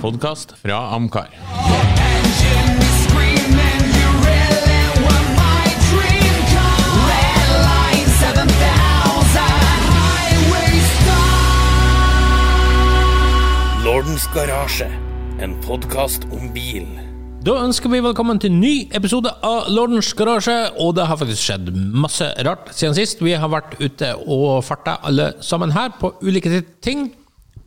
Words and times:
podkast 0.00 0.52
fra 0.60 0.76
Amcar. 0.94 1.28
Engine 1.32 2.78
is 2.82 2.94
screaming, 3.06 3.82
you 3.96 4.08
really 4.26 4.82
were 5.04 5.24
my 5.38 5.66
dream 5.88 6.36
car. 6.52 6.80
Red 7.10 7.48
line 7.64 8.08
7000, 8.20 9.40
highway 9.96 10.72
star. 11.00 11.44
Lordens 13.84 14.26
garasje, 14.34 14.88
en 15.40 15.56
podkast 15.66 16.28
om 16.32 16.52
bil. 16.54 16.86
Da 17.46 17.54
ønsker 17.62 17.88
vi 17.92 18.00
velkommen 18.02 18.40
til 18.42 18.50
ny 18.50 18.88
episode 18.98 19.30
av 19.46 19.68
Lordens 19.70 20.08
garasje. 20.18 20.56
Og 20.82 20.96
det 20.98 21.04
har 21.06 21.16
faktisk 21.20 21.44
skjedd 21.46 21.70
masse 21.94 22.26
rart 22.42 22.72
siden 22.74 22.96
sist. 22.98 23.22
Vi 23.22 23.36
har 23.38 23.48
vært 23.52 23.78
ute 23.78 24.08
og 24.26 24.64
farta 24.66 24.98
alle 25.06 25.32
sammen 25.46 25.70
her 25.76 25.94
på 26.00 26.10
ulike 26.26 26.64
ting. 26.82 27.12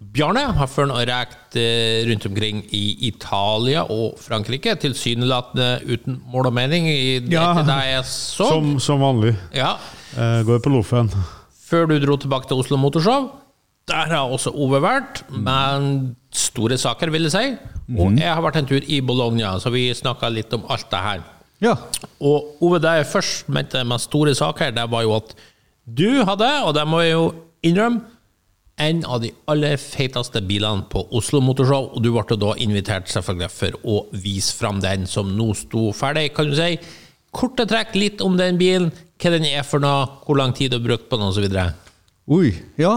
Bjarne 0.10 0.42
har 0.58 0.70
før 0.72 0.88
nå 0.90 0.98
rekt 1.06 1.58
eh, 1.60 2.02
rundt 2.10 2.26
omkring 2.26 2.64
i 2.74 2.84
Italia 3.10 3.84
og 3.94 4.18
Frankrike, 4.22 4.74
tilsynelatende 4.82 5.68
uten 5.86 6.18
mål 6.32 6.50
og 6.50 6.56
mening, 6.58 6.88
i 6.90 7.20
det 7.22 7.36
Ja, 7.36 7.52
til 7.60 7.68
deg 7.70 7.90
jeg 7.92 8.08
så. 8.10 8.48
Som, 8.50 8.72
som 8.82 9.04
vanlig. 9.04 9.36
Ja. 9.54 9.76
Jeg 10.16 10.48
går 10.48 10.64
på 10.66 10.74
Loffen. 10.74 11.12
Før 11.70 11.86
du 11.92 12.00
dro 12.02 12.18
tilbake 12.18 12.50
til 12.50 12.64
Oslo 12.64 12.80
Motorshow. 12.82 13.30
Der 13.90 14.10
har 14.14 14.30
også 14.30 14.52
Ove 14.54 14.82
vært, 14.82 15.24
men 15.34 16.16
store 16.34 16.78
saker, 16.78 17.10
vil 17.14 17.26
jeg 17.26 17.34
si. 17.34 17.46
Og 17.98 18.18
jeg 18.18 18.30
har 18.30 18.42
vært 18.46 18.60
en 18.62 18.68
tur 18.70 18.86
i 18.86 19.00
Bologna, 19.02 19.56
så 19.62 19.72
vi 19.74 19.88
snakka 19.98 20.30
litt 20.30 20.54
om 20.54 20.66
alt 20.70 20.90
det 20.92 21.00
her. 21.06 21.24
Ja. 21.64 21.74
Og 22.22 22.62
Ove, 22.66 22.78
det 22.82 23.00
jeg 23.00 23.10
først 23.14 23.50
mente 23.50 23.82
med 23.86 24.02
store 24.02 24.36
saker, 24.38 24.74
det 24.78 24.86
var 24.94 25.06
jo 25.06 25.16
at 25.18 25.34
du 25.90 26.22
hadde, 26.26 26.50
og 26.68 26.76
det 26.78 26.86
må 26.86 27.02
jeg 27.02 27.16
jo 27.16 27.26
innrømme, 27.66 28.06
en 28.80 29.04
av 29.06 29.22
de 29.24 29.32
aller 29.52 29.76
feiteste 29.82 30.42
bilene 30.48 30.88
på 30.92 31.04
Oslo 31.16 31.42
Motorshow, 31.44 31.92
og 31.94 32.04
du 32.04 32.12
ble 32.16 32.38
da 32.40 32.56
invitert 32.64 33.12
selvfølgelig 33.12 33.52
for 33.52 33.78
å 33.84 34.00
vise 34.24 34.56
fram 34.56 34.80
den 34.84 35.06
som 35.10 35.36
nå 35.36 35.52
sto 35.58 35.90
ferdig. 35.96 36.30
Kan 36.36 36.50
du 36.50 36.58
si 36.58 36.78
korte 37.36 37.68
trekk 37.70 37.94
litt 38.00 38.24
om 38.26 38.40
den 38.40 38.58
bilen, 38.60 38.92
hva 39.20 39.34
den 39.36 39.48
er 39.50 39.68
for 39.68 39.84
noe, 39.84 40.08
hvor 40.26 40.40
lang 40.40 40.56
tid 40.56 40.72
du 40.72 40.80
har 40.80 40.86
brukt 40.88 41.10
på 41.12 41.20
den 41.20 41.28
osv.? 41.28 41.50
Oi, 42.30 42.54
ja. 42.80 42.94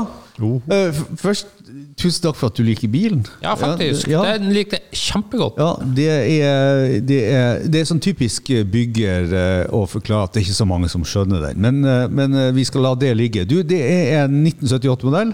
Eh, 0.69 1.03
først, 1.19 1.51
tusen 1.99 2.25
takk 2.27 2.37
for 2.39 2.53
at 2.53 2.59
du 2.59 2.65
liker 2.67 2.91
bilen. 2.93 3.23
Ja, 3.43 3.55
faktisk. 3.59 4.09
Ja, 4.11 4.23
Den 4.37 4.53
likte 4.55 4.79
jeg 4.79 5.01
kjempegodt. 5.03 5.61
ja 5.61 5.71
det, 5.97 6.09
er, 6.09 6.99
det, 7.05 7.21
er, 7.31 7.63
det 7.69 7.83
er 7.83 7.89
sånn 7.89 8.03
typisk 8.03 8.51
bygger 8.73 9.33
eh, 9.39 9.63
å 9.75 9.85
forklare 9.91 10.29
at 10.29 10.35
det 10.35 10.43
er 10.43 10.47
ikke 10.49 10.59
så 10.61 10.69
mange 10.69 10.91
som 10.93 11.07
skjønner 11.07 11.49
den. 11.49 11.63
Men, 11.63 11.81
eh, 11.85 12.05
men 12.13 12.37
eh, 12.39 12.51
vi 12.57 12.67
skal 12.69 12.87
la 12.87 12.95
det 12.99 13.15
ligge. 13.19 13.47
Du, 13.49 13.61
det 13.67 13.81
er 13.81 14.25
en 14.25 14.43
1978-modell. 14.43 15.33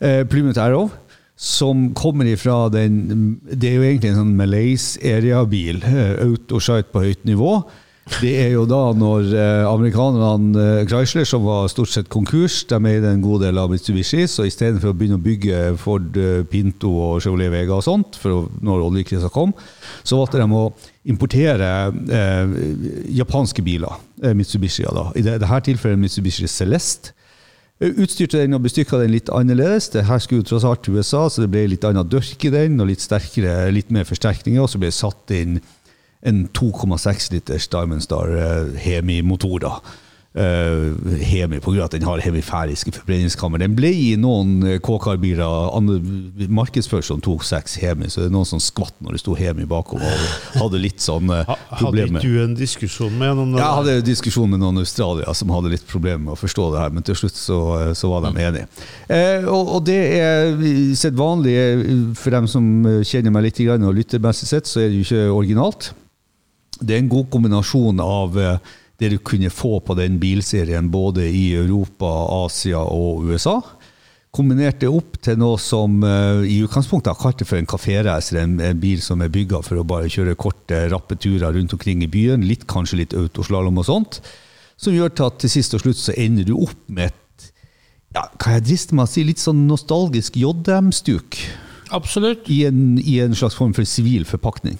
Eh, 0.00 0.22
Plymouth 0.30 0.62
Arrow. 0.62 0.90
Som 1.36 1.90
kommer 1.92 2.24
ifra 2.24 2.70
den 2.72 3.34
Det 3.44 3.68
er 3.68 3.74
jo 3.76 3.82
egentlig 3.84 4.08
en 4.08 4.22
sånn 4.22 4.36
Malaise 4.38 4.96
area-bil. 5.04 5.82
Autoshite 6.24 6.88
på 6.94 7.02
høyt 7.04 7.26
nivå. 7.28 7.58
Det 8.06 8.30
er 8.38 8.52
jo 8.54 8.62
da 8.70 8.92
når 8.94 9.32
eh, 9.34 9.64
amerikanerne 9.66 10.62
eh, 10.62 10.84
Chrysler, 10.86 11.26
som 11.26 11.42
var 11.42 11.66
stort 11.72 11.90
sett 11.90 12.10
konkurs, 12.12 12.60
de 12.70 12.78
eide 12.86 13.10
en 13.10 13.24
god 13.24 13.42
del 13.42 13.58
av 13.58 13.72
Mitsubishi, 13.72 14.28
så 14.30 14.46
istedenfor 14.46 14.92
å 14.92 14.96
begynne 14.96 15.18
å 15.18 15.24
bygge 15.24 15.62
Ford 15.82 16.14
eh, 16.22 16.44
Pinto 16.46 16.92
og 16.94 17.18
Chevrolet 17.24 17.50
Vega 17.50 17.74
og 17.74 17.82
sånt, 17.84 18.20
å, 18.22 18.44
når 18.62 18.86
oljekrisa 18.86 19.30
kom, 19.34 19.52
så 20.06 20.20
valgte 20.20 20.38
de 20.38 20.46
å 20.46 20.68
importere 21.10 21.72
eh, 21.90 22.56
japanske 23.18 23.66
biler. 23.66 23.98
Mitsubishi, 24.38 24.86
da. 24.86 25.10
I 25.18 25.26
det, 25.26 25.40
dette 25.42 25.62
tilfellet 25.66 26.00
Mitsubishi 26.06 26.48
Celeste. 26.48 27.12
Utstyrte 27.76 28.38
den 28.40 28.56
og 28.56 28.62
bestykka 28.64 29.02
den 29.02 29.12
litt 29.12 29.28
annerledes. 29.28 29.90
Det 29.92 30.06
her 30.08 30.22
skulle 30.24 30.46
tross 30.46 30.64
alt 30.64 30.86
til 30.86 30.96
USA, 30.96 31.26
så 31.28 31.42
det 31.42 31.50
ble 31.52 31.66
litt 31.74 31.84
annet 31.84 32.08
dørk 32.08 32.46
i 32.48 32.52
den, 32.54 32.78
og 32.80 32.88
litt 32.88 33.04
sterkere, 33.04 33.66
litt 33.74 33.90
mer 33.92 34.06
forsterkninger. 34.08 34.62
Og 34.62 34.70
så 34.72 34.80
ble 34.80 34.88
det 34.88 34.96
satt 34.96 35.34
inn 35.36 35.58
en 36.26 36.48
2,6 36.58 37.30
liters 37.32 37.68
Diamond 37.72 38.02
Star 38.02 38.34
eh, 38.34 38.74
Hemi-motor. 38.82 39.62
da. 39.62 39.78
Uh, 40.36 40.92
Hemi, 41.16 41.56
av 41.56 41.78
at 41.86 41.94
den 41.94 42.02
har 42.04 42.20
hemifæriske 42.20 42.92
forbrenningskammer. 42.92 43.56
Den 43.62 43.72
ble 43.72 43.88
i 43.88 44.10
noen 44.20 44.58
eh, 44.68 44.74
K-kar-biler 44.84 45.70
an- 45.72 45.88
markedsført 46.52 47.06
som 47.08 47.22
2,6 47.24 47.78
Hemi, 47.80 48.10
så 48.12 48.20
det 48.20 48.28
er 48.28 48.34
noen 48.34 48.44
som 48.44 48.60
skvatt 48.60 48.92
når 49.00 49.16
det 49.16 49.22
sto 49.22 49.32
Hemi 49.38 49.64
bakover 49.64 50.04
og 50.04 50.60
hadde 50.60 50.82
litt 50.82 51.00
sånn 51.00 51.32
uh, 51.32 51.56
problemer. 51.78 52.20
hadde 52.20 52.20
ikke 52.20 52.36
du 52.36 52.44
en 52.44 52.58
diskusjon 52.60 53.16
med 53.16 53.32
noen? 53.32 53.56
Jeg 53.56 53.80
hadde 53.80 53.96
en 54.02 54.06
diskusjon 54.10 54.52
med 54.52 54.60
noen 54.60 54.84
australiere 54.84 55.38
som 55.40 55.56
hadde 55.56 55.72
litt 55.72 55.88
problemer 55.88 56.26
med 56.26 56.36
å 56.36 56.38
forstå 56.44 56.70
det 56.74 56.84
her, 56.84 56.92
men 56.98 57.08
til 57.08 57.20
slutt 57.24 57.40
så, 57.40 57.60
så 57.96 58.12
var 58.12 58.28
de 58.28 58.36
enige. 58.36 58.68
Uh, 59.08 59.48
og, 59.56 59.76
og 59.78 59.86
det 59.88 60.00
er 60.20 60.52
sedvanlig 61.00 61.56
vanlig 61.56 62.16
for 62.20 62.36
dem 62.36 62.50
som 62.50 62.68
kjenner 63.08 63.32
meg 63.32 63.48
litt 63.48 63.64
og 63.72 63.94
lytter 63.96 64.20
mest 64.20 64.44
sett, 64.52 64.68
så 64.68 64.84
er 64.84 64.92
det 64.92 65.00
jo 65.00 65.08
ikke 65.08 65.30
originalt. 65.32 65.94
Det 66.80 66.94
er 66.96 67.02
en 67.04 67.12
god 67.12 67.30
kombinasjon 67.32 68.00
av 68.04 68.36
eh, 68.40 68.58
det 69.00 69.10
du 69.12 69.18
kunne 69.24 69.50
få 69.52 69.78
på 69.84 69.94
den 69.98 70.18
bilserien 70.20 70.88
både 70.92 71.26
i 71.28 71.50
Europa, 71.56 72.08
Asia 72.46 72.80
og 72.80 73.26
USA. 73.28 73.58
Kombinert 74.36 74.80
det 74.82 74.88
opp 74.92 75.14
til 75.24 75.38
noe 75.40 75.56
som 75.60 76.02
eh, 76.04 76.42
i 76.52 76.58
utgangspunktet 76.66 77.12
har 77.14 77.20
kalt 77.20 77.38
det 77.40 77.46
for 77.48 77.56
en 77.60 77.68
kaféracer, 77.68 78.40
en, 78.42 78.58
en 78.60 78.80
bil 78.82 79.00
som 79.04 79.22
er 79.24 79.32
bygga 79.32 79.62
for 79.64 79.80
å 79.80 79.84
bare 79.88 80.10
kjøre 80.12 80.34
korte, 80.36 80.82
rappe 80.92 81.16
turer 81.20 81.54
rundt 81.56 81.72
omkring 81.76 82.02
i 82.04 82.10
byen, 82.12 82.44
litt, 82.44 82.66
kanskje 82.68 83.00
litt 83.00 83.16
autoslalåm 83.16 83.80
og 83.80 83.88
sånt. 83.88 84.20
Som 84.76 84.92
gjør 84.92 85.14
til 85.16 85.30
at 85.30 85.38
til 85.40 85.52
sist 85.54 85.72
og 85.78 85.80
slutt 85.86 85.96
så 86.00 86.12
ender 86.20 86.44
du 86.44 86.52
opp 86.58 86.76
med 86.92 87.08
et 87.14 87.46
ja, 88.16 88.26
kan 88.40 88.54
jeg 88.58 88.64
driste 88.68 88.96
meg 88.96 89.08
å 89.08 89.12
si 89.12 89.24
litt 89.28 89.40
sånn 89.42 89.64
nostalgisk 89.68 90.36
JM-stuk 90.40 91.36
Absolutt. 91.96 92.46
i, 92.52 92.62
en- 92.68 92.96
i 93.00 93.18
en 93.24 93.34
slags 93.36 93.56
form 93.58 93.72
for 93.76 93.84
sivil 93.88 94.24
forpakning. 94.28 94.78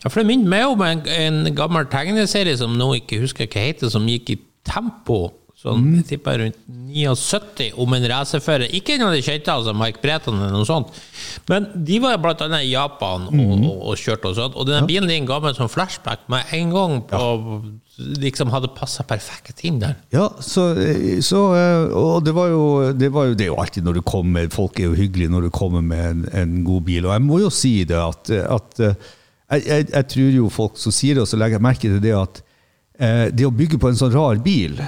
Ja, 0.00 0.08
for 0.08 0.22
det 0.22 0.30
minner 0.30 0.48
meg 0.48 0.70
om 0.70 0.80
en, 0.86 1.02
en 1.12 1.42
gammel 1.56 1.88
tegneserie 1.92 2.56
som 2.56 2.78
nå 2.78 2.94
ikke 3.02 3.20
husker 3.20 3.50
hva 3.50 3.66
heter, 3.68 3.92
som 3.92 4.08
gikk 4.08 4.32
i 4.32 4.40
tempo. 4.66 5.26
Sånn, 5.60 5.90
jeg 5.98 6.06
tipper 6.08 6.38
rundt 6.40 6.56
79, 6.64 7.66
om 7.84 7.92
en 7.92 8.04
racerfører. 8.08 8.70
Ikke 8.78 8.94
en 8.94 9.04
av 9.04 9.12
de 9.12 9.20
kjente, 9.20 9.52
altså 9.52 9.74
Mike 9.76 10.00
Breton 10.00 10.38
eller 10.38 10.54
noe 10.56 10.64
sånt. 10.64 10.94
Men 11.50 11.66
de 11.84 11.98
var 12.00 12.16
blant 12.22 12.40
annet 12.46 12.64
i 12.64 12.70
Japan 12.70 13.26
og, 13.28 13.52
og, 13.58 13.74
og 13.90 14.00
kjørte 14.00 14.30
og 14.30 14.38
sånt. 14.38 14.56
Og 14.56 14.70
denne 14.70 14.88
bilen 14.88 15.10
din 15.10 15.28
ga 15.28 15.36
meg 15.42 15.52
en 15.52 15.58
sånn 15.58 15.72
flashback 15.72 16.24
med 16.32 16.56
en 16.56 16.74
gang 16.76 16.98
på 17.10 17.22
Liksom 18.00 18.48
hadde 18.48 18.70
passa 18.72 19.04
perfekt 19.04 19.60
inn 19.68 19.76
der. 19.82 19.98
Ja, 20.14 20.30
så, 20.40 20.70
så 21.20 21.40
eh, 21.52 21.90
Og 21.92 22.22
det 22.24 22.32
var, 22.32 22.48
jo, 22.48 22.62
det 22.96 23.10
var 23.12 23.26
jo 23.28 23.34
Det 23.36 23.44
er 23.44 23.50
jo 23.50 23.58
alltid 23.60 23.84
når 23.84 23.98
du 23.98 24.02
kommer 24.08 24.46
Folk 24.54 24.80
er 24.80 24.86
jo 24.86 24.96
hyggelige 24.96 25.28
når 25.34 25.44
du 25.44 25.50
kommer 25.52 25.84
med 25.84 26.06
en, 26.06 26.22
en 26.32 26.54
god 26.64 26.86
bil. 26.86 27.04
Og 27.04 27.12
jeg 27.12 27.24
må 27.26 27.42
jo 27.42 27.50
si 27.52 27.74
det 27.84 27.98
at, 28.00 28.32
at 28.40 28.80
eh, 28.86 29.10
jeg, 29.50 29.66
jeg, 29.66 29.88
jeg 29.92 30.08
tror 30.14 30.30
jo 30.36 30.48
folk 30.52 30.78
som 30.78 30.94
sier 30.94 31.18
det, 31.18 31.24
og 31.24 31.30
så 31.30 31.38
legger 31.40 31.58
jeg 31.58 31.66
merke 31.66 31.88
til 31.88 32.00
det 32.02 32.14
at 32.16 32.40
eh, 33.00 33.26
det 33.34 33.46
å 33.48 33.54
bygge 33.54 33.80
på 33.82 33.90
en 33.90 33.98
sånn 33.98 34.14
rar 34.14 34.38
bil, 34.44 34.78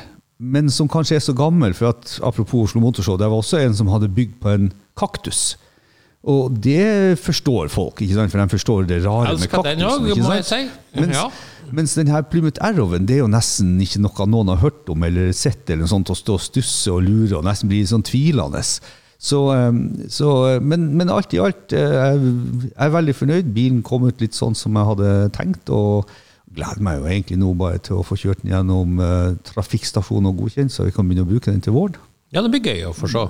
men 0.42 0.70
som 0.74 0.88
kanskje 0.90 1.18
er 1.18 1.22
så 1.22 1.34
gammel 1.38 1.74
for 1.78 1.92
at 1.92 2.16
Apropos 2.26 2.68
Oslo 2.70 2.80
Motorshow, 2.82 3.18
det 3.20 3.28
var 3.30 3.42
også 3.42 3.60
en 3.62 3.76
som 3.78 3.90
hadde 3.92 4.10
bygd 4.10 4.40
på 4.42 4.50
en 4.50 4.72
kaktus. 4.98 5.52
Og 6.22 6.54
det 6.62 7.18
forstår 7.18 7.70
folk, 7.70 7.98
ikke 8.02 8.14
sant? 8.14 8.30
for 8.30 8.38
de 8.38 8.52
forstår 8.54 8.84
det 8.86 9.00
rare 9.04 9.34
med 9.38 9.50
kaktusen. 9.50 10.06
ikke 10.12 10.26
sant? 10.26 10.46
si. 10.46 10.60
Mens, 11.00 11.16
Ja. 11.16 11.24
mens 11.74 11.94
den 11.98 12.10
her 12.14 12.22
Plymouth 12.22 12.62
Arrowen 12.62 13.06
det 13.06 13.16
er 13.16 13.22
jo 13.24 13.30
nesten 13.30 13.74
ikke 13.82 14.02
noe 14.04 14.26
noen 14.30 14.52
har 14.54 14.60
hørt 14.62 14.90
om 14.92 15.02
eller 15.02 15.32
sett, 15.34 15.64
eller 15.68 15.82
noe 15.82 15.90
sånt, 15.90 16.10
å 16.14 16.18
stå 16.18 16.36
og 16.38 16.44
stusse 16.44 16.92
og 16.94 17.02
lure 17.02 17.38
og 17.40 17.46
nesten 17.46 17.70
bli 17.70 17.82
sånn 17.86 18.06
tvilende. 18.06 18.62
Så, 19.22 19.38
eh, 19.54 19.72
så, 20.10 20.28
eh, 20.50 20.60
men, 20.62 20.88
men 20.98 21.10
alt 21.14 21.34
i 21.34 21.38
alt, 21.38 21.72
eh, 21.72 21.94
jeg 21.94 22.20
jeg 22.64 22.74
er 22.74 22.94
veldig 22.96 23.14
fornøyd. 23.14 23.52
Bilen 23.54 23.82
kom 23.86 24.08
ut 24.08 24.20
litt 24.20 24.34
sånn 24.34 24.56
som 24.58 24.74
jeg 24.74 24.88
hadde 24.88 25.10
tenkt, 25.36 25.70
og 25.70 26.10
gleder 26.52 26.82
meg 26.82 26.98
jo 26.98 27.06
egentlig 27.06 27.38
nå 27.38 27.52
bare 27.56 27.78
til 27.78 28.00
å 28.00 28.06
få 28.06 28.18
kjørt 28.18 28.42
den 28.42 28.52
gjennom 28.52 28.98
trafikkstasjonen 28.98 29.46
trafikkstasjon 29.46 30.26
og 30.28 30.40
godkjent, 30.42 30.74
så 30.74 30.84
vi 30.84 30.92
kan 30.92 31.06
begynne 31.06 31.24
å 31.24 31.30
bruke 31.30 31.52
den 31.54 31.62
til 31.64 31.72
våren. 31.72 31.96
Ja, 32.32 32.41
det 32.41 32.48
blir 32.48 32.65
gøy 32.65 32.87
å 32.88 32.94
få 32.97 33.10
se. 33.12 33.22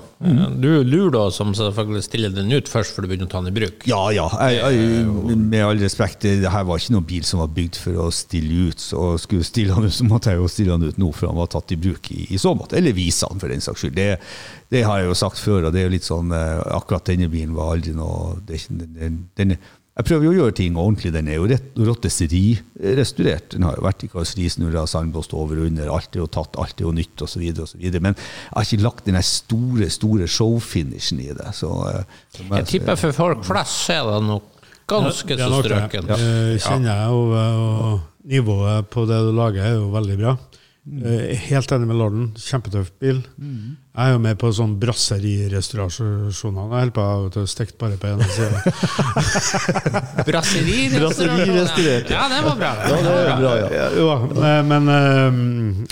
Du 0.63 0.69
lurer 0.87 1.09
da 1.11 1.23
som 1.35 1.49
selvfølgelig 1.57 2.05
stiller 2.05 2.31
den 2.31 2.53
ut 2.55 2.69
først 2.71 2.95
før 2.95 3.03
du 3.03 3.09
begynner 3.11 3.27
å 3.27 3.31
ta 3.33 3.41
den 3.43 3.51
i 3.51 3.55
bruk. 3.57 3.83
Ja, 3.89 3.99
ja. 4.15 4.29
Jeg, 4.47 4.77
jeg, 4.77 5.35
med 5.41 5.59
all 5.65 5.81
respekt, 5.83 6.23
det 6.23 6.53
her 6.53 6.63
var 6.69 6.79
ikke 6.79 6.95
noen 6.95 7.09
bil 7.09 7.27
som 7.27 7.41
var 7.43 7.51
bygd 7.51 7.81
for 7.83 7.99
å 7.99 8.07
stille 8.15 8.69
ut. 8.69 8.79
Så 8.79 9.09
skulle 9.19 9.43
stille 9.43 9.75
den 9.75 9.91
ut, 9.91 9.97
så 9.97 10.07
måtte 10.07 10.31
jeg 10.31 10.39
jo 10.39 10.47
stille 10.47 10.77
den 10.77 10.93
ut 10.93 11.01
nå, 11.03 11.11
før 11.19 11.33
han 11.33 11.41
var 11.41 11.51
tatt 11.51 11.75
i 11.75 11.79
bruk 11.83 12.07
i, 12.15 12.29
i 12.31 12.39
så 12.39 12.55
måte. 12.55 12.79
Eller 12.79 12.95
vise 12.95 13.27
den, 13.27 13.43
for 13.43 13.51
den 13.51 13.67
saks 13.67 13.83
skyld. 13.83 13.99
Det, 13.99 14.07
det 14.71 14.85
har 14.87 15.01
jeg 15.01 15.11
jo 15.11 15.19
sagt 15.25 15.43
før, 15.43 15.67
og 15.67 15.75
det 15.75 15.83
er 15.83 15.89
jo 15.89 15.95
litt 15.97 16.07
sånn 16.07 16.31
eh, 16.31 16.63
Akkurat 16.79 17.11
denne 17.11 17.27
bilen 17.31 17.57
var 17.57 17.75
aldri 17.75 17.91
noe 17.97 18.37
det 18.47 18.61
er 18.61 18.79
den, 18.95 19.19
den, 19.35 19.57
Jeg 19.93 20.07
prøver 20.07 20.25
jo 20.25 20.31
å 20.31 20.37
gjøre 20.39 20.55
ting 20.57 20.77
ordentlig. 20.79 21.11
Den 21.13 21.27
er 21.29 21.35
jo 21.37 21.85
rotteseri-restaurert. 21.85 23.51
Den 23.53 23.65
har 23.67 23.75
jo 23.77 23.83
vært 23.85 24.05
i 24.05 24.09
karosserisnurrer, 24.09 24.87
sandblåst 24.89 25.35
over 25.37 25.59
og 25.61 25.67
under. 25.69 25.91
Alt 25.93 26.17
er 26.17 26.23
jo 26.23 26.29
tatt, 26.33 26.57
alt 26.57 26.81
er 26.81 26.87
jo 26.87 26.93
nytt, 26.97 27.13
osv. 27.21 27.43
Men 28.01 28.15
jeg 28.17 28.55
har 28.55 28.65
ikke 28.65 28.81
lagt 28.81 29.05
den 29.05 29.19
store, 29.27 29.91
store 29.93 30.29
showfinishen 30.29 31.21
i 31.21 31.29
det. 31.37 31.51
Så, 31.59 31.69
eh, 31.91 32.17
så 32.33 32.47
Jeg 32.49 32.69
tipper 32.71 32.97
for 33.03 33.19
folk 33.19 33.45
flest 33.45 33.85
så 33.85 33.99
er 33.99 34.09
det 34.09 34.23
nok 34.31 34.49
ganske 34.89 35.37
så 35.37 35.61
strøken. 35.61 36.09
Ja. 36.09 36.17
kjenner 36.57 36.89
jeg, 36.89 37.13
og, 37.13 37.37
og 37.37 38.01
nivået 38.33 38.89
på 38.89 39.05
det 39.05 39.21
du 39.27 39.31
lager, 39.37 39.61
er 39.67 39.77
jo 39.77 39.91
veldig 39.93 40.17
bra. 40.23 40.35
Eh, 40.83 41.37
Helt 41.47 41.71
enig 41.71 41.87
med 41.87 41.95
Lorden. 41.95 42.25
Kjempetøff 42.35 42.89
bil. 42.99 43.21
Jeg 43.39 44.03
er 44.03 44.11
jo 44.11 44.19
med 44.19 44.35
på 44.41 44.49
sånn 44.51 44.73
brasserirestaurasjoner. 44.81 46.33
Jeg 46.33 46.71
holder 46.73 46.91
på 46.97 47.05
å 47.39 47.45
stekt 47.47 47.77
bare 47.79 47.95
på 48.01 48.09
ene 48.11 48.27
sida. 48.27 48.59
Brasserirestaurant. 50.27 52.11
Ja, 52.11 52.25
det 52.33 52.41
var 52.43 52.59
bra. 52.59 52.73
Ja, 52.83 52.99
det 52.99 53.15
var 53.15 53.39
bra, 53.39 53.53
ja. 53.61 53.87
Jo, 53.95 54.09
eh, 54.43 54.59
men 54.73 54.91
eh, 54.91 55.39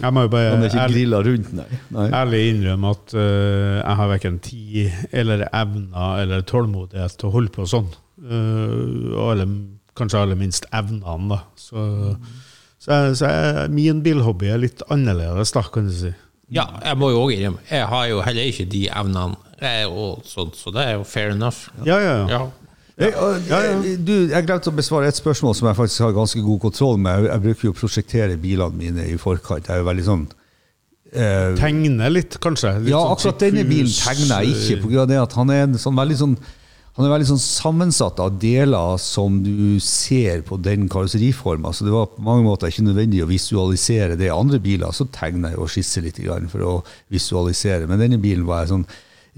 jeg 0.01 0.11
må 0.17 0.27
jo 0.27 0.33
bare 0.35 0.51
Han 0.57 0.67
er 0.67 0.73
ikke 0.73 0.87
grilla 0.91 1.23
rundt, 1.29 1.55
nei. 1.61 1.69
nei. 1.95 2.07
ærlig 2.21 2.43
innrømme 2.51 2.93
at 2.97 3.15
uh, 3.15 3.79
jeg 3.79 3.97
har 4.01 4.11
verken 4.11 4.39
tid 4.43 5.15
eller 5.23 5.47
evner 5.47 6.23
eller 6.25 6.43
tålmodighet 6.51 7.15
til 7.21 7.31
å 7.31 7.35
holde 7.37 7.55
på 7.55 7.63
sånn. 7.69 7.87
Uh, 8.21 9.15
og 9.15 9.25
alle, 9.37 9.47
kanskje 9.97 10.19
aller 10.25 10.39
minst 10.39 10.67
evnene, 10.75 11.31
da. 11.31 11.39
Så, 11.55 11.87
så, 12.81 12.97
så 13.17 13.29
er 13.29 13.69
min 13.73 14.01
bilhobby 14.01 14.49
er 14.49 14.61
litt 14.63 14.81
annerledes, 14.89 15.53
da, 15.53 15.61
kan 15.69 15.85
du 15.89 15.93
si. 15.93 16.13
Ja, 16.51 16.65
jeg 16.83 16.97
må 16.99 17.11
jo 17.13 17.21
òg 17.27 17.35
innrømme, 17.35 17.61
jeg 17.69 17.85
har 17.93 18.07
jo 18.09 18.23
heller 18.25 18.49
ikke 18.49 18.65
de 18.71 18.87
evnene, 18.89 19.37
sånn, 20.27 20.51
så 20.57 20.73
det 20.73 20.87
er 20.87 20.97
jo 20.97 21.05
fair 21.07 21.35
enough. 21.35 21.69
Ja, 21.85 21.99
ja, 22.01 22.15
ja. 22.17 22.25
Ja. 22.33 22.41
ja. 23.05 23.61
Du, 24.01 24.13
jeg 24.29 24.45
glemte 24.45 24.69
å 24.69 24.75
besvare 24.75 25.09
et 25.09 25.17
spørsmål 25.17 25.55
som 25.57 25.69
jeg 25.69 25.77
faktisk 25.77 26.03
har 26.07 26.15
ganske 26.17 26.41
god 26.43 26.59
kontroll 26.65 26.99
med. 27.01 27.29
Jeg, 27.29 27.43
bruker 27.45 27.69
jo 27.69 27.73
å 27.73 27.77
prosjektere 27.77 28.37
bilene 28.41 28.77
mine 28.77 29.07
i 29.09 29.15
forkant. 29.21 29.69
Jeg 29.69 29.77
er 29.77 29.81
jo 29.81 29.87
veldig 29.87 30.05
sånn 30.05 30.25
eh, 31.13 31.53
Tegne 31.57 32.09
litt, 32.11 32.37
kanskje? 32.43 32.75
Litt 32.81 32.91
Ja, 32.91 32.99
sånn 33.05 33.15
akkurat 33.15 33.45
denne 33.45 33.63
bilen 33.69 33.93
tegner 33.93 34.43
jeg 34.43 34.57
ikke, 34.57 34.75
eh, 34.75 34.81
på 34.83 34.91
grunn 34.91 35.05
av 35.05 35.13
det 35.13 35.21
at 35.21 35.37
han 35.39 35.53
er 35.53 35.63
en 35.69 35.79
sånn 35.81 35.97
veldig 35.97 36.19
sånn 36.19 36.35
han 36.97 37.05
er 37.07 37.13
veldig 37.13 37.27
sånn 37.29 37.39
sammensatt 37.39 38.19
av 38.19 38.33
deler 38.41 38.97
som 38.99 39.37
du 39.45 39.79
ser 39.79 40.41
på 40.47 40.57
den 40.59 40.89
karosseriforma. 40.91 41.71
Så 41.71 41.85
det 41.87 41.93
var 41.93 42.09
på 42.11 42.23
mange 42.25 42.43
måter 42.43 42.67
ikke 42.67 42.83
nødvendig 42.83 43.21
å 43.23 43.29
visualisere 43.29 44.17
det. 44.19 44.27
Andre 44.33 44.59
biler 44.59 44.91
så 44.95 45.07
tegner 45.07 45.53
jeg 45.53 45.61
og 45.63 45.71
skisser 45.71 46.03
litt 46.03 46.19
for 46.51 46.65
å 46.67 46.73
visualisere. 47.13 47.87
Men 47.87 48.03
denne 48.03 48.19
bilen 48.19 48.43
var 48.49 48.65
jeg 48.65 48.73
sånn 48.73 48.85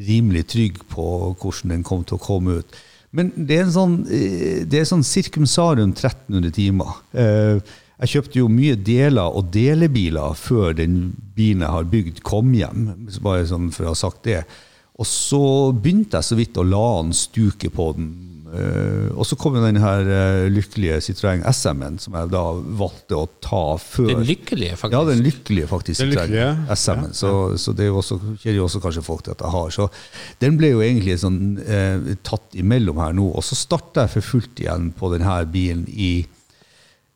rimelig 0.02 0.48
trygg 0.50 0.82
på 0.90 1.06
hvordan 1.38 1.76
den 1.76 1.86
kom 1.86 2.02
til 2.04 2.18
å 2.18 2.26
komme 2.26 2.58
ut. 2.64 2.82
Men 3.14 3.30
det 3.38 3.60
er 3.60 3.68
en 3.68 3.76
sånn, 3.78 3.96
eh, 4.10 4.66
det 4.66 4.80
er 4.82 4.90
sånn 4.90 5.06
cirkumsarum 5.06 5.94
1300 5.94 6.52
timer. 6.52 7.00
Eh, 7.14 7.62
Jeg 8.04 8.10
kjøpte 8.10 8.40
jo 8.40 8.48
mye 8.50 8.76
deler 8.76 9.32
og 9.38 9.52
delebiler 9.54 10.34
før 10.36 10.74
den 10.76 11.14
bilen 11.38 11.62
jeg 11.62 11.70
har 11.72 11.86
bygd, 11.88 12.24
kom 12.26 12.50
hjem. 12.52 13.08
Bare 13.22 13.46
sånn 13.48 13.70
for 13.72 13.86
å 13.86 13.94
ha 13.94 13.96
sagt 13.96 14.24
det. 14.24 14.42
Og 15.02 15.10
så 15.10 15.42
begynte 15.74 16.20
jeg 16.20 16.30
så 16.30 16.38
vidt 16.38 16.60
å 16.62 16.68
la 16.68 16.84
han 17.00 17.14
stuke 17.18 17.72
på 17.74 17.88
den. 17.98 18.12
Eh, 18.54 19.08
og 19.18 19.26
så 19.26 19.34
kom 19.40 19.56
den 19.58 19.80
her 19.82 20.06
eh, 20.06 20.44
lykkelige 20.54 21.00
Citroën 21.02 21.42
SM-en, 21.50 21.98
som 22.02 22.14
jeg 22.20 22.30
da 22.30 22.44
valgte 22.54 23.18
å 23.18 23.24
ta 23.42 23.64
før. 23.82 24.12
Den 24.12 24.28
lykkelige, 24.28 24.78
faktisk. 24.78 24.94
Ja, 24.94 25.08
den 25.10 25.24
lykkelige 25.26 25.72
faktisk. 25.72 26.04
Den 26.04 26.14
lykkelige, 26.14 26.52
Citroën 26.52 26.78
SM-en. 26.78 27.18
Så, 27.18 27.34
så 27.58 27.74
det 27.74 27.88
er 27.88 27.90
jo 27.90 27.98
også, 28.04 28.20
kjenner 28.36 28.60
jo 28.60 28.68
også 28.68 28.84
kanskje 28.84 29.06
folk 29.10 29.26
til 29.26 29.34
at 29.34 29.42
jeg 29.42 29.56
har. 29.56 29.74
Så 29.74 29.90
den 30.46 30.62
ble 30.62 30.74
jo 30.76 30.86
egentlig 30.86 31.18
sånn, 31.24 31.42
eh, 31.66 32.14
tatt 32.22 32.62
imellom 32.62 33.02
her 33.02 33.18
nå. 33.18 33.32
Og 33.34 33.48
så 33.48 33.58
starta 33.58 34.06
jeg 34.06 34.16
for 34.20 34.30
fullt 34.36 34.62
igjen 34.62 34.94
på 35.00 35.10
denne 35.16 35.42
bilen 35.50 35.88
i 35.90 36.14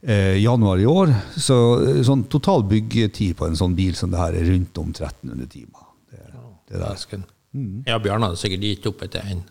eh, 0.01 0.41
januar 0.41 0.81
i 0.81 0.89
år. 0.89 1.13
Så 1.37 1.61
eh, 1.85 2.03
sånn 2.09 2.25
total 2.33 2.65
byggetid 2.73 3.37
på 3.37 3.45
en 3.45 3.61
sånn 3.61 3.77
bil 3.77 3.93
som 3.99 4.09
det 4.09 4.25
her 4.25 4.41
er 4.41 4.49
rundt 4.55 4.81
om 4.81 4.89
1300 4.89 5.53
timer. 5.53 5.89
Det, 6.09 6.29
det 6.73 6.87
der. 6.87 7.27
Dæsken. 7.57 7.83
Ja, 7.87 7.97
Bjørn 8.01 8.25
hadde 8.25 8.39
sikkert 8.39 8.65
gitt 8.65 8.87
opp 8.89 9.03
etter 9.05 9.25
en. 9.31 9.43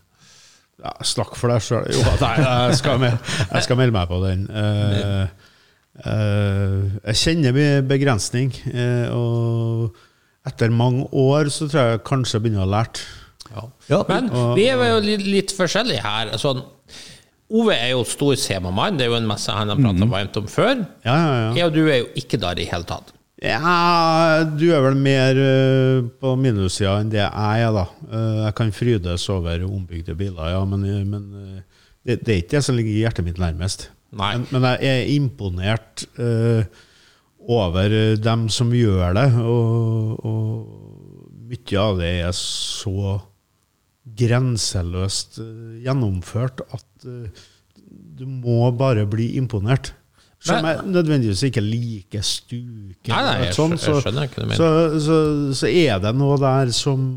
Ja, 0.82 0.92
Snakk 1.08 1.36
for 1.38 1.52
deg 1.52 1.64
sjøl. 1.64 1.86
Jo, 1.92 2.02
nei, 2.20 2.32
jeg 2.42 2.78
skal, 2.80 3.04
jeg 3.06 3.64
skal 3.64 3.78
melde 3.80 3.96
meg 3.96 4.10
på 4.10 4.20
den. 4.22 4.44
Uh, 4.52 5.26
uh, 6.04 6.96
jeg 7.08 7.22
kjenner 7.22 7.82
begrensning, 7.88 8.52
Uh, 8.66 9.08
og 9.16 10.46
etter 10.46 10.70
mange 10.70 11.08
år 11.10 11.48
så 11.50 11.66
tror 11.66 11.92
jeg 11.92 12.04
kanskje 12.06 12.36
jeg 12.36 12.44
begynner 12.44 12.62
å 12.62 12.66
ha 12.68 12.72
lært. 12.76 13.02
Ja. 13.50 13.64
Ja, 13.88 14.00
Men 14.10 14.28
vi 14.58 14.66
er 14.68 14.82
jo 14.90 14.98
litt, 15.02 15.24
litt 15.26 15.54
forskjellige 15.56 16.04
her. 16.04 16.34
Sånn, 16.38 16.62
Ove 17.56 17.76
er 17.78 17.92
jo 17.92 18.02
stor 18.02 18.34
Sema-mann, 18.42 18.96
det 18.98 19.06
er 19.06 19.12
jo 19.12 19.18
en 19.20 19.28
messe 19.28 19.54
han 19.54 19.70
har 19.70 19.78
prata 19.78 20.08
varmt 20.10 20.38
om 20.40 20.48
før. 20.50 20.80
Ja, 21.06 21.14
ja, 21.14 21.34
ja. 21.44 21.50
Jeg 21.54 21.68
og 21.68 21.76
du 21.76 21.84
er 21.84 22.00
jo 22.00 22.08
ikke 22.18 22.40
der 22.42 22.58
i 22.58 22.66
hele 22.66 22.86
tatt. 22.88 23.12
Ja, 23.44 24.44
du 24.48 24.64
er 24.72 24.80
vel 24.80 24.96
mer 24.96 25.36
eh, 25.36 25.98
på 26.22 26.32
minussida 26.40 26.94
enn 27.02 27.10
det 27.12 27.20
jeg 27.20 27.64
er, 27.66 27.74
da. 27.74 27.84
Eh, 28.08 28.38
jeg 28.46 28.56
kan 28.56 28.72
frydes 28.72 29.26
over 29.32 29.66
ombygde 29.66 30.16
biler, 30.16 30.54
ja, 30.54 30.62
men, 30.64 30.86
men 31.10 31.26
eh, 31.42 31.82
det, 32.06 32.22
det 32.24 32.32
er 32.32 32.40
ikke 32.40 32.54
det 32.54 32.62
som 32.64 32.78
ligger 32.78 32.94
i 32.94 33.02
hjertet 33.02 33.26
mitt 33.26 33.40
nærmest. 33.42 33.90
Men, 34.16 34.46
men 34.54 34.64
jeg 34.80 34.88
er 34.88 35.10
imponert 35.12 36.06
over 37.46 37.92
dem 38.22 38.46
som 38.54 38.70
gjør 38.72 39.12
det, 39.18 39.26
og, 39.42 40.24
og 40.24 41.42
mye 41.50 41.82
av 41.82 42.00
det 42.00 42.12
er 42.24 42.32
så 42.38 43.18
grenseløst 44.16 45.40
gjennomført 45.84 46.62
at 46.70 47.08
du 48.16 48.24
må 48.30 48.70
bare 48.78 49.04
bli 49.10 49.34
imponert. 49.36 49.92
Som 50.46 50.66
jeg 50.68 50.82
nødvendigvis 50.94 51.44
ikke 51.48 51.62
liker 51.64 52.24
stuke 52.26 53.10
Nei, 53.12 53.22
nei, 53.26 53.36
jeg 53.46 53.56
sånn, 53.56 53.76
så, 53.78 53.96
jeg 53.96 54.06
skjønner 54.06 54.28
ikke 54.28 54.44
du. 54.44 54.56
Så, 54.58 54.68
så, 55.02 55.16
så 55.62 55.70
er 55.70 56.02
det 56.02 56.12
noe 56.18 56.36
der 56.42 56.70
som, 56.74 57.08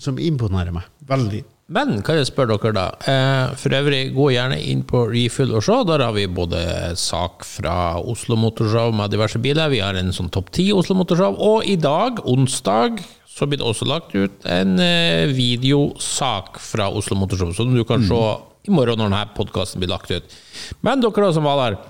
som 0.00 0.20
imponerer 0.20 0.74
meg. 0.74 0.88
Veldig. 1.08 1.44
Men 1.72 2.02
kan 2.04 2.18
jeg 2.18 2.28
spørre 2.28 2.58
dere, 2.60 2.74
da? 2.76 2.86
Eh, 3.08 3.54
for 3.56 3.72
øvrig, 3.72 4.10
gå 4.12 4.26
gjerne 4.34 4.58
inn 4.60 4.82
på 4.84 5.06
Refuel 5.08 5.54
og 5.56 5.64
se. 5.64 5.78
Der 5.88 6.02
har 6.04 6.12
vi 6.12 6.26
både 6.28 6.60
sak 7.00 7.46
fra 7.48 7.96
Oslo 8.00 8.36
Motorshow 8.36 8.92
med 8.92 9.14
diverse 9.14 9.40
biler. 9.40 9.72
Vi 9.72 9.80
har 9.80 9.96
en 9.96 10.12
sånn 10.12 10.28
topp 10.32 10.52
ti 10.52 10.68
Oslo 10.76 10.98
Motorshow. 10.98 11.38
Og 11.40 11.64
i 11.64 11.78
dag, 11.80 12.20
onsdag, 12.28 13.00
så 13.24 13.48
blir 13.48 13.62
det 13.62 13.66
også 13.70 13.88
lagt 13.88 14.12
ut 14.12 14.44
en 14.44 14.76
eh, 14.82 15.24
videosak 15.32 16.60
fra 16.60 16.90
Oslo 16.92 17.16
Motorshow, 17.18 17.54
som 17.56 17.72
du 17.72 17.80
kan 17.88 18.04
se 18.04 18.20
i 18.68 18.72
morgen 18.72 19.00
når 19.00 19.08
denne 19.08 19.24
podkasten 19.36 19.80
blir 19.80 19.92
lagt 19.92 20.12
ut. 20.12 20.36
Men 20.84 21.00
dere 21.00 21.26
da 21.26 21.32
som 21.32 21.48
var 21.48 21.62
der, 21.64 21.80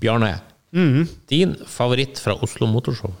Bjarne. 0.00 0.34
Din 1.28 1.52
favoritt 1.68 2.20
fra 2.22 2.34
Oslo 2.44 2.66
Motorshow? 2.70 3.12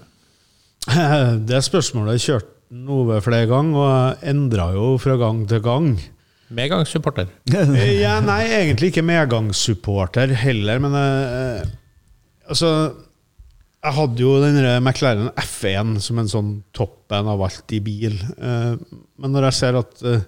Det 1.48 1.60
spørsmålet 1.64 2.22
kjørte 2.24 2.48
Ove 2.72 3.18
flere 3.20 3.44
ganger, 3.50 3.76
og 3.76 4.22
endra 4.24 4.70
jo 4.72 4.94
fra 4.96 5.18
gang 5.20 5.42
til 5.48 5.60
gang. 5.60 5.90
Medgangssupporter. 6.56 7.28
Ja, 8.04 8.14
nei, 8.24 8.46
egentlig 8.48 8.92
ikke 8.92 9.04
medgangssupporter 9.04 10.32
heller, 10.40 10.80
men 10.80 10.96
eh, 10.96 11.66
altså 12.48 12.70
Jeg 13.82 13.96
hadde 13.98 14.24
jo 14.24 14.38
den 14.40 14.60
McLaren 14.80 15.28
F1 15.42 15.98
som 16.00 16.20
en 16.22 16.30
sånn 16.32 16.52
toppen 16.72 17.28
av 17.28 17.44
alt 17.44 17.76
i 17.76 17.82
bil. 17.84 18.16
Eh, 18.38 18.76
men 19.20 19.34
når 19.36 19.50
jeg 19.50 19.58
ser 19.58 19.80
at 19.82 20.04
eh, 20.08 20.24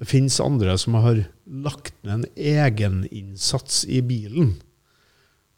det 0.00 0.08
finnes 0.10 0.40
andre 0.42 0.74
som 0.80 0.96
har 0.98 1.22
lagt 1.44 1.94
ned 2.02 2.14
en 2.16 2.28
egeninnsats 2.34 3.84
i 3.86 4.00
bilen, 4.06 4.56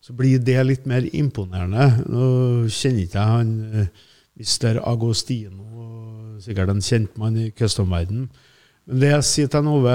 så 0.02 0.14
blir 0.18 0.40
det 0.42 0.58
litt 0.66 0.86
mer 0.90 1.04
imponerende. 1.14 1.84
Nå 2.10 2.24
kjenner 2.74 3.04
ikke 3.04 3.20
jeg 3.20 3.34
han 3.36 3.52
eh, 3.82 3.90
Mr. 4.42 4.80
Agostino, 4.90 6.38
sikkert 6.42 6.72
en 6.72 6.82
kjent 6.82 7.18
mann 7.20 7.36
i 7.38 7.50
custom-verdenen. 7.54 8.24
Men 8.88 8.98
det 8.98 9.12
jeg 9.12 9.26
sier 9.28 9.50
til 9.52 9.68
Ove 9.70 9.92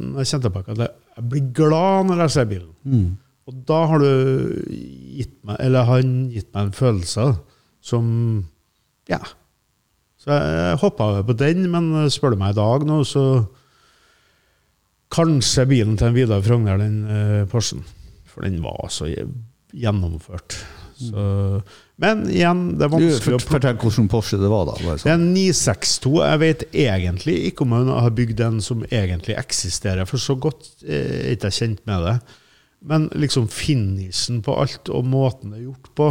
når 0.00 0.22
jeg 0.22 0.30
kjente 0.30 0.46
tilbake, 0.48 0.72
at 0.76 0.84
jeg- 0.86 0.96
blir 1.28 1.50
glad 1.52 2.06
når 2.08 2.22
jeg 2.22 2.30
ser 2.32 2.46
bilen. 2.48 3.18
Og 3.50 3.58
da 3.68 3.80
har 3.90 3.98
du 4.00 4.06
gitt 5.18 5.34
meg, 5.44 5.56
eller 5.60 5.84
han 5.84 6.30
gitt 6.32 6.48
meg 6.54 6.70
en 6.70 6.72
følelse 6.78 7.26
som 7.84 8.06
Ja. 9.10 9.18
Så 10.20 10.30
jeg 10.32 10.78
hoppa 10.80 11.04
over 11.10 11.22
på 11.28 11.36
den, 11.36 11.66
men 11.70 11.90
spør 12.08 12.30
du 12.32 12.36
meg 12.40 12.54
i 12.54 12.60
dag 12.60 12.86
nå, 12.88 13.02
så 13.04 13.46
Kanskje 15.10 15.64
bilen 15.66 15.96
til 15.98 16.06
en 16.06 16.14
Vidar 16.14 16.42
Frogner, 16.46 16.78
den 16.78 16.98
eh, 17.10 17.44
Porschen. 17.50 17.82
For 18.30 18.46
den 18.46 18.60
var 18.62 18.86
så 18.94 19.08
gjennomført. 19.72 20.58
Så, 21.00 21.22
men 22.00 22.26
igjen, 22.28 22.62
det 22.76 22.84
er 22.84 22.92
vanskelig 22.92 23.38
å 23.38 23.40
fortell 23.40 23.78
hvordan 23.80 24.08
Porsche 24.12 24.38
det 24.40 24.50
var, 24.52 24.66
da. 24.68 24.74
Bare 24.82 24.98
det 24.98 25.02
sånn. 25.02 25.10
er 25.12 25.16
en 25.16 25.30
962. 25.32 26.12
Jeg 26.20 26.40
vet 26.42 26.64
egentlig 26.82 27.36
ikke 27.48 27.64
om 27.64 27.76
hun 27.76 27.92
har 27.94 28.12
bygd 28.18 28.42
en 28.44 28.60
som 28.64 28.84
egentlig 28.90 29.38
eksisterer, 29.40 30.08
for 30.08 30.20
så 30.20 30.36
godt 30.40 30.68
eh, 30.84 31.22
er 31.22 31.32
ikke 31.36 31.50
jeg 31.50 31.58
kjent 31.60 31.82
med 31.88 32.04
det. 32.04 32.16
Men 32.90 33.08
liksom 33.16 33.48
finishen 33.52 34.40
på 34.44 34.56
alt, 34.60 34.92
og 34.92 35.08
måten 35.08 35.52
det 35.52 35.60
er 35.60 35.66
gjort 35.68 35.90
på 36.00 36.08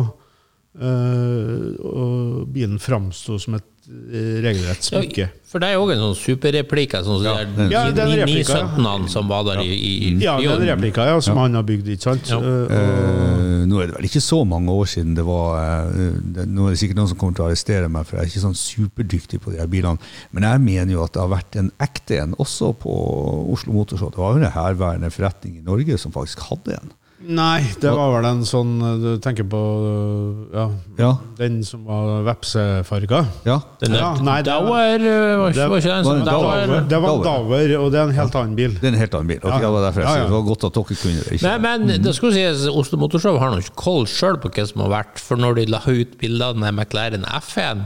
eh, 0.77 1.69
Og 1.89 2.49
bilen 2.53 2.77
framsto 2.81 3.39
som 3.41 3.57
et 3.57 3.69
regelrett 3.89 4.83
smykke. 4.85 5.23
Ja, 5.25 5.27
for 5.49 5.59
det 5.63 5.69
er 5.71 5.73
jo 5.79 5.85
òg 5.87 5.91
en 5.95 6.01
sånn 6.03 6.17
superreplikk. 6.19 6.91
Sånn, 7.05 7.23
ja, 7.25 7.33
den- 7.43 7.71
Ja, 7.71 7.83
den 7.89 8.11
en 8.11 8.19
replika, 8.21 8.57
ja. 8.59 9.07
som 9.07 9.27
var 9.27 9.43
der 9.47 9.61
i, 9.63 9.69
i, 9.73 9.93
i 10.13 10.23
Ja, 10.23 10.37
den 10.37 10.67
replika 10.67 11.05
ja, 11.07 11.19
som 11.19 11.35
Ja. 11.35 11.41
han 11.43 11.55
har 11.55 11.63
bygd, 11.63 11.87
ikke 11.87 12.01
sant? 12.03 12.29
Ja. 12.29 12.37
uh, 12.37 12.67
Eh, 12.69 13.65
nå 13.65 13.81
er 13.81 13.87
det 13.87 13.95
vel 13.97 14.05
ikke 14.05 14.21
så 14.21 14.45
mange 14.47 14.69
år 14.71 14.85
siden 14.87 15.15
det 15.15 15.25
var 15.25 15.89
uh, 15.89 16.11
det, 16.21 16.45
Nå 16.47 16.67
er 16.67 16.69
det 16.75 16.79
sikkert 16.79 16.95
noen 17.01 17.07
som 17.09 17.17
kommer 17.17 17.35
til 17.35 17.43
å 17.45 17.49
arrestere 17.49 17.89
meg, 17.89 18.05
for 18.05 18.17
jeg 18.17 18.25
er 18.25 18.29
ikke 18.29 18.45
sånn 18.45 18.55
superdyktig 18.55 19.41
på 19.41 19.51
de 19.51 19.57
her 19.59 19.67
bilene. 19.67 19.97
Men 20.31 20.43
jeg 20.43 20.61
mener 20.61 20.93
jo 20.93 21.03
at 21.03 21.13
det 21.13 21.21
har 21.21 21.33
vært 21.33 21.55
en 21.59 21.71
ekte 21.81 22.21
en 22.21 22.35
også 22.39 22.73
på 22.79 22.93
Oslo 23.51 23.73
Motorshow. 23.73 24.11
Det 24.11 24.17
var 24.21 24.37
jo 24.37 24.43
en 24.45 24.51
herværende 24.53 25.11
forretning 25.11 25.57
i 25.57 25.65
Norge 25.65 25.97
som 25.97 26.11
faktisk 26.11 26.39
hadde 26.49 26.77
en. 26.79 26.93
Nei, 27.19 27.59
det 27.83 27.89
var 27.91 28.13
vel 28.13 28.25
en 28.29 28.45
sånn 28.47 28.77
Du 29.01 29.07
tenker 29.19 29.43
på 29.43 29.59
ja, 30.55 30.69
Ja. 30.97 31.09
den 31.35 31.57
som 31.67 31.81
var 31.83 32.21
vepsefarga? 32.23 33.25
Ja. 33.43 33.57
Den 33.81 33.93
Ja, 33.97 34.13
nei, 34.23 34.37
det 34.41 34.53
var- 34.53 34.69
Dauer 34.69 34.99
øh, 35.03 35.39
var 35.41 35.49
ikke 35.51 35.67
var 35.69 35.77
ikke 35.81 35.91
den 35.97 36.03
som 36.05 36.21
Dauer? 36.25 36.87
Det 36.87 37.01
var 37.01 37.23
Dauer. 37.23 37.73
Og 37.79 37.91
det 37.91 37.99
er 37.99 38.03
en 38.07 38.13
helt 38.15 38.35
annen 38.39 38.55
bil. 38.55 38.71
Det 38.79 38.83
er 38.83 38.93
en 38.93 38.99
helt 39.01 39.13
annen 39.13 39.27
bil. 39.27 39.37
Okay, 39.43 39.49
Ja, 39.49 39.55
ja. 39.59 39.59
det 39.67 39.73
var 39.73 39.81
derfor 39.91 39.99
jeg 40.01 40.07
Ja, 40.09 40.15
ja. 40.15 40.23
det 40.23 40.31
var 40.31 40.45
godt 40.47 40.63
at 40.63 40.73
dere 40.73 40.83
kunne 41.01 41.23
det. 41.23 41.31
Ikke? 41.33 41.59
Men, 41.59 41.87
men 41.87 42.01
det 42.03 42.15
skulle 42.15 42.33
sies 42.33 42.67
Oslo 42.71 42.97
Motorshow 43.03 43.37
har 43.37 43.49
nok 43.51 43.59
ikke 43.67 43.75
koll 43.75 44.05
sjøl 44.05 44.37
på 44.39 44.49
hva 44.55 44.67
som 44.67 44.81
har 44.81 44.89
vært, 45.03 45.19
for 45.19 45.35
når 45.35 45.55
de 45.59 45.65
la 45.75 45.79
ut 45.85 46.17
bildene 46.17 46.55
med 46.59 46.73
McLaren 46.73 47.25
F1 47.25 47.83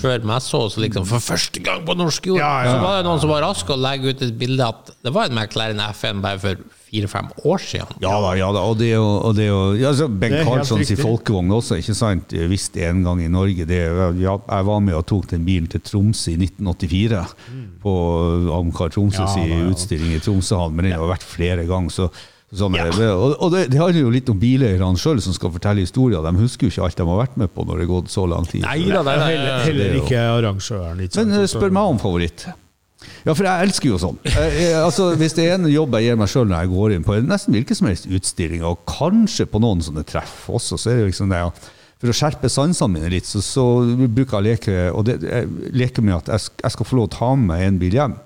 før 0.00 0.22
messa, 0.24 0.62
så 0.70 0.78
liksom 0.86 1.04
for 1.06 1.18
første 1.18 1.58
gang 1.62 1.82
på 1.84 1.96
norsk 1.98 2.26
jord, 2.30 2.38
Mm. 2.38 2.46
Ja, 2.46 2.62
ja, 2.64 2.72
så 2.78 2.80
var 2.82 2.96
det 3.02 3.06
noen 3.10 3.20
som 3.20 3.30
var 3.30 3.42
rask 3.42 3.66
å 3.66 3.76
legge 3.76 4.10
ut 4.14 4.22
et 4.22 4.38
bilde 4.38 4.60
at 4.66 4.90
det 5.02 5.12
var 5.12 5.24
en 5.26 5.34
McLaren 5.34 5.78
F1 5.90 6.22
bare 6.22 6.38
for 6.38 6.56
fire-fem 6.92 7.30
år 7.48 7.62
siden. 7.64 7.94
Ja 8.04 8.12
da, 8.20 8.32
ja 8.36 8.50
da. 8.52 8.62
Og 8.68 8.76
det 8.78 8.90
er 8.92 8.98
jo, 8.98 9.06
og 9.24 9.34
det 9.38 9.46
er 9.46 9.48
jo 9.50 9.60
ja, 9.80 9.88
altså 9.94 10.08
Ben 10.12 10.34
Karlssons 10.44 10.90
i 10.92 10.98
folkevogn 11.00 11.50
også, 11.56 11.78
ikke 11.80 11.94
sant? 11.96 12.34
Visst 12.52 12.76
en 12.76 13.00
gang 13.06 13.22
i 13.24 13.30
Norge. 13.32 13.64
Det, 13.68 13.80
ja, 14.20 14.36
jeg 14.36 14.68
var 14.68 14.84
med 14.84 14.98
og 14.98 15.06
tok 15.08 15.30
den 15.32 15.46
bilen 15.48 15.70
til 15.72 15.80
Tromsø 15.80 16.34
i 16.34 16.36
1984. 16.36 17.22
På 17.82 17.94
Amcar 18.58 18.92
Tromsøs 18.92 19.38
Ja, 19.38 19.48
da, 19.48 19.48
ja. 19.62 19.64
utstilling 19.72 20.12
i 20.18 20.20
Tromsøhallen, 20.22 20.76
men 20.76 20.90
den 20.90 20.98
har 21.00 21.08
vært 21.14 21.24
flere 21.26 21.64
ganger. 21.68 21.90
så 21.90 22.10
Sånn 22.52 22.74
er 22.76 22.90
det. 22.92 23.06
Og, 23.08 23.46
det, 23.54 23.62
det 23.72 23.78
handler 23.80 24.02
jo 24.02 24.10
litt 24.12 24.28
om 24.28 24.36
bileierne 24.36 24.98
sjøl 25.00 25.22
som 25.24 25.32
skal 25.32 25.54
fortelle 25.54 25.80
historier. 25.86 26.20
De 26.20 26.32
husker 26.36 26.68
jo 26.68 26.72
ikke 26.74 26.82
alt 26.84 26.98
de 27.00 27.06
har 27.08 27.20
vært 27.22 27.38
med 27.40 27.48
på 27.54 27.64
når 27.64 27.78
det 27.80 27.86
har 27.86 27.92
gått 27.94 28.10
så 28.12 28.26
lang 28.28 28.44
tid. 28.44 28.60
Nei 28.66 28.90
da, 28.90 29.00
det 29.06 29.14
er 29.14 29.22
heller 29.70 29.86
er 29.86 29.94
jo- 29.96 30.02
ikke 30.04 30.20
arrangøren. 30.34 31.00
Men 31.16 31.32
eh, 31.38 31.46
spør 31.48 31.72
meg 31.72 31.94
om 31.94 32.02
favoritt. 32.02 32.44
Ja, 33.26 33.34
for 33.34 33.46
jeg 33.46 33.68
elsker 33.68 33.92
jo 33.92 34.00
sånn. 34.02 34.18
Altså, 34.82 35.12
hvis 35.18 35.36
det 35.38 35.46
er 35.46 35.54
en 35.56 35.68
jobb 35.70 35.94
jeg 35.98 36.08
gir 36.08 36.18
meg 36.18 36.32
sjøl 36.32 36.48
når 36.50 36.64
jeg 36.64 36.72
går 36.72 36.96
inn 36.96 37.06
på 37.06 37.14
en 37.16 37.30
nesten 37.30 37.54
hvilken 37.56 37.78
som 37.78 37.90
helst 37.90 38.08
utstilling, 38.10 38.64
og 38.66 38.82
kanskje 38.90 39.46
på 39.50 39.62
noen 39.62 39.84
sånne 39.84 40.04
treff 40.08 40.48
også, 40.50 40.80
så 40.80 40.92
er 40.92 41.00
det 41.00 41.12
liksom 41.12 41.32
det 41.32 41.40
ja, 41.44 41.52
For 42.02 42.10
å 42.10 42.18
skjerpe 42.18 42.50
sansene 42.50 42.96
mine 42.96 43.12
litt, 43.14 43.28
så, 43.28 43.42
så 43.44 43.64
bruker 44.08 44.36
jeg 44.36 44.40
å 44.40 44.46
leke, 44.48 44.76
og 44.90 45.06
det, 45.06 45.20
jeg 45.22 45.72
leker 45.84 46.02
med 46.02 46.18
at 46.18 46.32
jeg, 46.34 46.54
jeg 46.64 46.74
skal 46.74 46.88
få 46.88 46.98
lov 46.98 47.10
å 47.10 47.14
ta 47.14 47.32
med 47.36 47.52
meg 47.52 47.66
en 47.68 47.82
bil 47.82 47.98
hjem. 48.00 48.16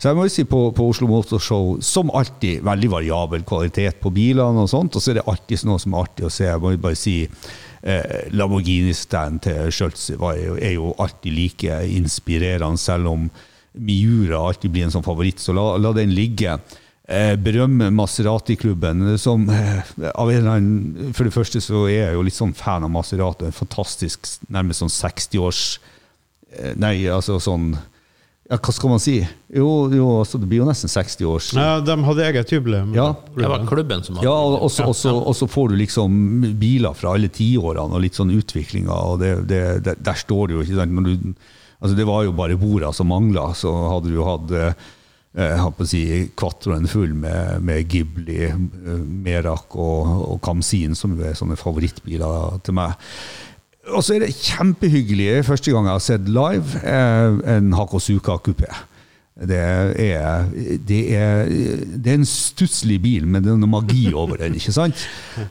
Så 0.00 0.08
jeg 0.08 0.16
må 0.16 0.24
jo 0.24 0.32
si 0.32 0.46
på, 0.48 0.60
på 0.72 0.84
Oslo 0.88 1.10
Motorshow, 1.10 1.74
som 1.84 2.08
alltid, 2.16 2.62
veldig 2.64 2.88
variabel 2.94 3.42
kvalitet 3.44 3.98
på 4.00 4.12
bilene 4.16 4.62
og 4.62 4.70
sånt, 4.72 4.96
og 4.96 5.02
så 5.02 5.12
er 5.12 5.18
det 5.18 5.26
alltid 5.28 5.66
noe 5.68 5.82
som 5.82 5.92
er 5.92 6.06
artig 6.06 6.24
å 6.24 6.32
se. 6.32 6.46
Jeg 6.46 6.62
må 6.62 6.72
jo 6.72 6.80
bare 6.86 6.96
si 6.96 7.16
eh, 7.26 8.30
Lamborghini-stand 8.32 9.42
til 9.44 9.68
Schultz 9.74 10.06
er 10.14 10.70
jo 10.72 10.94
alltid 10.96 11.36
like 11.36 11.82
inspirerende, 11.98 12.80
selv 12.80 13.12
om 13.12 13.28
Miura 13.74 14.38
alltid 14.48 14.70
blir 14.74 14.84
en 14.88 14.90
sånn 14.94 15.04
favoritt, 15.06 15.38
så 15.42 15.52
la, 15.54 15.76
la 15.78 15.92
den 15.96 16.10
ligge. 16.14 16.56
Eh, 17.10 17.34
berømme 17.42 17.88
Maserati-klubben, 17.90 19.16
som 19.18 19.48
eh, 19.50 19.80
av 20.14 20.30
en 20.30 20.36
eller 20.36 20.50
annen 20.56 21.12
For 21.16 21.26
det 21.26 21.32
første 21.34 21.58
så 21.62 21.88
er 21.90 22.04
jeg 22.04 22.14
jo 22.14 22.22
litt 22.22 22.36
sånn 22.36 22.52
fan 22.54 22.84
av 22.86 22.90
Maserati, 22.94 23.48
en 23.48 23.56
fantastisk, 23.56 24.28
nærmest 24.48 24.84
sånn 24.84 24.92
60-års 24.94 25.62
eh, 26.54 26.76
Nei, 26.78 27.08
altså 27.10 27.40
sånn 27.42 27.72
ja, 27.74 28.58
Hva 28.62 28.74
skal 28.74 28.90
man 28.94 29.02
si? 29.02 29.16
Jo, 29.54 29.66
jo 29.90 30.06
altså, 30.20 30.38
det 30.42 30.46
blir 30.50 30.62
jo 30.62 30.68
nesten 30.68 30.90
60 30.90 31.26
år 31.30 31.42
siden. 31.48 31.62
Ja, 31.62 31.74
de 31.86 31.94
hadde 32.06 32.24
eget 32.28 32.50
jubileum. 32.54 32.94
Ja. 32.94 33.08
det 33.36 33.46
var 33.56 33.66
klubben 33.66 34.02
som 34.06 34.16
hadde 34.18 34.26
Ja, 34.26 34.34
og 34.46 34.62
og 34.66 34.70
så- 34.74 34.86
og 34.90 34.94
så- 34.98 35.22
og 35.22 35.34
så 35.38 35.46
får 35.50 35.68
du 35.70 35.76
liksom 35.82 36.54
biler 36.58 36.94
fra 36.94 37.14
alle 37.14 37.28
tiårene 37.30 37.90
og 37.94 38.02
litt 38.02 38.14
sånn 38.18 38.30
utviklinga, 38.34 38.90
og 38.90 39.18
det, 39.22 39.48
det, 39.50 39.62
der, 39.86 39.94
der 39.98 40.14
står 40.18 40.46
det 40.48 40.54
jo 40.56 40.62
ikke 40.62 40.78
sant, 40.78 40.94
når 40.94 41.10
du, 41.10 41.34
altså 41.80 41.96
Det 41.96 42.06
var 42.08 42.24
jo 42.26 42.36
bare 42.36 42.58
borda 42.60 42.92
som 42.96 43.10
mangla, 43.10 43.50
så 43.56 43.72
hadde 43.90 44.12
du 44.12 44.20
hatt 44.24 44.54
eh, 44.54 45.66
å 45.66 45.86
si, 45.88 46.04
kvatroen 46.38 46.88
full 46.90 47.14
med, 47.14 47.60
med 47.66 47.88
Ghibli, 47.90 48.42
eh, 48.48 48.58
Merak 49.00 49.76
og, 49.76 50.10
og 50.34 50.40
Kamsin, 50.44 50.96
som 50.98 51.16
er 51.20 51.38
sånne 51.38 51.58
favorittbiler 51.60 52.60
til 52.66 52.76
meg. 52.80 52.98
Og 53.90 54.04
så 54.04 54.14
er 54.14 54.26
det 54.26 54.36
kjempehyggelig, 54.36 55.40
første 55.48 55.72
gang 55.72 55.88
jeg 55.88 55.96
har 55.96 56.04
sett 56.04 56.30
live, 56.30 56.84
eh, 56.84 57.40
en 57.56 57.72
Hakosuka 57.78 58.38
kupé. 58.44 58.68
Det 59.40 59.56
er, 59.56 59.92
det, 60.84 60.98
er, 61.16 61.46
det 61.48 62.10
er 62.10 62.16
en 62.18 62.26
stusslig 62.28 62.98
bil, 63.00 63.24
er 63.38 63.44
noe 63.46 63.68
magi 63.70 64.10
over 64.12 64.36
den, 64.42 64.56
ikke 64.58 64.72
sant? 64.74 65.06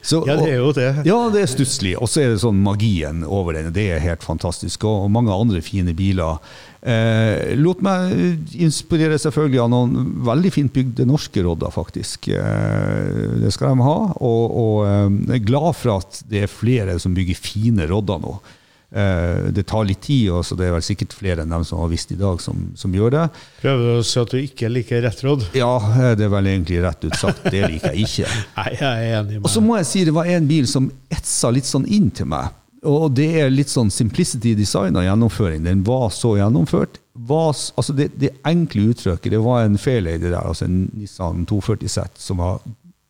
Så- 0.05 0.19
Ja, 0.27 0.35
det 0.37 0.49
er 0.51 0.59
jo 0.59 0.71
det. 0.75 0.89
Ja, 1.07 1.17
det 1.33 1.41
er 1.41 1.49
stusslig, 1.49 1.95
og 1.97 2.05
så 2.11 2.21
er 2.21 2.29
det 2.35 2.41
sånn 2.43 2.59
magien 2.61 3.23
over 3.25 3.53
den. 3.57 3.71
Det 3.73 3.87
er 3.95 4.03
helt 4.03 4.21
fantastisk. 4.21 4.83
Og 4.85 5.09
mange 5.09 5.33
andre 5.33 5.61
fine 5.65 5.95
biler. 5.97 6.37
Eh, 6.85 7.55
lot 7.57 7.81
meg 7.81 8.13
inspirere 8.61 9.17
selvfølgelig 9.19 9.63
av 9.63 9.71
noen 9.73 10.05
veldig 10.27 10.51
fint 10.53 10.71
bygde 10.75 11.07
norske 11.09 11.41
rodder, 11.43 11.73
faktisk. 11.73 12.29
Eh, 12.29 13.39
det 13.41 13.51
skal 13.55 13.73
de 13.73 13.87
ha. 13.89 13.97
Og, 14.21 14.53
og 14.53 14.85
eh, 14.85 15.17
jeg 15.33 15.41
er 15.41 15.49
glad 15.49 15.73
for 15.81 15.97
at 15.97 16.21
det 16.29 16.43
er 16.45 16.51
flere 16.51 16.99
som 17.01 17.17
bygger 17.17 17.41
fine 17.41 17.89
rodder 17.89 18.21
nå. 18.21 18.37
Eh, 18.89 19.51
det 19.53 19.67
tar 19.69 19.85
litt 19.85 20.01
tid, 20.01 20.31
så 20.45 20.55
det 20.57 20.65
er 20.65 20.73
vel 20.73 20.85
sikkert 20.85 21.13
flere 21.13 21.43
enn 21.43 21.51
dem 21.53 21.65
som 21.67 21.81
har 21.83 21.91
visst 21.91 22.09
i 22.13 22.17
dag, 22.17 22.39
som, 22.41 22.71
som 22.79 22.93
gjør 22.95 23.13
det. 23.13 23.25
Prøver 23.61 23.99
å 23.99 24.05
si 24.05 24.21
at 24.21 24.31
du 24.33 24.39
ikke 24.41 24.71
liker 24.71 25.03
rett 25.05 25.21
råd? 25.25 25.45
Ja, 25.57 25.75
eh, 25.77 26.13
det 26.17 26.25
er 26.25 26.31
vel 26.33 26.49
egentlig 26.49 26.79
rett 26.81 27.05
ut 27.05 27.17
sagt. 27.19 27.45
Det 27.45 27.61
liker 27.67 27.93
jeg 27.93 28.07
ikke. 28.07 28.31
Nei, 28.57 28.71
jeg 28.79 28.87
er 28.87 29.19
enig 29.19 29.43
Og 29.43 29.51
så 29.53 29.61
må 29.61 29.77
jeg 29.77 29.89
si 29.91 30.07
det 30.09 30.15
var 30.15 30.31
en 30.33 30.49
bil 30.49 30.65
som 30.69 30.89
etsa 31.13 31.53
litt 31.53 31.69
sånn 31.69 31.85
inn 31.85 32.09
til 32.09 32.31
meg. 32.33 32.55
Og 32.89 33.11
det 33.11 33.27
er 33.41 33.51
litt 33.51 33.69
sånn 33.69 33.91
simplicity 33.91 34.55
design 34.55 34.97
og 34.97 35.03
gjennomføring. 35.05 35.65
Den 35.67 35.83
var 35.85 36.09
så 36.15 36.37
gjennomført. 36.39 36.97
Var, 37.29 37.49
altså 37.51 37.93
det, 37.93 38.13
det 38.17 38.37
enkle 38.47 38.89
uttrykket, 38.93 39.33
det 39.35 39.41
var 39.43 39.65
en 39.67 39.75
fairlady 39.77 40.29
der, 40.29 40.39
altså 40.39 40.65
en 40.65 40.85
Nissan 40.95 41.43
240 41.49 41.91
Z, 41.91 42.21
som 42.23 42.39
var 42.39 42.61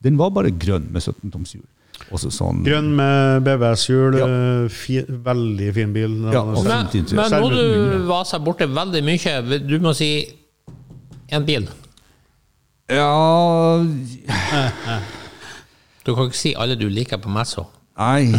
Den 0.01 0.15
var 0.17 0.31
bare 0.31 0.49
grønn 0.55 0.87
med 0.95 1.03
17 1.03 1.29
toms 1.29 1.51
hjul. 1.53 1.65
Også 2.09 2.31
sånn 2.33 2.63
Grønn 2.65 2.89
med 2.97 3.43
BVS-hjul. 3.45 4.17
Ja. 4.19 4.27
eh, 4.27 4.69
fi, 4.73 4.99
veldig 5.27 5.69
fin 5.75 5.93
bil. 5.93 6.15
Ja, 6.33 6.41
og 6.43 6.65
Men, 6.65 6.87
men 7.19 7.35
nå 7.35 7.49
du 7.53 8.07
vaser 8.09 8.41
borte 8.43 8.67
veldig 8.69 9.03
mye, 9.05 9.59
du 9.61 9.75
må 9.83 9.93
si 9.97 10.11
en 11.29 11.45
bil. 11.45 11.67
Ja 12.89 13.09
Du 16.05 16.15
kan 16.15 16.25
ikke 16.25 16.39
si 16.39 16.55
alle 16.57 16.77
du 16.79 16.87
liker 16.89 17.19
på 17.21 17.29
messa. 17.29 17.67
Nei, 17.99 18.31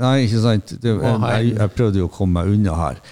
nei 0.00 0.14
ikke 0.24 0.40
sant. 0.40 0.72
Det, 0.80 0.94
jeg, 0.96 1.50
jeg 1.58 1.74
prøvde 1.76 2.00
jo 2.00 2.08
å 2.08 2.12
komme 2.12 2.40
meg 2.40 2.54
unna 2.54 2.78
her. 2.78 3.02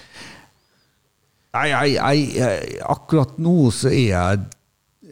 Nei, 1.51 1.67
nei 1.69 1.85
jeg, 1.91 2.23
jeg, 2.39 2.79
akkurat 2.89 3.37
nå 3.43 3.69
så 3.75 3.91
er 3.91 4.07
jeg 4.07 4.41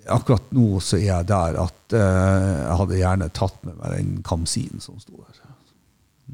Akkurat 0.09 0.49
nå 0.55 0.79
så 0.83 0.97
er 0.99 1.05
jeg 1.07 1.29
der 1.29 1.59
at 1.63 1.95
eh, 1.97 2.49
jeg 2.63 2.79
hadde 2.81 3.03
gjerne 3.03 3.29
tatt 3.35 3.61
med 3.67 3.77
meg 3.79 3.95
den 3.97 4.17
Kamsinen 4.25 4.83
som 4.83 4.99
sto 5.01 5.17
der. 5.19 5.45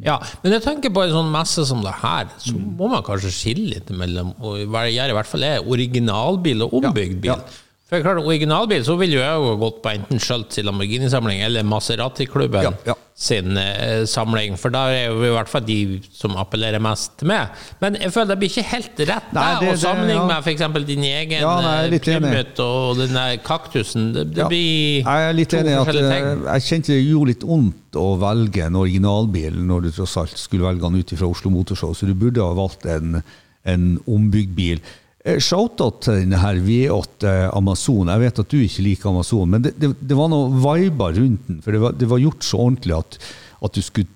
Ja, 0.03 0.17
men 0.43 0.51
jeg 0.51 0.63
tenker 0.65 0.91
på 0.91 1.05
en 1.05 1.13
sånn 1.13 1.29
messe 1.31 1.63
som 1.67 1.79
det 1.85 1.93
her, 2.01 2.27
så 2.43 2.57
må 2.59 2.89
man 2.91 3.03
kanskje 3.05 3.31
skille 3.31 3.77
litt 3.77 3.91
mellom 3.95 4.33
og 4.43 4.65
hva 4.67 4.81
i 4.91 4.97
hvert 4.99 5.29
fall 5.29 5.45
er 5.47 5.69
originalbil 5.71 6.65
og 6.65 6.75
ombygd 6.81 7.21
bil. 7.23 7.31
Ja, 7.31 7.37
ja. 7.39 7.64
For 7.85 8.01
klart, 8.01 8.17
originalbil 8.25 8.81
så 8.81 8.95
vil 8.97 9.11
jo 9.13 9.19
jeg 9.21 9.41
jo 9.45 9.49
gått 9.61 9.75
på 9.83 9.91
enten 9.93 10.17
Schultz 10.17 10.55
sin 10.57 10.65
Lamborghini-samling 10.65 11.43
eller 11.45 11.61
Maserati-klubben 11.69 12.63
Ja, 12.65 12.71
ja. 12.87 12.95
sin 13.13 13.59
eh, 13.61 14.07
samling, 14.09 14.55
for 14.57 14.73
da 14.73 14.87
er 14.89 15.11
vi 15.13 15.27
i 15.29 15.33
hvert 15.35 15.51
fall 15.51 15.61
de 15.67 15.75
som 16.09 16.33
appellerer 16.41 16.81
mest 16.81 17.13
til 17.21 17.29
meg. 17.29 17.53
Men 17.83 17.99
jeg 18.01 18.09
føler 18.15 18.31
det 18.33 18.37
blir 18.41 18.49
ikke 18.49 18.63
helt 18.71 19.03
rett 19.11 19.29
Nei, 19.37 19.45
det- 19.61 19.69
å 19.75 19.77
sammenligne 19.83 20.17
ja. 20.17 20.25
med 20.31 20.41
f.eks. 20.49 20.65
din 20.89 21.05
egen 21.11 21.45
Ja, 21.45 21.53
eh. 21.85 21.99
Plymouth 22.07 22.63
og 22.65 22.97
den 23.03 23.13
der 23.13 23.37
kaktusen. 23.45 24.09
Det, 24.17 24.25
det 24.33 24.41
Ja. 24.41 24.49
blir 24.49 25.05
Jeg 25.05 25.29
er 25.29 25.37
litt 25.37 25.53
to 25.53 25.61
enig 25.61 25.75
i 25.75 25.79
at 25.85 25.93
eh, 25.93 26.43
jeg 26.57 26.67
kjente 26.71 26.87
det 26.97 26.99
gjorde 27.05 27.31
litt 27.35 27.45
vondt 27.53 28.01
å 28.01 28.07
velge 28.25 28.65
en 28.65 28.81
originalbil 28.81 29.61
når 29.61 29.85
du 29.85 29.91
tross 30.01 30.17
alt 30.23 30.33
skulle 30.41 30.65
velge 30.65 30.81
den 30.89 31.03
ut 31.05 31.13
fra 31.21 31.29
Oslo 31.29 31.53
Motorshow, 31.53 31.93
så 31.93 32.09
du 32.09 32.15
burde 32.17 32.41
ha 32.41 32.49
valgt 32.57 32.89
en, 32.89 33.21
en 33.63 33.99
ombygd 34.09 34.57
bil. 34.57 34.81
Eh, 35.25 35.39
Shout-out 35.41 36.03
til 36.05 36.19
denne 36.21 36.37
her 36.37 36.59
V8 36.61 37.31
Amazon. 37.57 38.11
Jeg 38.13 38.21
vet 38.21 38.41
at 38.43 38.51
du 38.51 38.59
ikke 38.61 38.85
liker 38.85 39.09
Amazon, 39.09 39.49
men 39.49 39.63
det, 39.65 39.73
det, 39.81 39.89
det 39.97 40.17
var 40.17 40.29
noe 40.29 40.51
viber 40.53 41.15
rundt 41.17 41.47
den. 41.49 41.63
For 41.65 41.73
det 41.73 41.81
var, 41.81 41.95
det 41.97 42.09
var 42.11 42.21
gjort 42.21 42.45
så 42.45 42.59
ordentlig 42.67 42.99
at, 42.99 43.17
at 43.65 43.77
du 43.77 43.81
skulle 43.85 44.11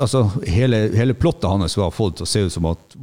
Altså, 0.00 0.24
hele, 0.48 0.78
hele 0.96 1.14
plottet 1.14 1.44
hans 1.44 1.76
var 1.76 1.92
fått 1.94 2.16
til 2.18 2.24
å 2.24 2.26
se 2.26 2.40
ut 2.46 2.54
som 2.54 2.64
at 2.66 2.94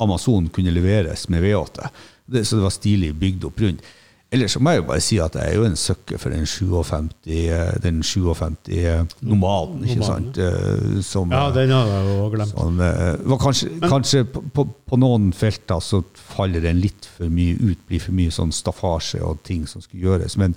Amazon 0.00 0.46
kunne 0.54 0.72
leveres 0.72 1.26
med 1.28 1.42
V8. 1.42 1.88
Det, 2.30 2.44
så 2.46 2.56
det 2.56 2.64
var 2.64 2.72
stilig 2.72 3.10
bygd 3.18 3.44
opp 3.48 3.58
rundt. 3.60 3.82
Ellers 4.30 4.52
så 4.54 4.60
må 4.62 4.70
jeg 4.70 4.78
jo 4.78 4.86
bare 4.86 5.02
si 5.02 5.16
at 5.18 5.34
jeg 5.34 5.50
er 5.50 5.56
jo 5.58 5.64
en 5.66 5.74
søkker 5.78 6.20
for 6.22 6.30
den 6.30 6.44
57, 6.46 7.08
eh, 7.34 7.72
den 7.82 7.96
57 8.06 8.68
eh, 8.78 9.00
Nomaden, 9.26 9.80
ikke 9.82 10.06
sant? 10.06 10.38
Eh, 10.38 11.00
Som, 11.02 11.32
Ja, 11.34 11.48
den 11.54 11.72
hadde 11.74 11.96
jeg 11.96 12.10
jo 12.12 12.28
glemt. 12.36 12.52
Som, 12.54 12.78
var 12.78 13.40
kanskje, 13.42 13.70
kanskje 13.82 14.22
på, 14.30 14.44
på, 14.54 14.66
på 14.86 14.98
noen 15.02 15.32
felter 15.34 15.82
så 15.82 16.04
faller 16.14 16.62
den 16.62 16.78
litt 16.78 17.08
for 17.16 17.26
mye 17.32 17.58
ut, 17.58 17.82
blir 17.90 18.04
for 18.04 18.14
mye 18.14 18.30
sånn 18.34 18.54
staffasje 18.54 19.18
og 19.26 19.42
ting 19.46 19.66
som 19.66 19.82
skulle 19.82 20.06
gjøres. 20.06 20.38
Men 20.38 20.54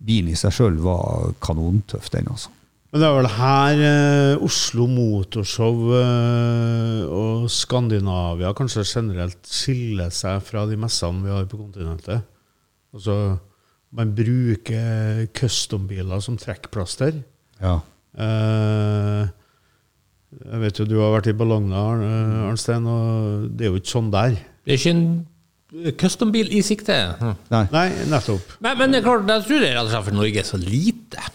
bilen 0.00 0.32
i 0.32 0.38
seg 0.40 0.56
sjøl 0.56 0.80
var 0.80 1.34
kanontøff, 1.44 2.08
den 2.16 2.32
altså. 2.32 2.48
Men 2.90 3.02
det 3.04 3.06
er 3.06 3.16
vel 3.20 3.28
her 3.36 3.80
eh, 3.86 4.42
Oslo 4.42 4.88
Motorshow 4.90 5.92
eh, 5.94 7.04
og 7.06 7.44
Skandinavia 7.52 8.50
kanskje 8.56 8.82
generelt 8.88 9.38
skiller 9.46 10.10
seg 10.10 10.40
fra 10.42 10.64
de 10.66 10.80
messene 10.80 11.22
vi 11.22 11.30
har 11.36 11.46
på 11.52 11.60
kontinentet. 11.60 12.24
Altså, 12.94 13.16
man 13.94 14.14
bruker 14.14 15.26
custom-biler 15.36 16.22
som 16.24 16.38
trekkplaster. 16.40 17.20
Ja. 17.60 17.80
Eh, 18.18 19.28
jeg 20.40 20.62
vet 20.62 20.78
jo 20.78 20.86
du 20.86 20.96
har 21.00 21.14
vært 21.16 21.30
i 21.32 21.34
Ballongna, 21.36 21.82
Arnstein, 22.46 22.86
og 22.86 23.50
det 23.58 23.66
er 23.66 23.72
jo 23.72 23.80
ikke 23.82 23.94
sånn 23.96 24.12
der. 24.14 24.38
Det 24.64 24.74
er 24.74 24.80
ikke 24.80 24.94
en 24.94 25.92
custom-bil 25.98 26.50
i 26.54 26.62
sikte. 26.66 26.96
Hm. 27.18 27.36
Nei. 27.50 27.64
Nei, 27.74 27.86
nettopp. 28.10 28.56
Men, 28.62 28.78
men 28.78 28.94
det 28.94 29.00
er 29.00 29.06
klart, 29.06 29.28
jeg 29.30 29.46
tror 29.46 29.62
det 29.62 29.70
er 29.70 29.76
rett 29.78 29.86
og 29.86 29.92
slett 29.94 30.08
for 30.08 30.18
Norge 30.18 30.42
er 30.42 30.48
så 30.48 30.60
lite. 30.62 31.28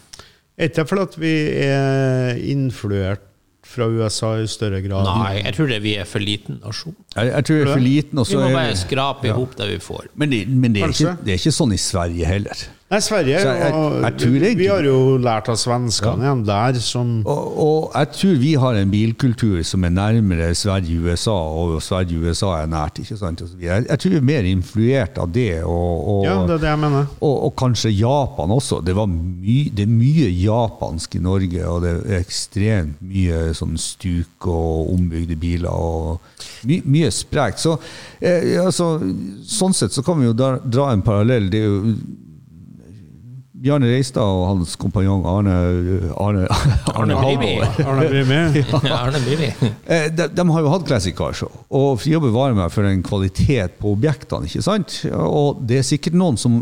Ikke 0.65 0.85
fordi 0.87 1.05
at 1.09 1.17
vi 1.19 1.33
er 1.65 2.43
influert 2.55 3.31
fra 3.65 3.87
USA 3.89 4.31
i 4.39 4.47
større 4.49 4.79
grad? 4.85 5.07
Nei, 5.09 5.41
jeg 5.41 5.57
tror 5.57 5.71
det 5.73 5.79
vi 5.83 5.95
er 5.99 6.07
for 6.09 6.23
liten 6.23 6.59
nasjon. 6.63 6.95
Jeg, 7.15 7.31
jeg 7.31 7.47
tror 7.49 7.57
Vi 7.57 7.65
er 7.65 7.71
for 7.73 7.85
liten, 7.85 8.23
Vi 8.29 8.39
må 8.39 8.49
bare 8.53 8.77
skrape 8.79 9.29
i 9.29 9.33
hop 9.35 9.55
det 9.59 9.69
vi 9.73 9.79
får. 9.83 10.09
Men, 10.15 10.31
det, 10.31 10.41
men 10.47 10.75
det, 10.75 10.83
er 10.85 10.93
ikke, 10.95 11.15
det 11.25 11.35
er 11.35 11.41
ikke 11.41 11.55
sånn 11.57 11.75
i 11.75 11.81
Sverige 11.81 12.29
heller. 12.29 12.65
Nei, 12.85 12.99
Sverige 13.01 13.31
jeg, 13.33 13.41
jeg- 13.41 14.01
jeg 14.03 14.17
tror 14.19 14.35
egentlig- 14.35 14.57
Vi 14.57 14.65
har 14.67 14.83
jo 14.83 15.17
lært 15.17 15.47
av 15.49 15.55
svenskene 15.57 16.21
igjen 16.21 16.43
der, 16.45 16.73
som 16.79 17.23
Og, 17.25 17.57
og 17.57 17.91
jeg 17.95 18.07
tror 18.13 18.35
vi 18.39 18.53
har 18.53 18.73
en 18.75 18.91
bilkultur 18.91 19.63
som 19.65 19.83
er 19.83 19.89
nærmere 19.89 20.53
Sverige-USA, 20.53 21.31
og 21.31 21.81
Sverige-USA 21.81 22.61
er 22.61 22.67
nært. 22.67 22.99
ikke 22.99 23.17
sant? 23.17 23.41
Og 23.41 23.49
så 23.49 23.55
videre. 23.57 23.73
Jeg, 23.77 23.87
jeg 23.89 23.99
tror 23.99 24.09
vi 24.11 24.17
er 24.17 24.21
mer 24.21 24.43
influert 24.51 25.17
av 25.17 25.31
det. 25.33 25.63
Og, 25.63 26.07
og, 26.07 26.25
Ja, 26.25 26.41
det 26.45 26.49
er 26.51 26.57
det 26.57 26.69
jeg 26.69 26.79
mener. 26.79 27.07
og, 27.21 27.43
og 27.45 27.55
kanskje 27.55 27.89
Japan 27.97 28.49
også. 28.51 28.85
Det, 28.85 28.95
var 28.95 29.07
my, 29.07 29.71
det 29.75 29.79
er 29.87 29.87
mye 29.89 30.29
japansk 30.45 31.15
i 31.15 31.19
Norge, 31.19 31.65
og 31.67 31.81
det 31.81 31.95
er 32.05 32.19
ekstremt 32.19 33.01
mye 33.01 33.49
sånn 33.57 33.77
stuk 33.79 34.45
og 34.45 34.93
ombygde 34.93 35.35
biler. 35.35 35.69
og 35.73 36.21
my, 36.63 36.83
Mye 36.85 37.09
sprekt. 37.11 37.59
Så 37.65 37.79
eh, 38.21 38.61
altså, 38.63 38.99
sånn 39.43 39.73
sett 39.73 39.89
så 39.91 40.03
kan 40.05 40.19
vi 40.19 40.25
jo 40.27 40.33
dra, 40.33 40.59
dra 40.59 40.91
en 40.93 41.01
parallell. 41.01 41.49
Det 41.49 41.59
er 41.59 41.65
jo 41.65 41.95
Bjarne 43.65 43.87
Reistad 43.89 44.21
og 44.21 44.43
hans 44.51 44.75
kompanjong 44.77 45.23
Arne 45.25 45.53
Arne, 46.21 46.43
Arne 46.99 47.15
Brimi. 47.17 47.55
Arne 47.81 48.09
Brimi. 48.11 48.61
Ja, 48.85 48.99
Arne 48.99 49.21
Brimi. 49.23 49.49
Eh, 49.89 50.05
de, 50.13 50.27
de 50.37 50.45
har 50.53 50.65
jo 50.65 50.73
hatt 50.73 50.85
Classic 50.85 51.15
Car 51.17 51.33
Show, 51.33 51.49
og 51.73 51.95
Fria 52.03 52.19
bevarer 52.21 52.53
meg 52.57 52.69
for 52.73 52.85
en 52.85 53.01
kvalitet 53.05 53.79
på 53.81 53.95
objektene. 53.95 54.45
ikke 54.45 54.61
sant? 54.65 54.99
Og 55.17 55.63
det 55.65 55.79
er 55.81 55.87
sikkert 55.87 56.17
noen 56.19 56.37
som 56.37 56.59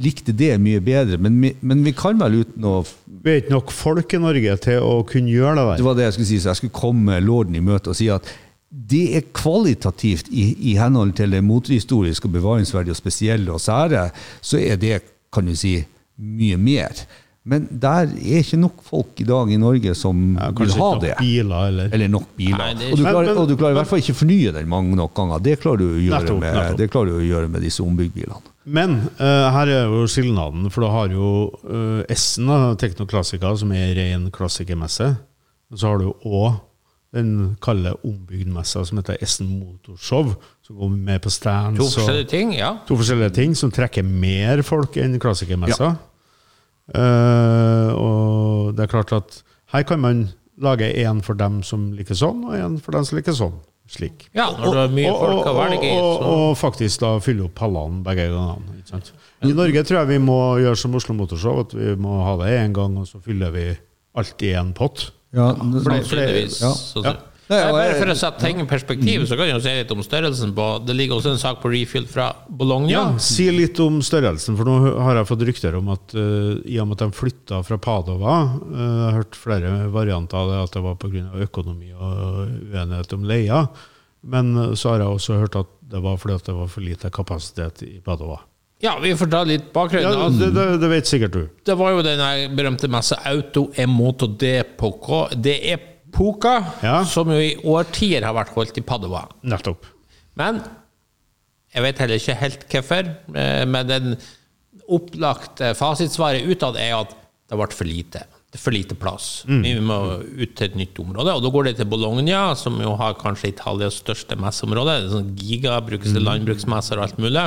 likte 0.00 0.34
det 0.36 0.52
mye 0.60 0.82
bedre, 0.84 1.16
men, 1.16 1.38
men 1.60 1.84
vi 1.86 1.94
kan 1.96 2.20
vel 2.20 2.42
uten 2.42 2.68
å 2.68 2.82
Vi 3.20 3.32
er 3.32 3.40
ikke 3.42 3.54
nok 3.56 3.72
folk 3.74 4.14
i 4.16 4.20
Norge 4.20 4.56
til 4.64 4.84
å 4.84 5.00
kunne 5.08 5.32
gjøre 5.32 5.56
det 5.56 5.80
Det 5.80 5.86
var 5.88 5.96
det 5.98 6.06
jeg 6.06 6.16
skulle 6.18 6.30
si, 6.30 6.40
så 6.40 6.52
jeg 6.52 6.60
skulle 6.60 6.76
komme 6.76 7.18
lorden 7.24 7.56
i 7.56 7.64
møte 7.64 7.92
og 7.92 7.96
si 7.98 8.08
at 8.12 8.28
det 8.70 9.16
er 9.18 9.24
kvalitativt 9.34 10.28
i, 10.30 10.44
i 10.70 10.76
henhold 10.78 11.16
til 11.18 11.32
det 11.34 11.40
motehistoriske 11.42 12.28
og 12.28 12.36
bevaringsverdige 12.36 12.94
og 12.94 13.00
spesielle 13.00 13.50
og 13.50 13.58
sære, 13.64 14.04
så 14.46 14.60
er 14.62 14.78
det, 14.78 15.00
kan 15.34 15.48
du 15.48 15.56
si, 15.58 15.80
mye 16.20 16.56
mer. 16.60 17.04
Men 17.50 17.64
der 17.80 18.04
er 18.04 18.42
ikke 18.42 18.58
nok 18.60 18.82
folk 18.84 19.20
i 19.22 19.24
dag 19.24 19.48
i 19.50 19.56
Norge 19.56 19.94
som 19.96 20.36
Ja, 20.36 20.50
vil 20.52 20.74
ha 20.76 20.88
det. 21.00 21.14
biler, 21.18 21.68
eller 21.70 21.88
Eller 21.96 22.08
nok 22.12 22.26
biler. 22.36 22.58
Nei, 22.76 22.90
og, 22.92 22.98
du 22.98 23.02
klarer, 23.02 23.24
Men- 23.24 23.26
men- 23.34 23.38
og 23.42 23.48
du 23.48 23.56
klarer 23.56 23.70
i 23.72 23.78
hvert 23.80 23.88
fall 23.88 23.98
ikke 24.02 24.14
fornye 24.18 24.52
den 24.52 24.68
mange 24.68 24.94
nok 24.94 25.14
ganger. 25.14 25.42
Det 25.42 25.58
klarer 25.62 25.78
du 25.78 25.86
å 25.88 25.96
gjøre, 26.04 26.20
Nettopp, 26.20 26.40
med, 26.40 26.54
nettopp. 26.54 26.76
det 26.76 26.90
klarer 26.92 27.06
du 27.06 27.16
å 27.16 27.28
gjøre 27.30 27.48
med 27.50 27.62
disse 27.62 27.80
ombygdbilene. 27.82 28.42
Men 28.66 28.90
uh, 29.18 29.50
her 29.56 29.66
er 29.72 29.84
jo 29.88 30.04
skilnaden, 30.06 30.70
for 30.70 30.82
du 30.84 30.88
har 30.92 31.08
jo 31.08 31.50
uh, 31.64 32.04
S-en, 32.12 32.46
da, 32.46 32.74
Teknoklassika, 32.76 33.56
som 33.56 33.72
er 33.72 33.94
ren 33.96 34.30
klassikermesse. 34.30 35.16
Og 35.72 35.78
så 35.78 35.86
har 35.88 35.98
du 35.98 36.12
òg 36.26 36.60
den 37.12 37.56
kalde 37.60 37.94
ombygdmessa 38.06 38.84
som 38.86 38.98
heter 39.00 39.16
Essen 39.20 39.48
Motorshow, 39.58 40.36
som 40.62 40.76
går 40.76 40.90
med 40.90 41.22
på 41.22 41.30
stands. 41.32 41.78
To 41.80 41.88
forskjellige 42.00 42.28
ting, 42.28 42.52
ja. 42.54 42.76
To 42.86 42.94
forskjellige 43.00 43.32
ting 43.34 43.54
som 43.56 43.70
trekker 43.72 44.04
mer 44.04 44.60
folk 44.62 44.94
enn 45.00 45.18
klassikermessa. 45.18 45.96
Eh, 46.94 47.90
og 47.94 48.74
det 48.76 48.84
er 48.86 48.92
klart 48.92 49.12
at 49.16 49.42
her 49.74 49.82
kan 49.86 50.00
man 50.02 50.28
lage 50.60 50.88
én 51.00 51.22
for 51.24 51.38
dem 51.38 51.62
som 51.66 51.90
liker 51.96 52.14
sånn, 52.18 52.42
og 52.48 52.56
én 52.58 52.78
for 52.82 52.92
dem 52.96 53.04
som 53.08 53.18
liker 53.20 53.36
sånn. 53.36 53.58
Slik. 53.90 54.28
Ja, 54.38 54.44
når 54.54 54.74
det 54.76 54.82
er 54.84 54.92
mye 54.94 55.12
folk 55.18 55.46
å 55.50 55.54
velge 55.56 55.86
i, 55.88 55.94
og, 55.98 56.20
og 56.22 56.52
faktisk 56.60 57.00
da 57.02 57.08
fylle 57.18 57.48
opp 57.48 57.56
pallene 57.58 58.04
begge 58.06 58.28
gangene. 58.30 58.76
Ikke 58.78 58.92
sant? 58.92 59.08
I 59.42 59.50
Norge 59.56 59.82
tror 59.88 59.98
jeg 60.04 60.10
vi 60.12 60.18
må 60.22 60.36
gjøre 60.62 60.78
som 60.78 60.94
Oslo 60.94 61.16
Motorshow, 61.18 61.64
at 61.64 61.74
vi 61.74 61.96
må 61.98 62.20
ha 62.22 62.36
det 62.38 62.52
én 62.60 62.76
gang, 62.76 62.94
og 63.02 63.08
så 63.10 63.18
fyller 63.24 63.50
vi 63.56 63.64
alt 64.20 64.44
i 64.46 64.52
en 64.60 64.70
pott. 64.78 65.08
Ja, 65.34 65.48
For 65.58 65.90
det- 65.90 66.06
for 66.06 66.16
det- 66.22 66.60
ja. 66.60 67.16
Nei, 67.50 67.58
jeg, 67.58 67.74
bare 67.74 67.94
for 67.98 68.12
å 68.12 68.14
sette 68.14 68.44
ting 68.44 68.60
i 68.62 68.66
perspektiv, 68.70 69.24
så 69.26 69.34
kan 69.34 69.48
jeg 69.48 69.56
jo 69.56 69.62
si 69.64 69.72
litt 69.74 69.90
om 69.90 70.02
størrelsen 70.06 70.52
på 70.54 70.66
Det 70.86 70.94
ligger 70.94 71.16
også 71.16 71.32
en 71.32 71.40
sak 71.42 71.58
på 71.58 71.72
Refield 71.72 72.06
fra 72.10 72.28
Bologna. 72.46 72.90
Ja, 72.92 73.02
Si 73.18 73.48
litt 73.50 73.80
om 73.82 73.98
størrelsen, 74.06 74.54
for 74.58 74.68
nå 74.68 74.94
har 75.02 75.18
jeg 75.18 75.28
fått 75.32 75.42
rykter 75.48 75.78
om 75.80 75.90
at 75.90 76.14
uh, 76.14 76.60
i 76.62 76.78
og 76.78 76.86
med 76.86 77.00
at 77.00 77.08
de 77.08 77.18
flytta 77.18 77.62
fra 77.66 77.80
Padova 77.82 78.36
uh, 78.54 78.76
Jeg 78.78 79.00
har 79.08 79.18
hørt 79.18 79.38
flere 79.38 79.72
varianter 79.90 80.38
av 80.38 80.52
det, 80.52 80.60
at 80.68 80.78
det 80.78 80.84
var 80.86 81.00
pga. 81.02 81.24
økonomi 81.48 81.90
og 81.96 82.14
uenighet 82.70 83.18
om 83.18 83.26
leia. 83.26 83.64
Men 84.20 84.54
eh, 84.56 84.72
så 84.76 84.92
har 84.92 85.02
jeg 85.02 85.16
også 85.16 85.40
hørt 85.40 85.58
at 85.58 85.74
det 85.90 86.00
var 86.04 86.18
fordi 86.20 86.38
det 86.46 86.54
var 86.54 86.70
for 86.70 86.84
lite 86.84 87.10
kapasitet 87.10 87.82
i 87.86 87.98
Padova. 88.04 88.38
Ja, 88.80 88.94
vi 89.02 89.12
får 89.16 89.28
ta 89.28 89.42
litt 89.44 89.72
bakgrunn. 89.74 90.06
Ja, 90.06 90.28
det, 90.32 90.52
det, 90.56 90.66
det 90.80 90.88
vet 90.88 91.08
sikkert 91.08 91.34
du. 91.34 91.42
Det 91.66 91.74
var 91.76 91.92
jo 91.92 92.04
den 92.04 92.54
berømte 92.56 92.88
messa 92.88 93.18
Auto 93.28 93.66
Emoto 93.76 94.30
de 94.40 94.54
Poco. 94.78 95.26
Det 95.36 95.58
er 95.72 95.89
Poca, 96.12 96.54
Ja. 96.82 97.04
som 97.04 97.28
jo 97.30 97.38
i 97.38 97.56
årtier 97.62 98.22
har 98.24 98.34
vært 98.34 98.54
holdt 98.54 98.78
i 98.78 98.82
Padova. 98.82 99.26
Nettopp. 99.44 99.84
Men 100.36 100.62
jeg 101.74 101.82
vet 101.82 101.98
heller 101.98 102.16
ikke 102.18 102.36
helt 102.40 102.68
hvorfor. 102.68 103.16
eh, 103.36 103.64
Men 103.66 103.86
den 103.86 104.16
opplagte 104.90 105.74
fasitsvaret 105.78 106.46
utad 106.50 106.76
er 106.80 106.96
at 107.00 107.14
det 107.50 107.58
ble 107.58 107.66
for 107.74 107.84
lite. 107.88 108.22
Det 108.50 108.58
er 108.58 108.62
for 108.64 108.74
lite 108.74 108.96
plass. 108.98 109.44
Vi 109.46 109.74
må 109.78 109.96
ut 110.22 110.54
til 110.58 110.66
et 110.66 110.74
nytt 110.78 110.98
område. 110.98 111.34
Og 111.36 111.42
da 111.44 111.50
går 111.54 111.64
det 111.68 111.76
til 111.78 111.86
Bologna, 111.90 112.54
som 112.58 112.80
jo 112.82 112.96
har 112.98 113.14
kanskje 113.14 113.52
Italias 113.52 114.00
største 114.02 114.34
messeområde. 114.38 114.96
Det 114.98 115.06
er 115.06 115.14
sånn 115.14 115.36
giga, 115.38 115.76
brukes 115.86 116.10
til 116.12 116.22
landbruksmesser 116.26 116.98
og 116.98 117.04
alt 117.06 117.18
mulig. 117.22 117.44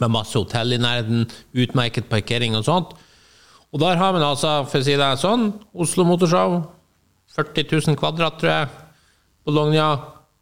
Med 0.00 0.10
masse 0.10 0.34
hotell 0.38 0.72
i 0.74 0.78
nærheten, 0.82 1.28
utmerket 1.54 2.08
parkering 2.10 2.56
og 2.58 2.64
sånt. 2.66 2.92
Og 3.72 3.78
der 3.82 3.96
har 3.96 4.12
man 4.12 4.22
altså, 4.22 4.64
for 4.66 4.78
å 4.82 4.84
si 4.86 4.96
det 4.98 5.10
sånn, 5.22 5.52
Oslo 5.78 6.02
Motorshow, 6.04 6.64
40 7.36 7.66
000 7.70 7.98
kvadrat, 8.00 8.38
tror 8.40 8.50
jeg. 8.50 8.70
Bologna, 9.46 9.88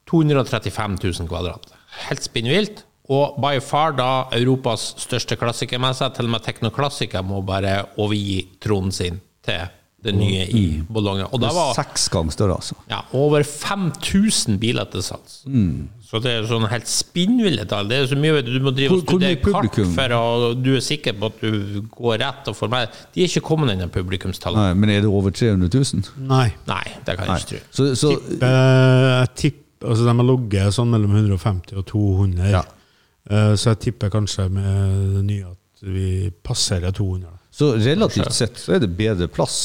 235 0.09 0.99
000 1.05 1.29
kvadrat. 1.31 1.73
Helt 2.09 2.25
spinnvilt. 2.25 2.85
Og 3.09 3.39
by 3.41 3.57
far 3.65 3.95
da 3.97 4.29
Europas 4.37 4.91
største 5.01 5.37
klassikermesse. 5.41 6.09
Til 6.17 6.29
og 6.29 6.35
med 6.35 6.45
Teknoklassiker 6.45 7.25
må 7.25 7.41
bare 7.47 7.81
overgi 7.97 8.43
tronen 8.61 8.93
sin 8.93 9.21
til 9.45 9.69
det 10.07 10.13
nye 10.15 10.45
i 10.55 10.65
Bologna. 10.87 11.25
Og 11.35 11.41
det 11.43 11.49
var 11.57 11.73
Seks 11.75 12.05
ganger 12.15 12.31
større, 12.31 12.55
altså. 12.61 12.77
ja, 12.91 13.01
over 13.19 13.43
5000 13.43 14.59
biler 14.63 14.87
til 14.93 15.03
salgs. 15.03 15.41
Så 16.09 16.21
det 16.25 16.31
er 16.39 16.47
sånn 16.49 16.65
helt 16.71 16.87
spinnville 16.89 17.67
tall. 17.69 17.89
Det 17.91 17.99
er 17.99 18.07
så 18.09 18.17
mye 18.17 18.39
du, 18.47 18.53
du 18.55 18.65
må 18.65 18.71
drive 18.77 18.95
og 18.95 19.03
studere 19.03 19.37
kart 19.43 19.81
for 19.97 20.15
å 20.17 20.23
du 20.57 20.71
er 20.79 20.85
sikker 20.87 21.17
på 21.19 21.29
at 21.33 21.43
du 21.43 21.83
går 21.93 22.21
rett 22.23 22.49
og 22.49 22.57
får 22.57 22.71
med 22.73 22.95
De 23.13 23.25
er 23.25 23.29
ikke 23.29 23.43
kommet 23.51 23.75
inn 23.75 23.83
i 23.85 23.91
publikumstallet. 23.93 24.57
Nei, 24.63 24.79
men 24.79 24.95
er 24.95 25.03
det 25.05 25.11
over 25.11 25.35
300 25.35 25.69
000? 25.69 26.15
Nei. 26.31 26.47
Nei, 26.71 26.85
det 27.05 27.19
kan 27.19 27.35
jeg 27.35 27.45
ikke 27.45 27.51
tro. 27.59 27.63
Så, 27.81 27.89
så 27.99 28.15
Eh, 28.39 29.11
Jeg 29.19 29.35
tipper 29.43 29.91
altså 29.93 30.07
De 30.09 30.15
har 30.19 30.27
ligget 30.27 30.75
sånn 30.75 30.91
mellom 30.95 31.13
150 31.19 31.77
og 31.79 31.85
200. 31.91 32.49
Ja. 32.55 32.63
Eh, 33.31 33.53
Så 33.59 33.75
jeg 33.75 33.83
tipper 33.89 34.11
kanskje 34.15 34.49
med 34.51 35.19
det 35.19 35.25
nye 35.29 35.51
at 35.53 35.85
vi 35.85 36.31
passerer 36.43 36.91
200. 36.97 37.35
Så 37.59 37.73
relativt 37.83 38.33
sett 38.37 38.61
så 38.63 38.77
er 38.77 38.85
det 38.85 38.93
bedre 38.99 39.27
plass 39.31 39.57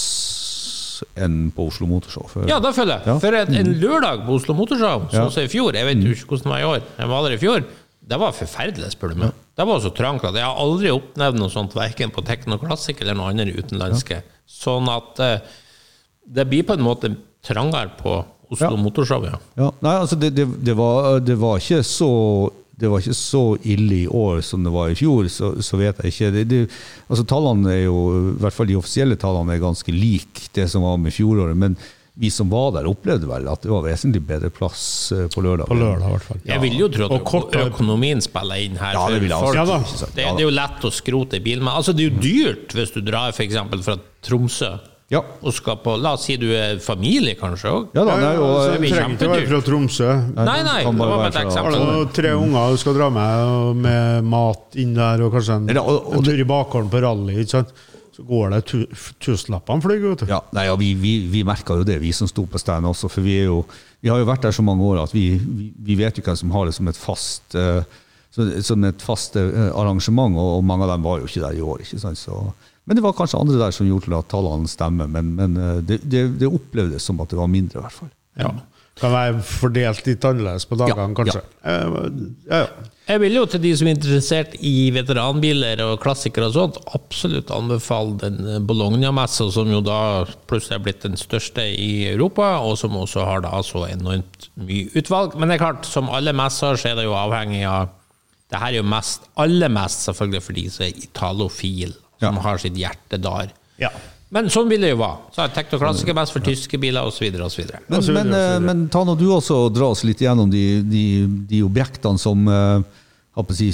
enn 1.19 1.49
på 1.53 1.67
Oslo 1.67 1.85
Motorshow. 1.89 2.25
For, 2.31 2.47
Ja, 2.49 2.59
det 2.63 2.71
føler 2.77 2.97
jeg. 2.99 3.07
Ja. 3.11 3.15
For 3.21 3.35
en, 3.37 3.55
en 3.59 3.71
lørdag 3.81 4.23
på 4.25 4.37
Oslo 4.39 4.55
Motorshow, 4.57 5.07
Ja. 5.11 5.23
sånn 5.25 5.31
som 5.35 5.43
i 5.43 5.51
fjor 5.51 5.75
Jeg 5.75 5.85
vet 5.89 6.03
jo 6.03 6.13
ikke 6.15 6.29
hvordan 6.31 6.43
det 6.47 6.53
var 6.53 6.61
i 6.63 6.69
år, 6.69 6.83
jeg 6.97 7.09
var 7.11 7.23
der 7.27 7.35
i 7.35 7.41
fjor. 7.41 7.65
Det 8.03 8.19
var 8.19 8.33
forferdelig, 8.35 8.91
spør 8.95 9.13
du 9.13 9.19
meg. 9.21 9.31
Det 9.55 9.65
var 9.67 9.79
så 9.79 9.91
trangt 9.95 10.23
at 10.27 10.35
jeg 10.35 10.43
har 10.43 10.57
aldri 10.59 10.89
opplevd 10.91 11.37
noe 11.39 11.51
sånt, 11.53 11.75
verken 11.77 12.11
på 12.11 12.23
Teknoklassik 12.25 12.99
eller 13.01 13.15
noe 13.15 13.29
andre 13.31 13.53
utenlandske. 13.53 14.21
Sånn 14.49 14.89
at 14.91 15.19
eh, 15.23 15.39
det 16.27 16.47
blir 16.49 16.63
på 16.67 16.73
en 16.75 16.83
måte 16.83 17.13
trangere 17.45 17.93
på 17.99 18.17
Oslo 18.53 18.73
Ja. 18.75 18.79
Motorshow, 18.79 19.23
ja. 19.25 19.37
Ja, 19.57 19.69
nei, 19.81 19.93
altså 20.01 20.17
det, 20.19 20.33
det, 20.35 20.47
det, 20.65 20.75
var, 20.77 21.19
det 21.23 21.35
var 21.39 21.59
ikke 21.63 21.79
så 21.83 22.09
det 22.79 22.89
var 22.89 23.03
ikke 23.03 23.15
så 23.15 23.43
ille 23.69 23.97
i 24.03 24.07
år 24.09 24.41
som 24.45 24.63
det 24.65 24.71
var 24.73 24.89
i 24.89 24.97
fjor, 24.97 25.27
så, 25.29 25.51
så 25.61 25.77
vet 25.77 25.99
jeg 26.01 26.13
ikke. 26.13 26.29
Det, 26.33 26.45
det, 26.49 26.61
altså 27.07 27.25
Tallene 27.29 27.69
er 27.69 27.83
jo, 27.85 27.97
i 28.33 28.37
hvert 28.41 28.55
fall 28.55 28.69
de 28.69 28.77
offisielle 28.79 29.17
tallene 29.21 29.53
er 29.53 29.61
ganske 29.61 29.93
like 29.93 30.47
det 30.57 30.65
som 30.71 30.85
var 30.85 30.97
med 31.01 31.13
fjoråret. 31.13 31.57
Men 31.59 31.77
vi 32.17 32.29
som 32.33 32.49
var 32.49 32.71
der, 32.75 32.87
opplevde 32.89 33.29
vel 33.29 33.47
at 33.49 33.63
det 33.65 33.71
var 33.71 33.85
vesentlig 33.85 34.21
bedre 34.25 34.49
plass 34.53 34.85
eh, 35.13 35.25
på 35.33 35.41
lørdag. 35.41 35.69
På 35.69 35.77
lørdag, 35.77 36.05
i 36.05 36.15
hvert 36.15 36.27
fall. 36.27 36.41
Jeg 36.49 36.61
vil 36.61 36.77
jo 36.77 36.89
tro 36.93 37.09
at 37.09 37.27
kort, 37.29 37.57
økonomien 37.57 38.21
spiller 38.21 38.65
inn 38.65 38.77
her. 38.77 38.97
Ja, 38.97 39.05
det 39.09 39.21
vil 39.23 39.33
jeg 39.33 39.53
Ja? 39.57 39.65
Det, 39.69 40.09
det 40.17 40.25
er 40.29 40.41
jo 40.43 40.53
lett 40.53 40.85
å 40.85 40.91
skrote 40.93 41.41
bilen 41.45 41.65
men 41.65 41.73
altså, 41.73 41.93
det 41.93 42.05
er 42.05 42.11
jo 42.11 42.25
dyrt 42.25 42.73
hvis 42.77 42.93
du 42.93 43.01
drar 43.05 43.33
for 43.33 43.45
eksempel 43.45 43.85
fra 43.85 43.97
Tromsø 44.25 44.73
Ja. 45.13 45.21
og 45.45 45.53
skal 45.53 45.77
på 45.83 45.93
La 46.01 46.15
oss 46.17 46.25
si 46.25 46.35
du 46.41 46.47
er 46.57 46.79
familie, 46.83 47.35
kanskje 47.39 47.69
òg. 47.71 47.87
Ja 47.93 48.03
da, 48.07 48.17
nei, 48.17 48.33
og, 48.41 48.55
så 48.65 48.73
det 48.73 48.89
trenger 48.89 49.13
ikke 49.15 49.29
å 49.29 49.33
være 49.35 49.47
fra 49.53 49.61
Tromsø. 49.69 50.09
Nei, 50.33 50.59
nei, 50.65 50.77
det 50.83 50.93
var 50.97 51.13
bare 51.15 51.29
et 51.29 51.39
eksempel. 51.45 51.77
Har 51.79 52.03
du 52.03 52.13
tre 52.17 52.33
unger 52.39 52.73
du 52.73 52.81
skal 52.81 52.97
dra 52.97 53.09
med, 53.13 53.81
med 53.85 54.29
mat 54.33 54.77
inn 54.81 54.93
der, 54.97 55.21
og 55.27 55.33
kanskje 55.37 55.59
en, 55.61 55.67
Ja, 55.77 55.81
og- 55.85 56.07
og 56.09 56.19
en 56.21 56.29
tur 56.31 56.39
i 56.41 56.49
bakgården 56.49 56.89
på 56.93 57.01
rally, 57.05 57.39
ikke 57.45 57.55
sant? 57.59 57.73
så 58.13 58.21
går 58.29 58.51
det 58.53 58.59
tu, 58.69 58.75
tusenlappene 59.25 59.81
flyr, 59.81 60.01
vet 60.11 60.19
du. 60.21 60.25
Ja, 60.29 60.37
nei, 60.53 60.67
ja, 60.67 60.75
vi, 60.77 60.91
vi, 60.93 61.13
vi 61.33 61.39
merka 61.47 61.73
jo 61.79 61.85
det, 61.87 61.95
vi 62.03 62.11
som 62.13 62.27
sto 62.29 62.43
på 62.45 62.59
stand 62.61 62.85
også. 62.85 63.09
For 63.09 63.25
vi, 63.25 63.39
er 63.41 63.47
jo, 63.49 63.63
vi 64.05 64.11
har 64.11 64.19
jo 64.21 64.27
vært 64.29 64.43
der 64.45 64.53
så 64.53 64.61
mange 64.61 64.85
år 64.85 64.99
at 65.01 65.13
vi, 65.15 65.31
vi, 65.41 65.71
vi 65.87 65.95
vet 65.97 66.19
jo 66.19 66.23
hvem 66.27 66.37
som 66.37 66.51
har 66.53 66.69
det 66.69 66.75
som 66.77 66.87
et 66.91 66.99
fast, 66.99 67.55
uh, 67.57 67.81
så- 68.33 68.61
som 68.61 68.83
et 68.85 69.01
fast 69.01 69.35
eh, 69.35 69.49
arrangement, 69.73 70.37
og, 70.37 70.59
og 70.59 70.63
mange 70.63 70.85
av 70.85 70.93
dem 70.93 71.03
var 71.09 71.19
jo 71.23 71.25
ikke 71.29 71.41
der 71.41 71.57
i 71.57 71.65
år. 71.65 71.81
ikke 71.81 71.99
sant? 72.05 72.17
Så, 72.21 72.37
men 72.85 72.97
det 72.99 73.03
var 73.05 73.15
kanskje 73.17 73.39
andre 73.39 73.61
der 73.61 73.75
som 73.75 73.87
gjorde 73.87 74.09
til 74.09 74.17
at 74.17 74.29
tallene 74.33 74.67
stemmer. 74.71 75.07
Men, 75.07 75.33
men 75.37 75.57
eh, 75.57 75.81
det, 75.87 76.01
det, 76.03 76.25
det 76.41 76.49
opplevdes 76.51 77.05
som 77.07 77.21
at 77.23 77.31
det 77.31 77.39
var 77.39 77.51
mindre, 77.51 77.79
i 77.79 77.85
hvert 77.85 77.99
fall. 78.01 78.13
Ja. 78.39 78.53
Kan 78.99 79.09
være 79.09 79.39
fordelt 79.41 80.03
litt 80.05 80.25
annerledes 80.27 80.67
på 80.69 80.77
dagene, 80.77 81.07
Ja, 81.07 81.13
kanskje. 81.17 81.45
Eh, 81.63 82.01
Ja, 82.49 82.65
ja. 82.65 82.89
Jeg 83.03 83.19
vil 83.19 83.33
jo 83.35 83.41
til 83.51 83.59
de 83.59 83.71
som 83.75 83.87
er 83.89 83.97
interessert 83.97 84.53
i 84.63 84.85
veteranbiler 84.95 85.81
og 85.83 85.97
klassikere 85.99 86.47
og 86.47 86.53
sånt, 86.55 86.77
absolutt 86.95 87.49
anbefale 87.51 88.13
den 88.21 88.37
Bologna-messa, 88.69 89.49
som 89.51 89.67
jo 89.73 89.81
da 89.83 89.97
plutselig 90.47 90.77
er 90.77 90.85
blitt 90.85 91.01
den 91.03 91.19
største 91.19 91.65
i 91.67 92.05
Europa, 92.13 92.53
og 92.63 92.77
som 92.79 92.95
også 92.95 93.25
har 93.27 93.43
da 93.43 93.59
så 93.65 93.83
enormt 93.89 94.47
mye 94.55 94.87
utvalg. 94.95 95.35
Men 95.35 95.51
det 95.51 95.57
er 95.57 95.65
klart, 95.65 95.89
som 95.89 96.07
alle 96.15 96.31
messer, 96.37 96.79
så 96.79 96.93
er 96.93 97.01
det 97.01 97.09
jo 97.09 97.17
avhengig 97.17 97.65
av 97.67 97.91
Det 98.53 98.59
her 98.61 98.69
er 98.69 98.79
jo 98.83 98.87
mest, 98.87 99.23
aller 99.41 99.71
mest 99.73 100.03
selvfølgelig 100.05 100.43
for 100.45 100.53
de 100.53 100.63
som 100.69 100.83
er 100.85 101.03
italofil, 101.03 101.93
som 102.23 102.41
har 102.45 102.59
sitt 102.63 102.79
hjerte 102.79 103.21
der. 103.21 103.53
ja. 103.81 103.93
Men 104.33 104.47
sånn 104.49 104.65
vil 104.65 104.81
det 104.81 104.89
jo 104.89 104.97
være. 104.97 105.29
Så 105.35 105.43
er 105.43 105.51
teknoklassiker 105.53 106.15
mest 106.17 106.33
for 106.33 106.41
tyske 106.41 106.79
biler, 106.81 107.05
osv. 107.05 107.27
Men, 107.29 107.43
Og 107.45 107.51
så 107.53 107.61
videre, 107.61 107.81
men, 107.85 107.99
og 107.99 108.05
så 108.07 108.15
eh, 108.15 108.17
videre. 108.17 108.63
men 108.65 108.79
ta 108.89 109.03
nå 109.05 109.13
du 109.19 109.27
også 109.29 109.59
og 109.67 109.75
dra 109.75 109.91
oss 109.93 110.01
litt 110.07 110.23
gjennom 110.25 110.49
de, 110.49 110.63
de, 110.89 111.03
de 111.51 111.59
objektene 111.61 112.17
som 112.17 112.47
eh, 112.49 113.43
si, 113.53 113.69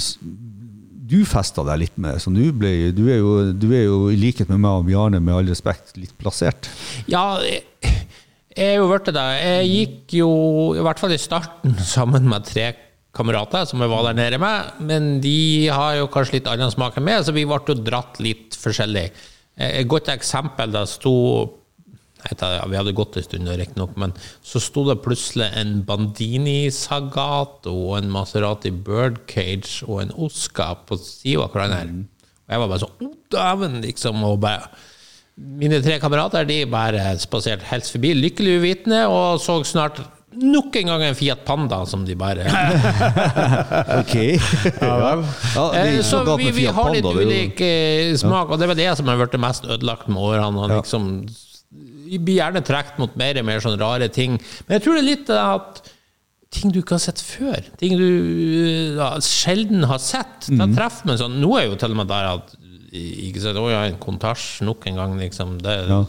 du 1.10 1.22
festa 1.24 1.64
deg 1.64 1.80
litt 1.86 1.96
med. 1.96 2.20
Som 2.20 2.36
du, 2.36 2.42
ble, 2.52 2.90
du, 2.92 3.06
er 3.08 3.22
jo, 3.22 3.32
du 3.56 3.70
er 3.72 3.86
jo 3.86 4.02
i 4.12 4.20
likhet 4.20 4.52
med 4.52 4.60
meg 4.60 4.82
og 4.82 4.84
Bjarne, 4.90 5.22
med 5.24 5.38
all 5.38 5.48
respekt, 5.48 5.96
litt 5.96 6.12
plassert. 6.20 6.68
Ja, 7.08 7.40
jeg 7.40 7.64
jeg 8.50 8.74
er 8.74 8.80
jo 8.80 8.88
blitt 8.90 9.08
det. 9.14 9.26
Jeg 9.40 9.68
gikk 9.70 10.14
jo, 10.18 10.30
i 10.74 10.82
hvert 10.82 11.00
fall 11.00 11.14
i 11.14 11.20
starten, 11.22 11.76
sammen 11.86 12.26
med 12.28 12.48
tre 12.48 12.72
kamerater 13.16 13.66
som 13.66 13.82
jeg 13.82 13.90
var 13.90 14.04
der 14.06 14.18
nede 14.18 14.38
med, 14.42 14.74
men 14.86 15.08
de 15.24 15.68
har 15.72 15.96
jo 15.98 16.10
kanskje 16.12 16.38
litt 16.38 16.50
annen 16.50 16.70
smak 16.72 16.98
enn 16.98 17.08
meg, 17.08 17.24
så 17.26 17.34
vi 17.34 17.46
ble 17.48 17.58
jo 17.66 17.78
dratt 17.82 18.20
litt 18.22 18.58
forskjellig. 18.58 19.08
Eh, 19.58 19.80
Et 19.80 19.88
godt 19.90 20.12
eksempel, 20.12 20.72
da 20.74 20.84
sto 20.86 21.56
ja, 22.20 22.66
Vi 22.68 22.76
hadde 22.76 22.92
gått 22.92 23.16
en 23.16 23.24
stund, 23.24 23.48
riktignok, 23.48 23.94
men 23.96 24.12
så 24.44 24.60
sto 24.60 24.84
det 24.84 24.98
plutselig 25.00 25.46
en 25.56 25.78
Bandini 25.88 26.68
Sagato 26.68 27.72
og 27.72 27.94
en 27.96 28.10
Maserati 28.12 28.70
Birdcage 28.70 29.86
og 29.88 30.02
en 30.02 30.12
Oscar 30.12 30.82
på 30.84 30.98
sida 31.00 31.46
av 31.46 31.54
hverandre. 31.54 32.04
Og 32.44 32.52
jeg 32.52 32.60
var 32.60 32.68
bare 32.68 32.82
sånn 32.84 33.06
Å, 33.06 33.10
dæven! 33.32 33.80
Liksom, 33.86 34.24
og 34.28 34.40
bare 34.44 34.68
mine 35.40 35.78
tre 35.80 35.96
kamerater 36.02 36.44
de 36.44 36.66
bare 36.68 37.14
spaserte 37.22 37.64
helt 37.70 37.88
forbi, 37.88 38.12
lykkelig 38.18 38.58
uvitende, 38.60 39.06
og 39.08 39.40
så 39.40 39.56
snart 39.64 40.02
nok 40.32 40.76
en 40.76 40.86
gang 40.86 41.02
en 41.02 41.14
Fiat 41.18 41.44
Panda 41.44 41.80
som 41.86 42.04
de 42.06 42.14
bare 42.14 42.44
Ok. 44.00 44.14
ja, 44.80 44.94
vel. 45.02 45.24
ja, 45.54 45.64
Eh, 45.74 46.00
Så 46.06 46.22
vi, 46.38 46.50
vi 46.54 46.66
har 46.66 46.90
litt 46.94 47.02
Panda, 47.04 47.18
det 47.18 47.24
jo- 47.24 47.30
ulik 47.30 47.60
eh, 47.60 48.14
smak, 48.20 48.50
og 48.50 48.58
det 48.58 48.64
er 48.68 48.74
vel 48.74 48.80
det 48.82 48.96
som 48.98 49.06
har 49.10 49.16
blitt 49.20 49.38
mest 49.40 49.64
ødelagt 49.66 50.08
med 50.08 50.22
årene. 50.22 50.58
Og 50.64 50.70
liksom 50.80 51.08
Vi 52.10 52.18
blir 52.18 52.40
gjerne 52.40 52.62
trukket 52.66 52.98
mot 52.98 53.16
mer 53.16 53.38
og 53.38 53.44
mer 53.46 53.60
sånne 53.62 53.78
rare 53.80 54.08
ting. 54.10 54.32
Men 54.66 54.78
jeg 54.78 54.82
tror 54.82 54.94
det 54.98 55.02
er 55.04 55.10
litt 55.10 55.30
at 55.30 55.82
ting 56.50 56.72
du 56.74 56.80
ikke 56.80 56.96
har 56.96 57.04
sett 57.04 57.20
før, 57.22 57.60
ting 57.78 57.92
du 57.96 58.96
ja, 58.98 59.12
sjelden 59.22 59.84
har 59.86 59.98
sett, 60.02 60.48
da 60.50 60.66
Mhm. 60.66 60.74
treffer 60.74 61.06
man 61.06 61.18
sånn 61.18 61.36
Nå 61.40 61.52
er 61.60 61.66
jo 61.68 61.76
til 61.78 61.92
og 61.92 61.96
med 62.00 62.08
der 62.08 62.24
at 62.34 62.56
ikke 62.92 63.38
sant, 63.40 63.56
Å 63.56 63.70
ja, 63.70 63.82
en 63.86 63.98
kontasj 64.02 64.62
nok 64.66 64.86
en 64.90 64.96
gang, 64.96 65.18
liksom. 65.18 65.58
Det, 65.62 65.76
Ja. 65.88 66.04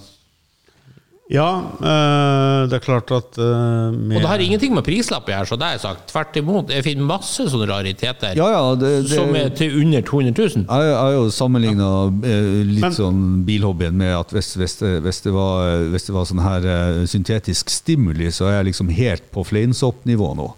Ja 1.32 1.48
eh, 1.80 2.68
det 2.68 2.76
er 2.76 2.84
klart 2.84 3.12
at 3.16 3.38
eh, 3.40 3.94
med, 3.96 4.18
Og 4.18 4.24
det 4.26 4.30
har 4.30 4.44
ingenting 4.44 4.74
med 4.76 4.84
prislapp 4.84 5.30
å 5.30 5.34
gjøre, 5.34 5.48
så 5.48 5.58
det 5.60 5.68
har 5.68 5.78
jeg 5.78 5.84
sagt. 5.86 6.04
Tvert 6.12 6.40
imot. 6.42 6.74
Jeg 6.76 6.84
finner 6.86 7.08
masse 7.08 7.46
sånne 7.54 7.70
rariteter 7.70 8.36
Ja, 8.36 8.50
ja, 8.52 8.62
det, 8.76 8.92
det, 9.08 9.16
som 9.16 9.32
er 9.40 9.50
til 9.56 9.78
under 9.80 10.04
200 10.08 10.36
000. 10.36 10.66
Jeg 10.68 10.98
har 11.00 11.16
jo 11.16 11.26
sammenligna 11.32 11.90
litt 12.68 12.84
Men- 12.84 12.98
sånn 12.98 13.24
bilhobbyen 13.48 13.96
med 13.98 14.14
at 14.18 14.36
hvis, 14.36 14.54
hvis, 14.60 14.78
hvis, 15.08 15.22
det 15.26 15.34
var, 15.36 15.88
hvis 15.94 16.10
det 16.10 16.16
var 16.18 16.28
sånn 16.30 16.44
her 16.44 16.68
eh, 16.76 17.02
syntetisk 17.12 17.72
stimuli, 17.72 18.28
så 18.36 18.50
er 18.52 18.60
jeg 18.60 18.72
liksom 18.74 18.92
helt 19.00 19.32
på 19.32 19.46
fleinsoppnivå 19.48 20.34
nå. 20.40 20.52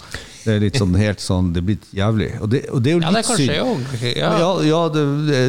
Det 0.44 0.58
er 0.58 0.60
litt 0.66 0.76
sånn 0.76 0.92
helt 1.00 1.22
sånn 1.24 1.54
Det 1.56 1.62
er 1.62 1.68
blitt 1.70 1.86
jævlig. 1.96 2.34
Og 2.44 2.50
det, 2.52 2.66
og 2.74 2.82
det 2.84 2.92
er 2.92 2.98
jo 2.98 3.04
Ja, 3.06 3.12
det 3.16 3.22
er 3.22 3.30
kanskje 3.30 3.54
jeg 3.54 3.64
òg. 3.64 3.96
Ja. 4.10 4.32
Ja, 4.42 4.52
ja 4.68 4.82
det, 4.92 5.06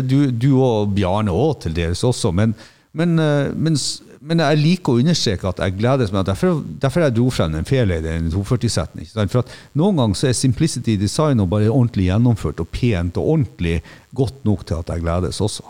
du, 0.07 0.19
du 0.31 0.51
og 0.61 0.93
Bjarne 0.95 1.35
òg 1.35 1.65
til 1.65 1.75
dels 1.75 2.05
også, 2.07 2.31
men, 2.37 2.55
men, 2.95 3.17
eh, 3.19 3.49
men, 4.25 4.41
jeg 4.41 4.61
liker 4.61 4.95
å 4.95 5.03
understreke 5.03 5.51
at 5.51 5.61
jeg 5.61 5.77
gledes 5.79 6.13
meg. 6.15 6.25
derfor, 6.29 6.63
derfor 6.81 7.05
jeg 7.05 7.17
dro 7.17 7.27
frem 7.35 7.53
den 7.53 7.67
den 8.05 8.31
240-setten. 8.33 9.05
For 9.29 9.43
at 9.43 9.53
Noen 9.77 10.01
ganger 10.01 10.21
så 10.21 10.31
er 10.31 10.39
Simplicity 10.39 10.97
Design 11.01 11.43
og 11.45 11.51
bare 11.53 11.73
ordentlig 11.73 12.09
gjennomført 12.09 12.63
og 12.65 12.71
pent 12.73 13.21
og 13.21 13.29
ordentlig 13.35 13.77
godt 14.17 14.41
nok 14.49 14.65
til 14.69 14.81
at 14.81 14.95
jeg 14.95 15.05
gledes 15.05 15.43
også. 15.45 15.67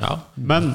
Ja. 0.00 0.18
Men 0.36 0.74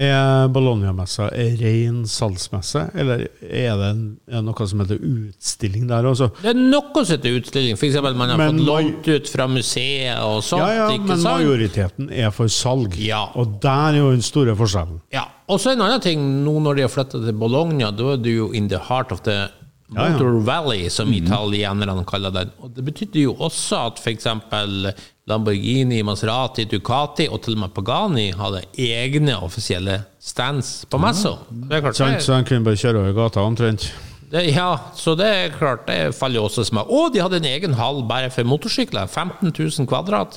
er 0.00 0.48
Bologna-messa 0.52 1.28
en 1.36 1.56
ren 1.60 1.98
salgsmesse, 2.08 2.86
eller 2.96 3.26
er 3.44 3.74
det, 3.76 3.90
en, 3.90 4.04
er 4.30 4.44
noe 4.46 4.66
som 4.70 4.80
heter 4.80 5.00
utstilling 5.04 5.84
der 5.90 6.08
også? 6.08 6.30
Det 6.40 6.54
er 6.54 6.58
noe 6.60 7.04
som 7.04 7.12
heter 7.18 7.36
utstilling. 7.36 7.76
Eksempel 7.76 8.16
man 8.16 8.32
har 8.32 8.40
Men 8.40 8.56
fått 8.56 8.66
lånt 8.70 9.10
ut 9.10 9.32
fra 9.32 9.48
museet 9.50 10.22
og 10.24 10.40
sånt. 10.46 10.64
Ja, 10.64 10.86
ja, 10.86 10.88
men 10.96 11.20
sant? 11.20 11.26
majoriteten 11.28 12.10
er 12.10 12.32
for 12.34 12.48
salg. 12.52 12.96
Ja. 13.00 13.26
Og 13.36 13.58
der 13.62 13.92
er 13.92 14.00
jo 14.00 14.10
den 14.14 14.24
store 14.24 14.56
forskjellen. 14.56 15.02
Ja. 15.12 15.26
Og 15.50 15.60
så 15.60 15.74
en 15.74 15.84
annen 15.84 16.02
ting, 16.02 16.22
nå 16.44 16.56
når 16.62 16.78
de 16.78 16.86
har 16.86 16.92
flytta 16.92 17.20
til 17.20 17.36
Bologna, 17.36 17.90
da 17.92 18.14
er 18.14 18.22
du 18.22 18.30
jo 18.30 18.52
in 18.56 18.70
the 18.72 18.80
heart 18.88 19.12
of 19.12 19.24
the 19.28 19.48
Ja, 19.90 20.04
ja. 20.06 20.12
Motor 20.12 20.36
Valley, 20.46 20.84
som 20.90 21.10
italienerne 21.10 22.04
kaller 22.06 22.30
den. 22.30 22.52
Og 22.62 22.70
det 22.76 22.84
betydde 22.86 23.24
jo 23.24 23.32
også 23.42 23.88
at 23.88 23.98
f.eks. 23.98 24.28
Lamborghini, 25.30 26.02
Maserati, 26.06 26.64
Ducati 26.70 27.28
og 27.30 27.40
til 27.44 27.54
og 27.56 27.62
med 27.64 27.74
Pagani 27.76 28.28
hadde 28.36 28.64
egne 28.78 29.38
offisielle 29.42 30.00
stands 30.20 30.84
på 30.90 30.98
messa. 31.00 31.36
Det 31.50 31.80
klart, 31.82 31.94
det- 31.98 32.22
Så 32.26 32.34
han 32.34 32.44
kunne 32.44 32.64
bare 32.64 32.76
kjøre 32.76 33.00
over 33.04 33.12
gata 33.22 33.40
omtrent. 33.40 33.92
Det, 34.30 34.44
ja, 34.54 34.76
så 34.94 35.16
det 35.18 35.26
er 35.26 35.48
klart, 35.58 35.86
det 35.88 36.14
faller 36.14 36.38
jo 36.38 36.44
også 36.46 36.62
smak. 36.68 36.86
Og 36.88 37.12
de 37.12 37.18
hadde 37.18 37.36
en 37.40 37.44
egen 37.50 37.72
hall 37.74 38.02
bare 38.06 38.30
for 38.30 38.44
motorsykler. 38.46 39.08
15 39.08 39.50
000 39.58 39.86
kvadrat. 39.90 40.36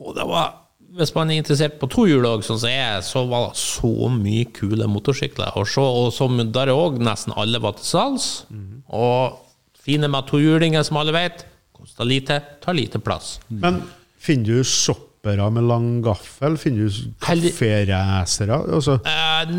Og 0.00 0.14
det 0.16 0.24
var, 0.26 0.54
hvis 0.98 1.14
man 1.14 1.30
er 1.30 1.38
interessert 1.38 1.78
på 1.78 1.86
tohjul 1.88 2.26
òg, 2.26 2.42
sånn 2.42 2.58
som 2.58 2.68
jeg 2.68 2.96
er, 2.96 3.00
så 3.06 3.22
var 3.30 3.46
det 3.52 3.56
så 3.62 4.08
mye 4.10 4.44
kule 4.52 4.88
motorsykler 4.90 5.52
Og, 5.56 5.66
så, 5.70 5.80
Og 5.86 6.12
som 6.12 6.36
der 6.52 6.66
òg 6.74 6.98
nesten 6.98 7.32
alle 7.36 7.60
var 7.62 7.72
til 7.78 7.84
salgs. 7.84 8.44
Og 8.88 9.38
fine 9.86 10.08
med 10.08 10.26
tohjulinger, 10.26 10.82
som 10.82 10.96
alle 10.96 11.12
vet. 11.14 11.44
Koster 11.86 12.04
lite, 12.10 12.40
tar 12.60 12.74
lite 12.74 12.98
plass. 12.98 13.36
Men 13.48 13.80
finner 14.18 14.58
du 14.58 14.64
shoppere 14.66 15.46
med 15.54 15.64
lang 15.70 15.88
gaffel? 16.02 16.56
Finner 16.58 16.88
du 16.90 17.12
kaféracere? 17.22 18.58
Altså, 18.74 18.98
Eh, 19.06 19.54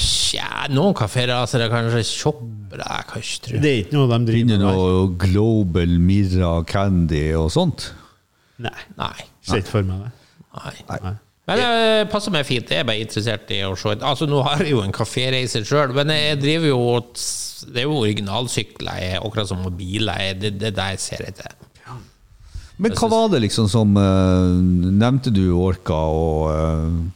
Tja, 0.00 0.66
noen 0.72 0.94
kaféracere, 0.96 1.68
kanskje 1.72 2.02
shoppere, 2.06 2.84
jeg 2.86 3.06
kan 3.10 3.22
ikke 3.22 3.40
tro. 3.46 3.60
det 3.60 3.70
er 3.70 3.78
ikke 3.84 3.96
noe 3.98 4.08
de 4.08 4.18
driver 4.26 4.38
Finner 4.38 4.58
med 4.58 4.66
der. 4.66 4.76
noe 4.78 5.16
Global 5.18 5.96
Mirra 6.00 6.52
Candy 6.64 7.24
og 7.36 7.50
sånt? 7.54 7.90
Nei. 8.60 8.76
Nei. 8.98 9.24
Ser 9.42 9.62
ikke 9.62 9.74
for 9.76 9.82
meg 9.88 10.04
det. 10.06 10.12
Nei. 11.02 11.14
Men 11.48 11.58
det 11.58 12.10
passer 12.12 12.30
meg 12.30 12.44
fint. 12.46 12.68
Jeg 12.70 12.82
er 12.84 12.86
bare 12.86 13.00
interessert 13.02 13.48
i 13.50 13.62
å 13.66 13.72
se 13.78 13.94
Altså, 13.96 14.26
Nå 14.28 14.42
har 14.46 14.58
jeg 14.62 14.70
jo 14.74 14.82
en 14.84 14.92
kaféreise 14.94 15.64
sjøl, 15.66 15.94
men 15.96 16.08
jeg 16.14 16.38
driver 16.42 16.68
jo 16.68 16.82
Det 17.72 17.80
er 17.82 17.88
jo 17.88 17.96
originalsykler, 18.04 19.00
jeg, 19.00 19.18
akkurat 19.24 19.48
som 19.48 19.64
biler. 19.76 20.18
jeg- 20.20 20.38
Det 20.40 20.58
det 20.58 20.68
er 20.68 20.76
det 20.76 20.88
jeg 20.92 21.00
ser 21.00 21.24
etter. 21.26 21.52
Men 22.78 22.92
hva 22.92 23.08
var 23.10 23.28
det 23.28 23.42
liksom 23.42 23.68
som 23.68 23.96
eh, 23.96 24.92
Nevnte 24.92 25.30
du 25.32 25.52
Orka, 25.52 25.92
og, 25.92 26.50
eh, 26.54 27.10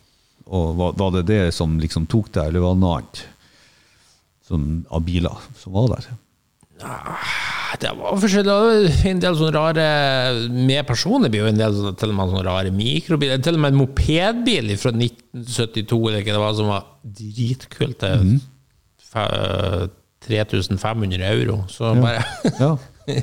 og 0.52 0.76
var, 0.76 0.92
var 0.92 1.10
det 1.12 1.26
det 1.26 1.54
som 1.54 1.78
liksom 1.80 2.06
tok 2.06 2.32
deg, 2.32 2.48
eller 2.48 2.60
var 2.60 2.74
det 2.74 2.80
noe 2.82 2.96
annet 2.98 3.22
som, 4.46 4.66
av 4.90 5.00
biler 5.06 5.38
som 5.56 5.72
var 5.72 5.88
der? 5.94 6.10
Det 7.80 7.92
var 7.98 8.18
forskjellig. 8.22 8.92
En 9.10 9.22
del 9.22 9.36
sånne 9.38 9.54
rare 9.54 9.86
Med 10.52 10.86
personer 10.88 11.32
blir 11.32 11.44
jo 11.44 11.50
en 11.50 11.60
del 11.60 11.76
sånne, 11.76 11.94
til 12.00 12.12
og 12.12 12.18
med 12.18 12.32
sånne 12.32 12.46
rare 12.46 12.74
mikrobiler. 12.74 13.42
Til 13.44 13.58
og 13.58 13.64
med 13.64 13.74
en 13.74 13.80
mopedbil 13.82 14.72
fra 14.80 14.94
1972 14.94 16.00
eller 16.08 16.22
ikke 16.22 16.34
det 16.36 16.42
var, 16.44 16.58
som 16.58 16.72
var 16.72 16.88
dritkult 17.20 18.00
til 18.02 18.26
mm. 18.34 18.42
3500 20.24 21.24
euro. 21.30 21.62
Så 21.68 21.94
bare 22.00 22.22
Ja. 22.60 22.76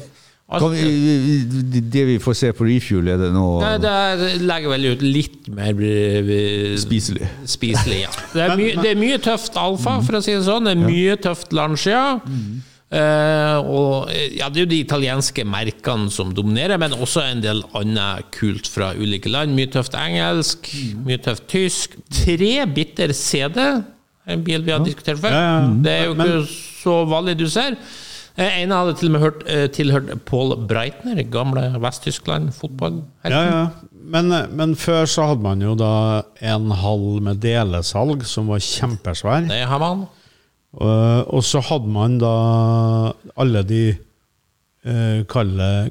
Kan 0.52 0.74
vi, 0.74 1.80
det 1.94 2.02
vi 2.10 2.18
får 2.20 2.34
se 2.36 2.50
på 2.52 2.66
refuel, 2.68 3.08
er 3.14 3.20
det 3.22 3.30
noe 3.32 3.62
Nei, 3.64 3.78
det 3.80 4.32
legger 4.44 4.74
vel 4.74 4.88
ut 4.92 5.06
litt 5.06 5.48
mer 5.56 5.80
eh, 5.80 6.74
spiselig? 6.82 7.30
spiselig. 7.48 8.02
Ja. 8.02 8.12
Det, 8.34 8.42
er 8.44 8.60
mye, 8.60 8.74
det 8.84 8.90
er 8.92 9.00
mye 9.00 9.22
tøft 9.24 9.56
alfa, 9.56 10.02
for 10.04 10.20
å 10.20 10.22
si 10.26 10.36
det 10.36 10.44
sånn. 10.50 10.68
Det 10.68 10.74
er 10.76 10.82
mye 10.84 11.16
tøft 11.24 11.56
Lancia. 11.56 12.02
Eh, 12.28 12.71
og 12.92 14.10
eh, 14.12 14.34
ja, 14.36 14.50
Det 14.52 14.60
er 14.62 14.66
jo 14.66 14.72
de 14.74 14.82
italienske 14.84 15.46
merkene 15.48 16.12
som 16.12 16.34
dominerer, 16.36 16.80
men 16.82 16.96
også 16.98 17.24
en 17.24 17.44
del 17.44 17.64
annet 17.78 18.28
kult 18.36 18.68
fra 18.68 18.92
ulike 19.00 19.32
land. 19.32 19.56
Mye 19.56 19.70
tøft 19.72 19.96
engelsk, 19.96 20.68
mye 21.06 21.20
tøft 21.24 21.48
tysk. 21.52 21.96
Tre 22.12 22.52
bitter 22.76 23.14
CD, 23.16 23.60
en 24.28 24.44
bil 24.46 24.64
vi 24.68 24.76
har 24.76 24.84
diskutert 24.86 25.22
før. 25.24 25.36
Ja. 25.36 25.52
Det 25.88 25.96
er 25.98 26.10
jo 26.10 26.16
ikke 26.18 26.42
så 26.82 26.98
vanlig 27.08 27.38
du 27.40 27.48
ser. 27.52 27.78
Eh, 28.40 28.62
En 28.64 28.72
hadde 28.76 28.94
til 29.00 29.10
og 29.10 29.16
med 29.16 29.24
hørt, 29.26 29.42
eh, 29.48 29.66
tilhørt 29.76 30.12
Paul 30.28 30.54
Breitner, 30.68 31.24
gamle 31.32 31.70
Vest-Tyskland 31.84 32.52
fotball. 32.56 33.02
Ja, 33.28 33.42
ja. 33.48 33.64
Men, 34.12 34.32
men 34.58 34.74
før 34.76 35.06
så 35.08 35.28
hadde 35.30 35.44
man 35.46 35.62
jo 35.64 35.76
da 35.80 36.24
en 36.42 36.72
hall 36.76 37.22
med 37.24 37.40
delesalg 37.44 38.26
som 38.28 38.50
var 38.52 38.60
kjempesvær. 38.66 39.46
Det 39.48 39.62
har 39.70 39.80
man. 39.80 40.08
Og, 40.80 41.32
og 41.36 41.44
så 41.44 41.60
hadde 41.68 41.92
man 41.92 42.20
da 42.22 42.36
alle 43.40 43.64
de 43.68 43.82
uh, 44.88 45.24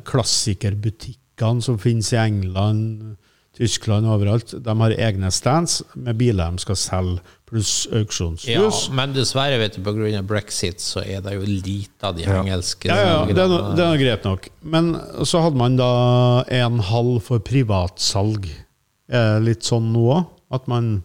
klassikerbutikkene 0.09 1.65
som 1.65 1.77
finnes 1.81 2.13
i 2.15 2.21
England, 2.21 3.19
Tyskland 3.61 4.09
overalt. 4.09 4.55
De 4.65 4.77
har 4.81 4.95
egne 4.97 5.29
stands 5.35 5.81
med 5.99 6.17
biler 6.21 6.55
de 6.55 6.65
skal 6.65 6.79
selge, 6.81 7.21
pluss 7.51 7.83
Ja, 8.47 8.63
men 8.95 9.13
dessverre, 9.13 9.59
vet 9.61 9.77
du, 9.77 9.83
pga. 9.85 10.23
brexit, 10.23 10.81
så 10.81 11.03
er 11.03 11.21
det 11.25 11.35
jo 11.35 11.45
lite 11.45 12.07
av 12.07 12.17
de 12.17 12.25
engelske 12.31 12.89
Ja, 12.89 12.97
ja, 12.97 13.21
det 13.27 13.43
er, 13.43 13.51
no, 13.51 13.61
det 13.77 13.85
er 13.85 14.01
greit 14.01 14.29
nok. 14.29 14.49
Men 14.63 14.95
så 15.27 15.43
hadde 15.45 15.61
man 15.61 15.77
da 15.81 15.91
en 16.47 16.79
halv 16.89 17.19
for 17.27 17.43
privatsalg. 17.43 18.47
Er 19.11 19.41
det 19.41 19.49
litt 19.49 19.67
sånn 19.67 19.91
nå 19.93 20.07
òg? 20.15 20.29
At 20.55 20.71
man 20.71 21.01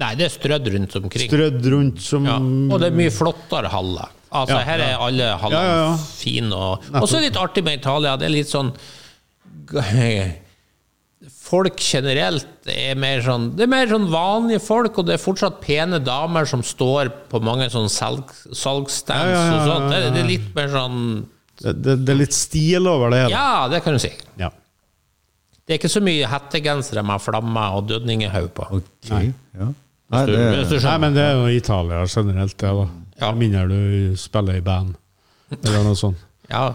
Nei, 0.00 0.14
det 0.16 0.24
er 0.24 0.32
strødd 0.32 0.68
rundt 0.72 0.94
omkring. 0.96 1.28
strødd 1.28 1.66
rundt 1.74 2.00
som 2.00 2.24
Ja, 2.26 2.38
og 2.40 2.80
det 2.80 2.88
er 2.88 2.96
mye 2.96 3.12
flottere 3.12 3.68
haller. 3.72 4.08
Altså, 4.32 4.56
Ja, 4.56 4.62
her 4.64 4.80
er 4.80 4.94
alle 5.04 5.26
hallene 5.42 5.74
Ja, 5.76 5.96
fine. 6.16 6.52
Og, 6.56 6.86
og 6.96 7.04
så 7.04 7.18
er 7.18 7.20
det 7.20 7.26
litt 7.32 7.42
artig 7.42 7.64
med 7.66 7.82
Italia. 7.82 8.14
Det 8.16 8.26
er 8.30 8.32
litt 8.32 8.48
sånn 8.48 8.72
Folk 11.42 11.76
generelt 11.78 12.66
er 12.72 12.96
mer 12.98 13.20
sånn 13.22 13.50
Det 13.54 13.66
er 13.66 13.70
mer 13.70 13.90
sånn 13.90 14.08
vanlige 14.10 14.62
folk, 14.64 14.96
og 14.98 15.06
det 15.06 15.18
er 15.18 15.22
fortsatt 15.22 15.60
pene 15.62 16.00
damer 16.02 16.48
som 16.48 16.64
står 16.66 17.12
på 17.30 17.40
mange 17.44 17.68
sånne 17.70 17.92
salg, 17.92 18.32
salgsstands 18.56 19.36
og 19.36 19.68
sånt. 19.68 19.92
Det, 19.92 20.00
det 20.16 20.22
er 20.24 20.30
litt 20.32 20.48
mer 20.56 20.72
sånn 20.72 20.98
det, 21.62 21.76
det, 21.84 21.94
det 22.06 22.14
er 22.14 22.18
litt 22.24 22.34
stil 22.34 22.88
over 22.90 23.12
det 23.12 23.20
hele. 23.26 23.36
Ja, 23.36 23.68
det 23.70 23.82
kan 23.84 23.94
du 23.94 24.00
si. 24.02 24.10
Ja. 24.40 24.48
Det 25.62 25.74
er 25.74 25.78
ikke 25.78 25.92
så 25.92 26.02
mye 26.02 26.28
hettegensere 26.28 27.04
med 27.06 27.22
flammer 27.22 27.76
og 27.78 27.86
dødningehaug 27.90 28.50
på. 28.56 28.66
Ok, 28.80 29.12
ja. 29.12 29.68
Nei, 30.12 30.24
det, 30.28 30.40
du 30.68 30.74
Nei, 30.76 30.96
men 31.00 31.14
det 31.16 31.22
er 31.24 31.38
jo 31.38 31.46
Italia 31.48 32.02
generelt, 32.04 32.56
det, 32.60 32.72
da. 32.80 32.88
Ja. 33.22 33.30
Mindre 33.38 33.62
du 33.70 34.16
spiller 34.18 34.58
i 34.58 34.64
band, 34.64 34.96
eller 35.62 35.86
noe 35.86 35.96
sånt. 35.96 36.20
Ja, 36.50 36.72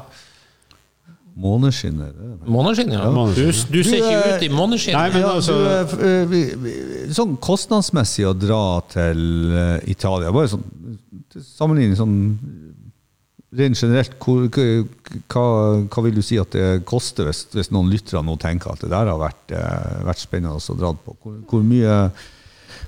Måneskinner. 1.37 2.05
det 2.05 2.25
er 2.25 2.37
det. 2.41 2.49
Måneskinn, 2.49 2.91
ja. 2.91 3.03
Du, 3.35 3.45
du 3.77 3.83
ser 3.85 3.97
ikke 3.97 4.35
ut 4.35 4.43
i 4.43 4.49
måneskinn. 4.49 4.95
Nei, 4.97 5.09
men 5.13 5.25
altså 5.29 5.53
du, 5.53 5.99
eh, 6.07 6.31
eh, 6.39 7.11
sånn 7.13 7.35
kostnadsmessig 7.41 8.25
å 8.25 8.33
dra 8.33 8.61
til 8.89 9.53
eh, 9.53 9.91
Italia, 9.93 10.33
bare 10.33 10.49
sånn 10.55 10.65
til 11.33 11.43
sammenligning 11.45 11.99
sånn 11.99 12.15
rent 13.55 13.77
generelt, 13.79 14.17
hva, 14.19 15.43
hva 15.87 16.03
vil 16.03 16.17
du 16.17 16.23
si 16.25 16.35
at 16.41 16.51
det 16.51 16.81
koster 16.89 17.29
hvis, 17.29 17.45
hvis 17.53 17.69
noen 17.71 17.87
lyttere 17.91 18.19
nå 18.27 18.35
tenker 18.41 18.73
at 18.73 18.81
det 18.83 18.89
der 18.91 19.07
har 19.07 19.21
vært, 19.21 19.53
eh, 19.55 20.01
vært 20.07 20.19
spennende 20.19 20.57
å 20.59 20.75
dra 20.79 20.91
på? 20.91 21.15
Hvor, 21.23 21.37
hvor, 21.47 21.63
mye, 21.63 21.95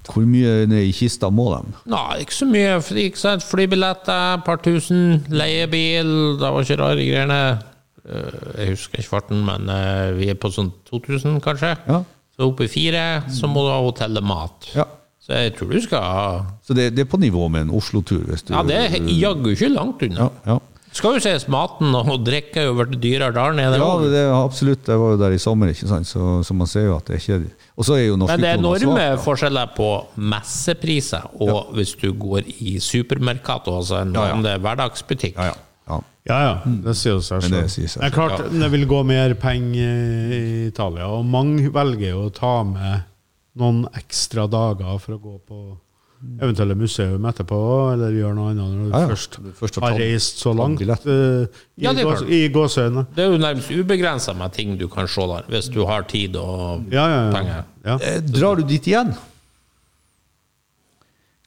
hvor 0.09 0.27
mye 0.27 0.65
ned 0.67 0.89
i 0.89 0.93
kista 0.95 1.29
må 1.31 1.47
de? 1.55 1.73
Nei, 1.93 2.19
ikke 2.25 2.35
så 2.41 2.49
mye. 2.49 2.75
Ikke 3.05 3.21
sant? 3.21 3.45
Flybilletter, 3.47 4.43
par 4.43 4.59
tusen. 4.65 5.21
Leiebil, 5.31 6.11
det 6.41 6.51
var 6.51 6.67
ikke 6.67 6.79
rare 6.83 7.07
greiene. 7.07 7.41
Eh, 8.03 8.39
Jeg 8.65 8.75
husker 8.75 8.99
ikke 9.03 9.13
farten, 9.15 9.43
men 9.47 9.71
eh, 9.71 10.11
vi 10.19 10.27
er 10.33 10.39
på 10.39 10.51
sånn 10.51 10.73
2000, 10.91 11.39
kanskje. 11.45 11.75
Ja. 11.87 12.03
Så 12.35 12.51
oppe 12.51 12.67
i 12.67 12.71
fire, 12.71 13.07
så 13.35 13.47
må 13.51 13.63
du 13.65 13.71
ha 13.71 13.79
hotell 13.83 14.19
og 14.19 14.27
mat. 14.27 14.69
Ja. 14.75 14.85
Så 15.29 15.37
jeg 15.37 15.51
tror 15.59 15.69
du 15.69 15.81
skal 15.85 16.01
ha 16.01 16.23
Så 16.65 16.73
det, 16.73 16.87
det 16.97 17.03
er 17.05 17.09
på 17.11 17.19
nivå 17.21 17.45
med 17.53 17.67
en 17.67 17.73
Oslo-tur? 17.77 18.23
hvis 18.25 18.41
du- 18.47 18.53
Ja, 18.55 18.63
det 18.65 18.75
er 18.81 18.97
jaggu 19.13 19.51
ikke 19.53 19.69
langt 19.69 20.01
unna. 20.01 20.29
Ja, 20.45 20.53
ja. 20.55 20.59
Skal 20.91 21.13
jo 21.13 21.19
ses, 21.21 21.43
maten 21.47 21.93
og 21.93 22.23
drikke 22.25 22.63
er 22.63 22.65
jo 22.65 22.73
blitt 22.73 22.95
dyrere 22.99 23.29
der 23.31 23.53
nede. 23.53 23.77
Ja, 23.77 23.89
det 24.09 24.23
er 24.25 24.31
absolutt. 24.33 24.87
Jeg 24.89 24.97
var 24.97 25.11
jo 25.13 25.17
der 25.21 25.35
i 25.35 25.37
sommer, 25.37 25.69
ikke 25.69 25.85
sant? 25.87 26.07
Så, 26.09 26.41
så 26.43 26.55
man 26.57 26.65
ser 26.65 26.87
jo 26.87 26.95
at 26.95 27.05
det 27.05 27.19
er 27.19 27.21
ikke 27.21 27.51
Og 27.77 27.85
så 27.85 27.93
er 27.93 28.07
jo 28.07 28.15
norske 28.17 28.33
Men 28.33 28.41
det 28.41 28.49
er 28.49 28.57
enorme 28.57 29.05
forskjeller 29.21 29.69
på 29.77 29.89
messepriser 30.17 31.27
og 31.39 31.69
hvis 31.77 31.93
du 32.01 32.09
går 32.17 32.41
i 32.65 32.79
supermerkato, 32.81 33.75
altså 33.77 34.01
en 34.01 34.13
Ja, 34.15 34.25
ja. 34.29 34.33
vanlig 34.33 34.55
hverdagsbutikk. 34.65 35.37
Ja, 35.37 35.51
ja. 35.51 35.53
ja. 35.89 35.99
Ja, 36.29 36.39
ja. 36.47 36.55
Det 36.85 36.95
sier 36.97 37.21
seg 37.21 37.41
selv. 37.43 37.53
det 37.53 37.69
selv. 37.69 37.69
sier 37.75 37.87
seg 37.93 38.01
Det 38.01 38.09
er 38.09 38.15
klart 38.17 38.51
det 38.51 38.71
vil 38.73 38.85
gå 38.89 39.03
mer 39.05 39.33
penger 39.39 40.33
i 40.33 40.67
Italia, 40.67 41.05
og 41.07 41.25
mange 41.25 41.69
velger 41.73 42.09
jo 42.15 42.25
å 42.29 42.33
ta 42.33 42.63
med 42.63 43.03
noen 43.55 43.85
ekstra 43.97 44.47
dager 44.49 44.99
for 44.99 45.13
å 45.17 45.19
gå 45.21 45.39
på 45.47 45.77
eventuelle 46.41 46.75
museum 46.75 47.23
etterpå, 47.29 47.57
eller 47.93 48.11
gjøre 48.11 48.35
noe 48.35 48.49
annet 48.51 48.65
når 48.75 48.83
du 48.83 48.91
Ja, 48.91 48.99
ja. 48.99 49.07
først 49.07 49.37
Du 49.41 49.51
først 49.55 49.79
har 49.79 49.93
reist 49.97 50.37
så 50.43 50.51
langt. 50.53 50.81
eh, 50.81 51.47
I, 51.79 51.83
Ja, 51.85 51.93
det 51.93 52.03
gås- 52.05 52.19
klart. 52.19 52.29
i 52.29 52.49
gåseøyne. 52.49 53.05
Det 53.15 53.23
er 53.23 53.31
jo 53.31 53.37
nærmest 53.37 53.71
ubegrensa 53.71 54.33
med 54.35 54.51
ting 54.53 54.77
du 54.77 54.87
kan 54.89 55.07
se 55.07 55.21
der, 55.21 55.43
hvis 55.47 55.69
du 55.71 55.85
har 55.85 56.01
tid 56.03 56.35
og 56.35 56.83
Ja, 56.91 57.07
ja, 57.07 57.25
ja. 57.25 57.31
penger. 57.31 57.63
ja. 57.85 57.95
Eh, 58.01 58.19
Drar 58.19 58.55
du 58.57 58.63
dit 58.63 58.83
igjen? 58.85 59.15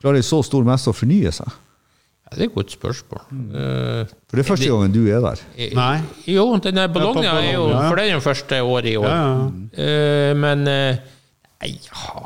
Klarer 0.00 0.16
ei 0.16 0.22
så 0.26 0.42
stor 0.44 0.64
messe 0.66 0.90
å 0.90 0.96
fornye 0.96 1.30
seg? 1.32 1.46
Ja, 1.46 2.36
det 2.36 2.40
er 2.40 2.48
et 2.48 2.54
godt 2.56 2.72
spørsmål. 2.72 3.22
Uh, 3.52 4.04
For 4.30 4.36
det 4.38 4.46
er 4.46 4.48
første 4.48 4.68
gangen 4.72 4.92
du 4.94 5.02
er 5.12 5.20
der. 5.20 5.42
Nei. 5.76 6.02
Jo, 6.26 6.56
den 6.64 6.80
Bologna 6.92 7.34
er 7.42 7.52
jo 7.52 7.68
For 7.68 7.96
det 8.00 8.06
er 8.08 8.14
jo 8.16 8.20
første 8.24 8.62
året 8.64 8.86
i 8.90 8.96
år. 8.96 9.06
Ja, 9.06 9.50
ja. 9.76 9.84
Eh, 9.84 10.34
men 10.34 10.66
Nei, 11.62 11.76
ja 11.86 12.22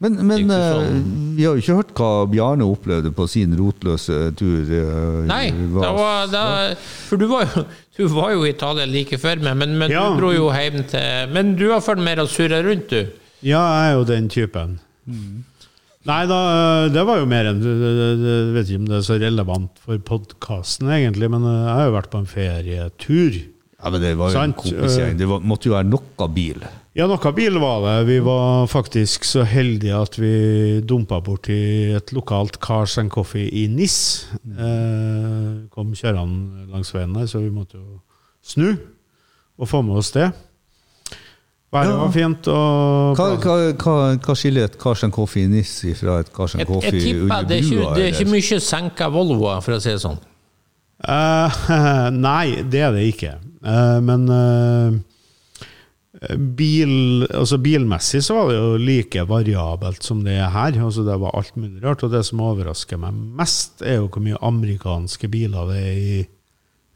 Men, 0.00 0.14
men 0.24 0.46
sånn. 0.48 0.84
eh, 0.86 1.00
vi 1.36 1.44
har 1.44 1.56
jo 1.58 1.60
ikke 1.60 1.74
hørt 1.76 1.90
hva 1.98 2.10
Bjarne 2.32 2.64
opplevde 2.64 3.10
på 3.12 3.26
sin 3.28 3.52
rotløse 3.58 4.30
tur. 4.38 4.62
eh, 4.72 5.26
Nei, 5.28 5.50
var, 5.74 6.30
det, 6.32 6.78
for 7.10 7.20
du 7.20 7.26
var, 7.28 7.44
jo, 7.52 7.64
du 7.98 8.06
var 8.14 8.32
jo 8.32 8.46
i 8.46 8.54
Italia 8.54 8.86
like 8.88 9.18
før 9.20 9.42
meg, 9.44 9.58
men, 9.60 9.74
men 9.82 9.92
Ja. 9.92 10.06
du 10.14 10.22
dro 10.22 10.30
jo 10.32 10.48
hjem 10.54 10.86
til 10.88 11.34
Men 11.34 11.52
du 11.60 11.66
har 11.74 11.82
følt 11.84 12.00
mer 12.06 12.22
å 12.22 12.28
surre 12.30 12.62
rundt, 12.64 12.88
du. 12.94 13.10
Ja, 13.44 13.60
jeg 13.60 13.90
er 13.90 13.94
jo 13.98 14.08
den 14.08 14.28
typen. 14.32 14.78
Nei 16.08 16.22
da, 16.30 16.40
det 16.88 17.02
var 17.04 17.18
jo 17.20 17.26
mer 17.28 17.50
enn 17.50 17.60
Jeg 17.60 18.52
vet 18.54 18.70
ikke 18.70 18.80
om 18.80 18.86
det 18.88 18.98
er 19.02 19.04
så 19.04 19.18
relevant 19.20 19.80
for 19.84 20.00
podkasten, 20.00 20.88
egentlig, 20.96 21.28
men 21.28 21.44
eh, 21.44 21.58
jeg 21.66 21.74
har 21.76 21.88
jo 21.90 21.96
vært 21.98 22.10
på 22.14 22.22
en 22.22 22.30
ferietur. 22.30 23.36
Ja, 23.80 23.90
men 23.92 24.00
det 24.00 24.14
var 24.16 24.30
jo 24.32 24.38
en 24.38 24.54
Sant, 24.54 24.56
kompisgjeng. 24.64 25.18
Det 25.20 25.28
var, 25.28 25.44
måtte 25.44 25.68
jo 25.68 25.76
være 25.76 25.88
noe 25.92 26.28
bil. 26.32 26.64
Ja, 26.98 27.06
noe 27.06 27.30
bil 27.36 27.54
var 27.62 27.84
det. 27.84 27.96
Vi 28.08 28.16
var 28.26 28.66
faktisk 28.66 29.22
så 29.28 29.44
heldige 29.46 29.94
at 29.94 30.16
vi 30.18 30.32
dumpa 30.82 31.20
borti 31.22 31.92
et 31.94 32.10
lokalt 32.10 32.58
Cars 32.58 32.96
and 32.98 33.12
Coffee 33.14 33.46
i 33.46 33.68
NIS. 33.70 34.26
Eh, 34.50 35.68
kom 35.70 35.92
kjørende 35.94 36.66
langs 36.72 36.90
veien 36.94 37.14
der, 37.14 37.28
så 37.30 37.44
vi 37.44 37.52
måtte 37.54 37.78
jo 37.78 38.00
snu 38.42 38.72
og 39.60 39.68
få 39.70 39.84
med 39.86 40.00
oss 40.00 40.10
det. 40.16 40.32
Været 41.70 41.94
var 41.94 42.10
fint, 42.10 42.48
og 42.50 43.14
Hva, 43.14 43.26
hva, 43.38 43.52
hva, 43.78 43.92
hva 44.18 44.34
skiller 44.34 44.66
et 44.66 44.74
Karsten 44.80 45.12
Coffee 45.14 45.46
i 45.46 45.50
Nis 45.52 45.76
fra 46.00 46.16
et 46.24 46.32
Cars 46.34 46.56
and 46.56 46.66
Coffee 46.66 46.90
jeg 46.90 47.04
tipper 47.04 47.28
under 47.28 47.46
det 47.46 47.58
er, 47.60 47.62
ikke, 47.62 47.76
brua? 47.78 47.92
det 47.94 48.02
er 48.02 48.16
ikke 48.16 48.32
mye 48.32 48.58
senka 48.66 49.08
Volvoer, 49.14 49.60
for 49.62 49.76
å 49.76 49.78
si 49.78 49.92
det 49.92 50.02
sånn. 50.02 50.18
Eh, 51.06 51.62
nei, 52.26 52.46
det 52.66 52.82
er 52.88 52.98
det 52.98 53.06
ikke. 53.12 53.36
Eh, 53.62 54.00
men 54.02 54.26
eh, 54.34 54.98
bil, 56.20 57.24
altså 57.32 57.56
bilmessig 57.62 58.20
så 58.26 58.36
var 58.36 58.50
det 58.50 58.56
jo 58.58 58.80
like 58.82 59.22
variabelt 59.28 60.04
som 60.04 60.20
det 60.24 60.36
er 60.36 60.52
her. 60.52 60.76
Altså 60.84 61.04
det 61.06 61.16
var 61.22 61.36
alt 61.38 61.56
mulig 61.56 61.80
rart. 61.84 62.04
Og 62.04 62.12
det 62.12 62.24
som 62.28 62.42
overrasker 62.44 63.00
meg 63.00 63.16
mest, 63.40 63.80
er 63.80 64.00
jo 64.00 64.10
hvor 64.10 64.24
mye 64.24 64.40
amerikanske 64.50 65.30
biler 65.32 65.72
det 65.72 65.80
er 65.80 65.96
i 65.96 66.20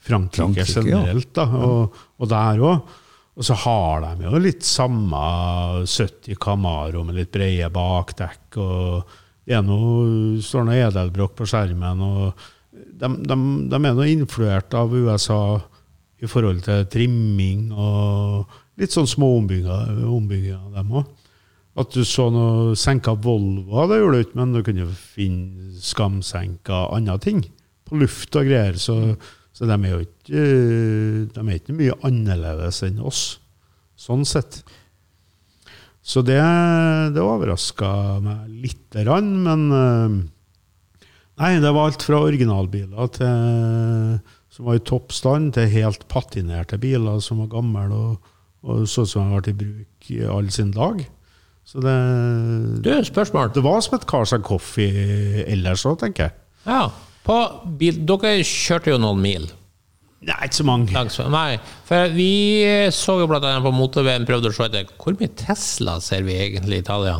Frankrike, 0.04 0.66
Frankrike, 0.68 0.90
generelt. 0.90 1.32
Da, 1.36 1.48
og, 1.48 1.96
og 2.20 2.30
der 2.30 2.60
òg. 2.60 2.96
Og 3.34 3.46
så 3.48 3.56
har 3.64 4.04
de 4.04 4.28
jo 4.28 4.38
litt 4.38 4.62
samme 4.62 5.20
70 5.82 6.36
Camaro 6.38 7.02
med 7.02 7.16
litt 7.18 7.32
brede 7.34 7.70
bakdekk. 7.74 8.58
og 8.62 9.14
det 9.44 9.56
er 9.56 9.64
noe, 9.64 10.36
står 10.40 10.68
noe 10.68 10.82
edelbrokk 10.84 11.34
på 11.40 11.48
skjermen. 11.48 12.04
og 12.04 12.44
de, 12.74 13.08
de, 13.08 13.38
de 13.72 13.80
er 13.80 13.96
noe 13.96 14.10
influert 14.10 14.76
av 14.76 14.92
USA 14.92 15.58
i 16.22 16.28
forhold 16.30 16.62
til 16.64 16.86
trimming 16.92 17.72
og 17.72 18.60
litt 18.80 18.94
sånn 18.94 19.08
små 19.10 19.30
ombygginger, 19.38 20.70
dem 20.74 20.96
òg. 21.00 21.12
At 21.74 21.90
du 21.90 22.04
så 22.06 22.28
noe 22.30 22.76
senka 22.78 23.16
Volvo, 23.18 23.88
det 23.90 23.98
gjorde 23.98 24.18
du 24.18 24.24
ikke, 24.24 24.38
men 24.38 24.52
du 24.54 24.60
kunne 24.66 24.90
finne 24.94 25.72
skamsenka 25.82 26.84
andre 26.94 27.16
ting. 27.22 27.40
På 27.84 27.98
luft 27.98 28.36
og 28.38 28.46
greier. 28.46 28.78
Så, 28.78 29.16
så 29.54 29.66
de 29.66 29.74
er 29.74 29.96
jo 29.96 30.04
ikke 30.04 30.44
De 31.34 31.42
er 31.42 31.56
ikke 31.58 31.74
mye 31.76 31.96
annerledes 32.06 32.78
enn 32.86 33.02
oss, 33.02 33.24
sånn 33.98 34.22
sett. 34.28 34.62
Så 36.04 36.22
det, 36.22 36.38
det 37.16 37.24
overraska 37.24 37.90
meg 38.22 38.54
lite 38.66 39.02
grann, 39.06 39.34
men 39.42 39.66
eh, 39.72 40.22
Nei, 41.34 41.56
det 41.58 41.72
var 41.74 41.88
alt 41.88 42.04
fra 42.06 42.20
originalbiler 42.22 43.08
til, 43.16 44.18
som 44.54 44.68
var 44.68 44.76
i 44.78 44.82
topp 44.86 45.10
stand, 45.16 45.48
til 45.56 45.72
helt 45.72 46.04
patinerte 46.06 46.78
biler 46.78 47.18
som 47.24 47.40
var 47.42 47.48
gamle 47.56 47.88
og, 47.90 48.28
og 48.64 48.86
så 48.88 49.04
ut 49.04 49.10
som 49.10 49.22
han 49.26 49.32
har 49.34 49.42
vært 49.42 49.52
i 49.52 49.58
bruk 49.60 50.10
i 50.14 50.22
all 50.24 50.48
sin 50.54 50.70
dag. 50.74 51.02
Så 51.64 51.80
det, 51.84 51.94
Du, 52.84 52.90
spørsmål. 53.08 53.52
det 53.54 53.62
var 53.64 53.80
som 53.84 53.94
et 53.98 54.06
Cars 54.08 54.32
and 54.36 54.44
Coffee 54.44 55.44
ellers 55.48 55.84
òg, 55.88 55.98
tenker 56.00 56.28
jeg. 56.28 56.34
Ja. 56.66 56.88
På 57.24 57.38
bil, 57.80 58.02
dere 58.04 58.42
kjørte 58.44 58.92
jo 58.92 58.98
noen 59.00 59.20
mil. 59.24 59.46
Nei, 60.24 60.36
ikke 60.46 60.56
så 60.56 60.64
mange. 60.64 60.92
langs 60.92 61.18
Nei, 61.32 61.58
for 61.84 62.12
vi 62.16 62.28
så 62.96 63.18
jo 63.20 63.26
blant 63.28 63.44
annet 63.44 63.64
på 63.64 63.72
motorveien 63.76 64.24
prøvde 64.28 64.48
å 64.48 64.56
se 64.56 64.64
etter 64.70 64.88
hvor 65.00 65.16
mye 65.20 65.32
Tesla 65.36 65.98
ser 66.04 66.24
vi 66.24 66.36
egentlig 66.40 66.80
i 66.80 66.84
Italia. 66.84 67.18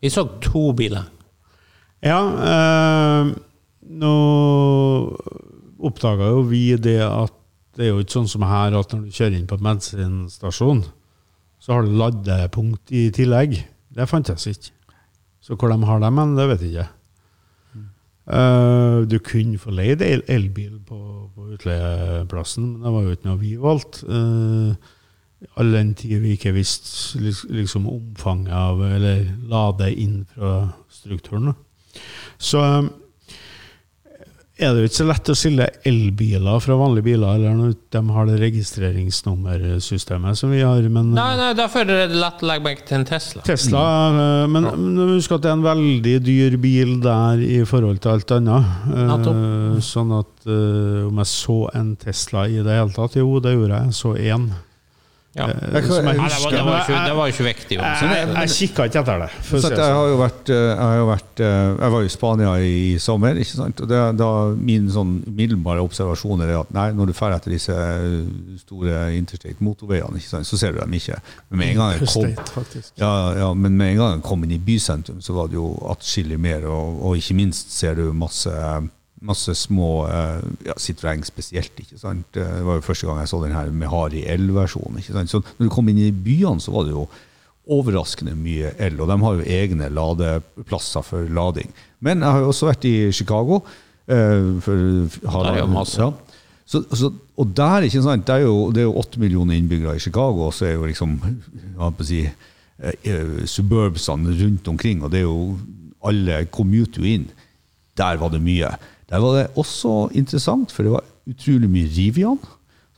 Vi 0.00 0.08
så 0.12 0.24
to 0.44 0.70
biler. 0.76 1.04
Ja, 2.04 2.20
øh, 2.24 3.34
nå 4.00 4.14
oppdaga 5.84 6.30
jo 6.32 6.44
vi 6.48 6.62
det 6.80 7.00
at 7.04 7.34
det 7.76 7.86
er 7.86 7.92
jo 7.92 8.02
ikke 8.02 8.16
sånn 8.18 8.30
som 8.30 8.46
her 8.46 8.74
at 8.78 8.92
når 8.92 9.04
du 9.06 9.14
kjører 9.14 9.36
inn 9.38 9.48
på 9.50 9.58
en 9.58 9.66
bensinstasjon, 9.68 10.84
så 11.60 11.76
har 11.76 11.84
du 11.84 11.96
ladepunkt 11.96 12.92
i 12.96 13.08
tillegg. 13.14 13.58
Det 13.94 14.08
fantes 14.08 14.46
ikke. 14.50 14.72
Så 15.40 15.56
hvor 15.56 15.72
de 15.72 15.78
har 15.88 16.00
dem, 16.02 16.18
hen, 16.20 16.36
det 16.38 16.48
vet 16.50 16.64
jeg 16.66 16.72
ikke. 16.74 16.88
Uh, 18.30 19.02
du 19.10 19.16
kunne 19.26 19.58
få 19.58 19.72
leid 19.74 20.04
el 20.06 20.20
elbil 20.30 20.76
på, 20.86 20.98
på 21.34 21.48
utleieplassen, 21.56 22.76
men 22.76 22.84
det 22.84 22.92
var 22.94 23.06
jo 23.06 23.14
ikke 23.16 23.26
noe 23.26 23.40
vi 23.40 23.54
valgte. 23.58 24.06
Uh, 24.06 24.98
all 25.58 25.72
den 25.72 25.94
tid 25.98 26.20
vi 26.20 26.36
ikke 26.36 26.52
visste 26.54 27.18
liksom 27.48 27.88
omfanget 27.88 28.52
av 28.52 28.82
Eller 28.84 29.24
lade 29.48 29.88
infrastrukturen. 29.94 31.50
da. 31.50 31.52
Så 32.38 32.60
eh, 32.60 32.90
er 34.60 34.74
det 34.74 34.82
jo 34.82 34.88
ikke 34.90 34.98
så 34.98 35.06
lett 35.08 35.30
å 35.32 35.36
skille 35.38 35.66
elbiler 35.88 36.60
fra 36.62 36.76
vanlige 36.78 37.06
biler, 37.08 37.38
eller 37.38 37.56
når 37.56 37.74
de 37.96 38.02
har 38.14 38.28
det 38.28 38.36
registreringsnummersystemet 38.42 40.38
som 40.38 40.52
vi 40.52 40.60
har. 40.60 40.84
Men 40.92 41.12
Nei, 41.16 41.32
nei, 41.38 41.50
derfor 41.58 41.84
er 41.84 42.06
det 42.10 42.20
lett 42.20 42.44
å 42.44 42.50
legge 42.50 42.66
merke 42.66 42.86
til 42.88 43.00
en 43.00 43.06
Tesla. 43.08 43.44
Tesla 43.46 43.84
mm. 44.14 44.54
Men, 44.54 44.68
men 44.84 45.14
husk 45.16 45.34
at 45.36 45.44
det 45.44 45.50
er 45.50 45.58
en 45.58 45.66
veldig 45.66 46.16
dyr 46.26 46.56
bil 46.60 46.96
der 47.04 47.42
i 47.44 47.60
forhold 47.68 48.02
til 48.04 48.14
alt 48.14 48.34
annet. 48.36 48.72
Eh, 48.94 49.78
sånn 49.84 50.12
at 50.20 50.48
eh, 50.48 51.06
om 51.08 51.22
jeg 51.22 51.32
så 51.32 51.60
en 51.80 51.94
Tesla 52.00 52.46
i 52.48 52.60
det 52.60 52.80
hele 52.80 52.94
tatt 52.96 53.16
Jo, 53.20 53.38
det 53.42 53.56
gjorde 53.56 53.78
jeg. 53.80 53.90
Jeg 53.90 54.00
så 54.00 54.16
én. 54.18 54.50
Ja. 55.32 55.44
eh, 55.46 55.54
Jeg 55.72 55.82
kan- 55.86 55.94
jeg 55.94 56.04
det, 56.10 56.16
var, 56.18 56.24
husker. 56.26 56.50
det, 56.50 56.64
var 56.66 56.80
ikke, 56.80 56.92
jeg- 56.92 57.06
det 57.08 57.16
var 57.16 57.26
ikke 57.30 57.44
viktig. 57.46 57.76
jeg, 57.78 57.96
Sånn. 58.00 58.10
jeg, 58.10 58.28
jeg 58.34 58.48
kikka 58.50 58.84
ikke 58.88 58.98
etter 59.00 59.18
det. 59.20 59.28
Så 59.46 59.56
at 59.56 59.62
det 59.62 59.78
jeg 59.78 59.94
har 59.94 59.94
sånn. 59.94 60.10
jo 60.10 60.16
vært, 60.18 60.50
eh, 60.50 60.54
jeg, 60.70 60.76
har 60.80 60.96
jo 60.96 61.06
vært 61.06 61.40
eh, 61.40 61.76
jeg 61.84 61.90
var 61.94 62.02
i 62.02 62.08
Spania 62.08 62.54
i, 62.58 62.98
sommer, 62.98 63.34
ikke 63.38 63.54
sant? 63.60 63.80
og 63.80 63.88
det, 63.88 64.00
da 64.18 64.30
min 64.58 64.88
sånn 64.90 65.12
umiddelbare 65.30 65.84
observasjon 65.86 66.42
er 66.42 66.60
at 66.60 66.72
nei, 66.74 66.90
når 66.98 67.06
du 67.06 67.12
drar 67.12 67.36
etter 67.36 67.50
disse 67.54 67.70
eh, 67.70 68.58
store 68.58 69.14
interstate 69.14 69.54
motorveiene, 69.62 70.18
sant? 70.20 70.44
så 70.50 70.58
ser 70.58 70.72
du 70.72 70.80
dem 70.80 70.92
ikke. 70.98 71.20
Men 71.50 71.58
med 71.62 71.68
en 71.68 71.76
gang 71.76 71.92
jeg 71.94 72.08
kom, 72.10 72.64
ja, 72.98 73.34
ja, 73.38 73.54
men 73.54 73.76
med 73.76 73.92
en 73.92 73.96
gang 74.02 74.14
jeg 74.18 74.22
kom 74.26 74.42
inn 74.42 74.50
i 74.50 74.58
bysentrum, 74.58 75.20
så 75.22 75.32
var 75.32 75.46
det 75.46 75.54
jo 75.54 75.78
atskillig 75.94 76.40
mer, 76.40 76.66
og, 76.66 77.02
og 77.06 77.16
ikke 77.16 77.34
minst 77.38 77.70
ser 77.78 77.94
du 77.94 78.12
masse, 78.12 78.50
masse 79.20 79.54
små 79.58 79.90
eh, 80.08 80.44
ja, 80.66 80.76
Citroën 80.80 81.24
spesielt. 81.26 81.72
ikke 81.76 81.98
sant? 82.00 82.26
Det 82.34 82.46
var 82.66 82.78
jo 82.78 82.84
første 82.84 83.08
gang 83.08 83.20
jeg 83.20 83.32
så 83.32 83.42
den 83.44 83.56
her 83.56 83.70
med 83.70 83.92
Hari 83.92 84.24
L-versjonen. 84.36 85.00
ikke 85.00 85.16
sant? 85.16 85.32
Så 85.32 85.42
når 85.58 85.68
du 85.68 85.74
kom 85.74 85.90
inn 85.92 86.00
i 86.00 86.12
byene, 86.12 86.62
så 86.62 86.72
var 86.74 86.88
det 86.88 86.96
jo 86.96 87.04
overraskende 87.70 88.34
mye 88.34 88.72
el, 88.82 88.96
og 88.98 89.10
de 89.10 89.16
har 89.22 89.36
jo 89.38 89.46
egne 89.60 89.90
ladeplasser 89.94 91.04
for 91.06 91.28
lading. 91.30 91.70
Men 92.02 92.24
jeg 92.24 92.34
har 92.34 92.42
jo 92.42 92.50
også 92.50 92.70
vært 92.70 92.88
i 92.88 92.96
Chicago. 93.14 93.60
Uh, 94.10 94.56
for, 94.64 94.74
jo 95.54 95.66
masse. 95.70 96.02
Ja. 96.02 96.40
Så, 96.70 96.80
så, 96.94 97.10
og 97.38 97.52
der, 97.56 97.84
ikke 97.86 98.02
sant, 98.02 98.26
det 98.26 98.40
er 98.40 98.46
jo, 98.46 98.70
det 98.74 98.82
er 98.82 98.88
jo 98.88 98.98
8 98.98 99.20
millioner 99.22 99.58
innbyggere 99.58 99.96
i 99.98 100.02
Chicago, 100.02 100.48
og 100.48 100.54
så 100.54 100.68
er 100.68 100.76
jo 100.76 100.86
liksom 100.86 101.16
hva 101.76 101.90
på 101.90 102.04
å 102.04 102.06
si, 102.06 102.20
eh, 102.22 103.08
eh, 103.10 103.40
suburbsene 103.50 104.36
rundt 104.38 104.70
omkring, 104.70 105.02
og 105.02 105.10
det 105.10 105.22
er 105.22 105.26
jo 105.26 105.58
alle 106.06 106.44
commuter 106.54 107.02
jo 107.02 107.10
inn. 107.10 107.26
Der 107.98 108.20
var 108.22 108.30
det 108.30 108.42
mye. 108.44 108.70
Der 109.10 109.20
var 109.22 109.36
det 109.36 109.46
også 109.58 110.10
interessant, 110.14 110.72
for 110.72 110.86
det 110.86 110.92
var 110.92 111.04
utrolig 111.30 111.68
mye 111.70 111.88
Rivian. 111.96 112.38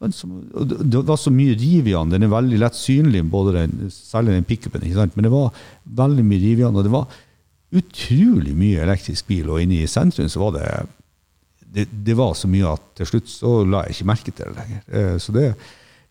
i 0.01 0.13
som- 0.13 0.43
Det 0.91 1.07
var 1.07 1.17
så 1.17 1.31
mye 1.31 1.55
Rivian, 1.57 2.11
den 2.11 2.23
er 2.23 2.29
veldig 2.29 2.59
lett 2.59 2.75
synlig, 2.75 3.23
den, 3.55 3.91
særlig 3.91 4.35
den 4.35 4.45
pickupen, 4.45 4.83
men 5.15 5.23
det 5.25 5.31
var 5.31 5.53
veldig 5.87 6.25
mye 6.25 6.41
Rivian, 6.43 6.77
og 6.77 6.83
det 6.85 6.93
var 6.93 7.07
utrolig 7.73 8.55
mye 8.57 8.83
elektrisk 8.85 9.27
bil, 9.27 9.49
og 9.49 9.63
inne 9.63 9.83
i 9.83 9.87
sentrum 9.87 10.29
så 10.29 10.41
var 10.43 10.53
det 10.59 10.67
det, 11.73 11.87
det 12.05 12.15
var 12.19 12.35
så 12.37 12.49
mye 12.49 12.69
at 12.69 12.83
til 12.99 13.07
slutt 13.09 13.29
så 13.33 13.53
la 13.65 13.85
jeg 13.87 13.95
ikke 13.97 14.09
merke 14.11 14.33
til 14.37 14.45
det 14.45 14.57
lenger. 14.59 14.83
Eh, 14.93 15.19
Så 15.19 15.33
det, 15.33 15.55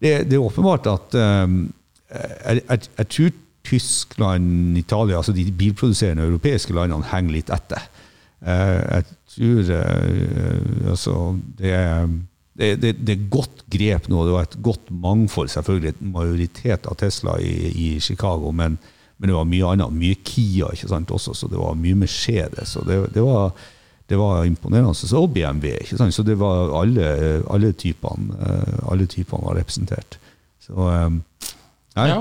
det, 0.01 0.29
det 0.29 0.33
er 0.33 0.41
åpenbart 0.41 0.87
at 0.89 1.13
um, 1.45 1.73
jeg, 2.09 2.63
jeg, 2.67 2.79
jeg 2.97 3.07
tror 3.09 3.31
Tyskland, 3.63 4.77
Italia, 4.77 5.17
altså 5.19 5.31
de 5.35 5.45
bilproduserende 5.51 6.25
europeiske 6.25 6.73
landene 6.73 7.05
henger 7.11 7.31
litt 7.35 7.51
etter. 7.53 7.83
Eh, 8.41 8.81
Jeg 8.97 9.03
tror 9.35 9.71
eh, 9.77 10.89
altså 10.89 11.15
det 11.59 11.73
det, 12.61 12.75
det, 12.81 12.89
det 13.07 13.13
er 13.15 13.29
godt 13.31 13.63
grep 13.71 14.09
nå. 14.11 14.25
Det 14.27 14.33
var 14.35 14.43
et 14.45 14.57
godt 14.61 14.89
mangfold, 14.91 15.49
selvfølgelig. 15.49 15.93
En 16.01 16.11
majoritet 16.13 16.85
av 16.89 16.97
Tesla 16.99 17.37
i, 17.39 17.53
i 17.71 17.87
Chicago, 18.03 18.51
men, 18.51 18.75
men 19.17 19.31
det 19.31 19.37
var 19.37 19.47
mye 19.47 19.69
annet. 19.71 19.93
Mye 19.95 20.17
Kia 20.27 20.67
ikke 20.75 20.89
sant, 20.91 21.13
også, 21.15 21.33
så 21.33 21.47
det 21.49 21.57
var 21.57 21.79
mye 21.79 21.95
Mercedes. 22.03 22.75
Så 22.75 22.83
det, 22.85 22.99
det, 23.15 23.23
var, 23.23 23.55
det 24.11 24.19
var 24.19 24.43
imponerende. 24.45 24.93
Så 24.99 25.09
og 25.17 25.31
BMW. 25.33 25.71
ikke 25.79 25.97
sant, 25.97 26.13
Så 26.13 26.27
det 26.27 26.37
var 26.41 26.75
alle, 26.81 27.07
alle 27.49 27.71
typene 27.71 28.35
eh, 28.43 28.77
alle 28.91 29.07
typene 29.09 29.47
var 29.47 29.57
representert. 29.61 30.19
Så 30.61 30.75
nei. 30.75 32.07
Ja. 32.11 32.19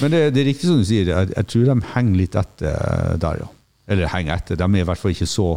Men 0.00 0.10
det, 0.12 0.24
det 0.34 0.42
er 0.42 0.50
riktig 0.50 0.68
som 0.68 0.80
du 0.80 0.88
sier. 0.88 1.12
Jeg, 1.12 1.30
jeg 1.36 1.46
tror 1.52 1.68
de 1.68 1.78
henger 1.92 2.18
litt 2.24 2.34
etter 2.40 3.20
der, 3.20 3.44
ja. 3.44 3.52
Eller 3.88 4.10
henger 4.12 4.36
etter. 4.36 4.58
De 4.60 4.68
er 4.68 4.84
i 4.84 4.86
hvert 4.86 5.00
fall 5.00 5.14
ikke 5.14 5.28
så 5.28 5.48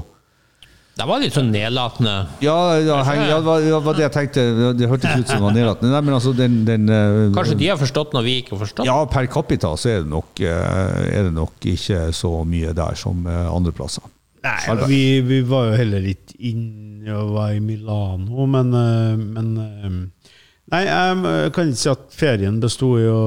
Det 0.95 1.05
var 1.07 1.21
litt 1.23 1.35
sånn 1.35 1.49
nedlatende. 1.53 2.13
ja, 2.43 2.55
ja, 2.83 2.97
heng, 3.07 3.21
ja, 3.25 3.37
det 3.39 3.47
var, 3.47 3.61
det 3.63 3.79
var 3.85 3.97
det 3.97 4.03
jeg 4.05 4.13
tenkte. 4.15 4.43
Det 4.77 4.89
hørtes 4.91 5.21
ut 5.21 5.27
som 5.31 5.39
det 5.39 5.45
var 5.47 5.55
nedlatende. 5.55 5.91
Nei, 5.93 6.01
men 6.07 6.15
altså, 6.17 6.33
den, 6.37 6.57
den 6.67 6.89
eh, 6.91 7.19
Kanskje 7.35 7.57
de 7.61 7.69
har 7.71 7.79
forstått 7.79 8.15
når 8.15 8.25
vi 8.27 8.37
ikke 8.41 8.55
har 8.55 8.61
forstått? 8.65 8.87
Ja, 8.89 8.97
per 9.09 9.29
capita 9.31 9.71
så 9.79 9.91
er 9.93 10.03
det 10.03 10.11
nok, 10.11 10.41
eh, 10.43 11.15
er 11.15 11.29
det 11.29 11.33
nok 11.35 11.69
ikke 11.73 12.09
så 12.15 12.33
mye 12.47 12.75
der 12.77 12.99
som 12.99 13.23
eh, 13.27 13.47
andre 13.51 13.73
plasser. 13.75 14.03
Nei, 14.41 14.57
vi, 14.89 15.01
vi 15.21 15.41
var 15.45 15.69
jo 15.69 15.77
heller 15.79 16.01
litt 16.01 16.35
inne 16.39 17.13
og 17.13 17.35
var 17.35 17.51
i 17.53 17.59
Milano, 17.61 18.45
men, 18.49 18.71
men 19.35 19.51
Nei, 20.71 20.85
jeg 20.87 21.51
kan 21.55 21.67
ikke 21.73 21.81
si 21.81 21.89
at 21.91 22.05
ferien 22.15 22.61
besto 22.63 22.93
i 23.01 23.03
å 23.11 23.21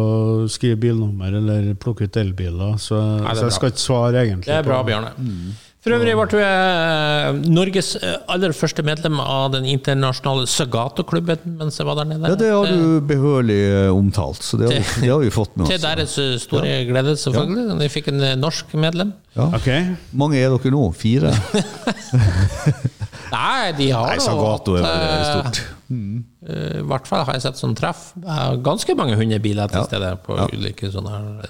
skrive 0.49 0.79
bilnummer 0.87 1.35
eller 1.43 1.75
plukke 1.77 2.07
ut 2.09 2.17
elbiler, 2.23 2.79
så, 2.81 2.97
Nei, 3.21 3.35
så 3.37 3.45
jeg 3.45 3.51
bra. 3.51 3.59
skal 3.59 3.73
ikke 3.75 3.83
svare 3.85 4.23
egentlig. 4.25 4.49
Det 4.49 4.57
er 4.63 4.67
bra, 4.67 4.79
Bjarne. 4.87 5.11
Mm. 5.21 5.53
For 5.85 5.93
øvrig 5.93 6.15
ble 6.17 6.25
du 6.33 6.39
eh, 6.41 7.43
Norges 7.53 7.91
eh, 8.01 8.15
aller 8.33 8.55
første 8.57 8.81
medlem 8.89 9.19
av 9.21 9.51
den 9.53 9.67
internasjonale 9.69 10.47
Sagato-klubben 10.49 11.59
mens 11.59 11.77
jeg 11.77 11.85
var 11.85 11.99
der 12.01 12.09
nede. 12.15 12.31
Ja, 12.33 12.39
det 12.41 12.49
har 12.55 12.71
du 12.73 13.03
behørig 13.05 13.59
eh, 13.69 13.91
omtalt, 13.93 14.41
så 14.41 14.57
det 14.63 14.71
har, 14.71 14.79
vi- 14.81 15.05
det 15.05 15.11
har 15.13 15.21
vi 15.21 15.29
fått 15.35 15.53
med 15.61 15.67
oss. 15.69 15.75
Til 15.75 15.83
deres 15.85 16.15
store 16.17 16.39
store 16.47 16.73
glede, 16.89 17.13
selvfølgelig. 17.21 17.77
Vi 17.85 17.91
fikk 17.99 18.09
en 18.15 18.25
norsk 18.41 18.73
medlem. 18.81 19.13
Ja. 19.37 19.51
Okay. 19.61 19.93
mange 20.17 20.41
er 20.41 20.57
dere 20.57 20.73
nå? 20.73 20.87
Fire? 20.97 21.35
Nei, 23.35 23.73
de 23.77 23.91
har 23.93 24.09
Nei, 24.09 24.17
jo 24.17 24.25
Sagato 24.31 24.77
er 24.79 24.89
stort. 25.29 25.61
eh, 25.61 26.01
I 26.45 26.83
hvert 26.85 27.07
fall 27.09 27.25
har 27.25 27.33
jeg 27.39 27.43
sett 27.47 27.57
sånn 27.61 27.75
treff. 27.79 28.13
Eh, 28.21 28.57
Ganske 28.61 28.95
mange 28.99 29.17
hundebiler 29.17 29.69
til 29.73 29.81
Ja. 29.81 29.85
stede 29.89 30.11
på 30.27 30.37
Ja. 30.37 30.47
ulike 30.53 30.91
sånne 30.93 31.11
her 31.11 31.49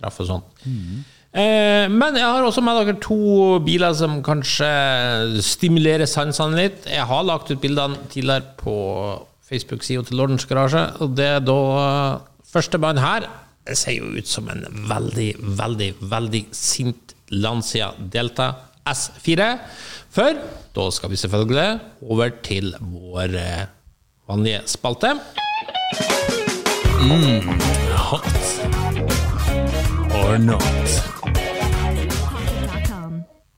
treff 0.00 0.20
og 0.20 0.26
sånn. 0.28 0.42
Eh, 1.36 1.88
men 1.88 2.14
jeg 2.16 2.24
har 2.24 2.42
også 2.44 2.62
med 2.64 2.86
dere 2.86 2.98
to 3.00 3.58
biler 3.64 3.92
som 3.94 4.22
kanskje 4.22 5.40
stimulerer 5.44 6.06
sansene 6.08 6.56
litt. 6.56 6.86
Jeg 6.88 7.04
har 7.06 7.24
lagt 7.24 7.50
ut 7.50 7.60
bildene 7.60 7.96
tidligere 8.12 8.44
på 8.56 8.76
Facebook-sida 9.48 10.04
til 10.08 10.16
Lordens 10.18 10.44
Garasje, 10.48 11.00
og 11.00 11.14
det 11.16 11.26
er 11.36 11.40
da 11.40 12.20
førstemann 12.52 12.98
her. 12.98 13.26
Det 13.66 13.76
ser 13.76 13.96
jo 13.98 14.04
ut 14.16 14.26
som 14.30 14.48
en 14.48 14.64
veldig, 14.88 15.30
veldig, 15.58 15.94
veldig 16.00 16.44
sint 16.54 17.14
Lancia 17.30 17.92
Delta 17.98 18.54
S4. 18.86 19.58
For 20.10 20.32
da 20.76 20.90
skal 20.94 21.10
vi 21.10 21.16
selvfølgelig 21.16 21.80
over 22.08 22.30
til 22.46 22.72
vår 22.80 23.34
eh, 23.36 23.66
vanlige 24.26 24.62
spalte. 24.66 25.16
Mm, 27.00 27.40
hot 27.92 28.26
or 30.24 30.38
not. 30.38 30.66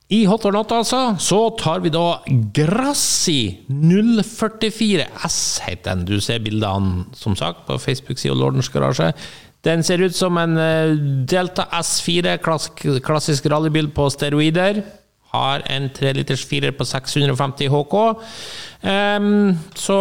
I 0.09 0.23
Hot 0.25 0.47
or 0.49 0.53
not, 0.53 0.73
altså, 0.73 1.17
så 1.21 1.51
tar 1.61 1.83
vi 1.85 1.91
da 1.93 2.23
Grassi 2.57 3.59
044 3.69 5.05
S, 5.29 5.59
heter 5.67 5.99
den. 5.99 6.07
Du 6.09 6.17
ser 6.25 6.41
bildene, 6.41 7.05
som 7.13 7.37
sagt, 7.37 7.67
på 7.67 7.77
Facebook-sida 7.77 8.33
Lordens 8.33 8.71
Garasje. 8.73 9.11
Den 9.67 9.85
ser 9.85 10.01
ut 10.01 10.17
som 10.17 10.39
en 10.41 10.57
eh, 10.57 10.95
Delta 11.29 11.67
S4, 11.77 12.39
klass 12.41 12.71
klassisk 13.05 13.51
rallybil 13.53 13.91
på 13.93 14.09
steroider. 14.15 14.81
Har 15.39 15.65
en 15.71 15.89
3 15.95 16.13
liters 16.19 16.45
firer 16.49 16.75
på 16.77 16.87
650 16.89 17.71
HK. 17.73 17.97
Um, 18.83 19.55
så 19.79 19.99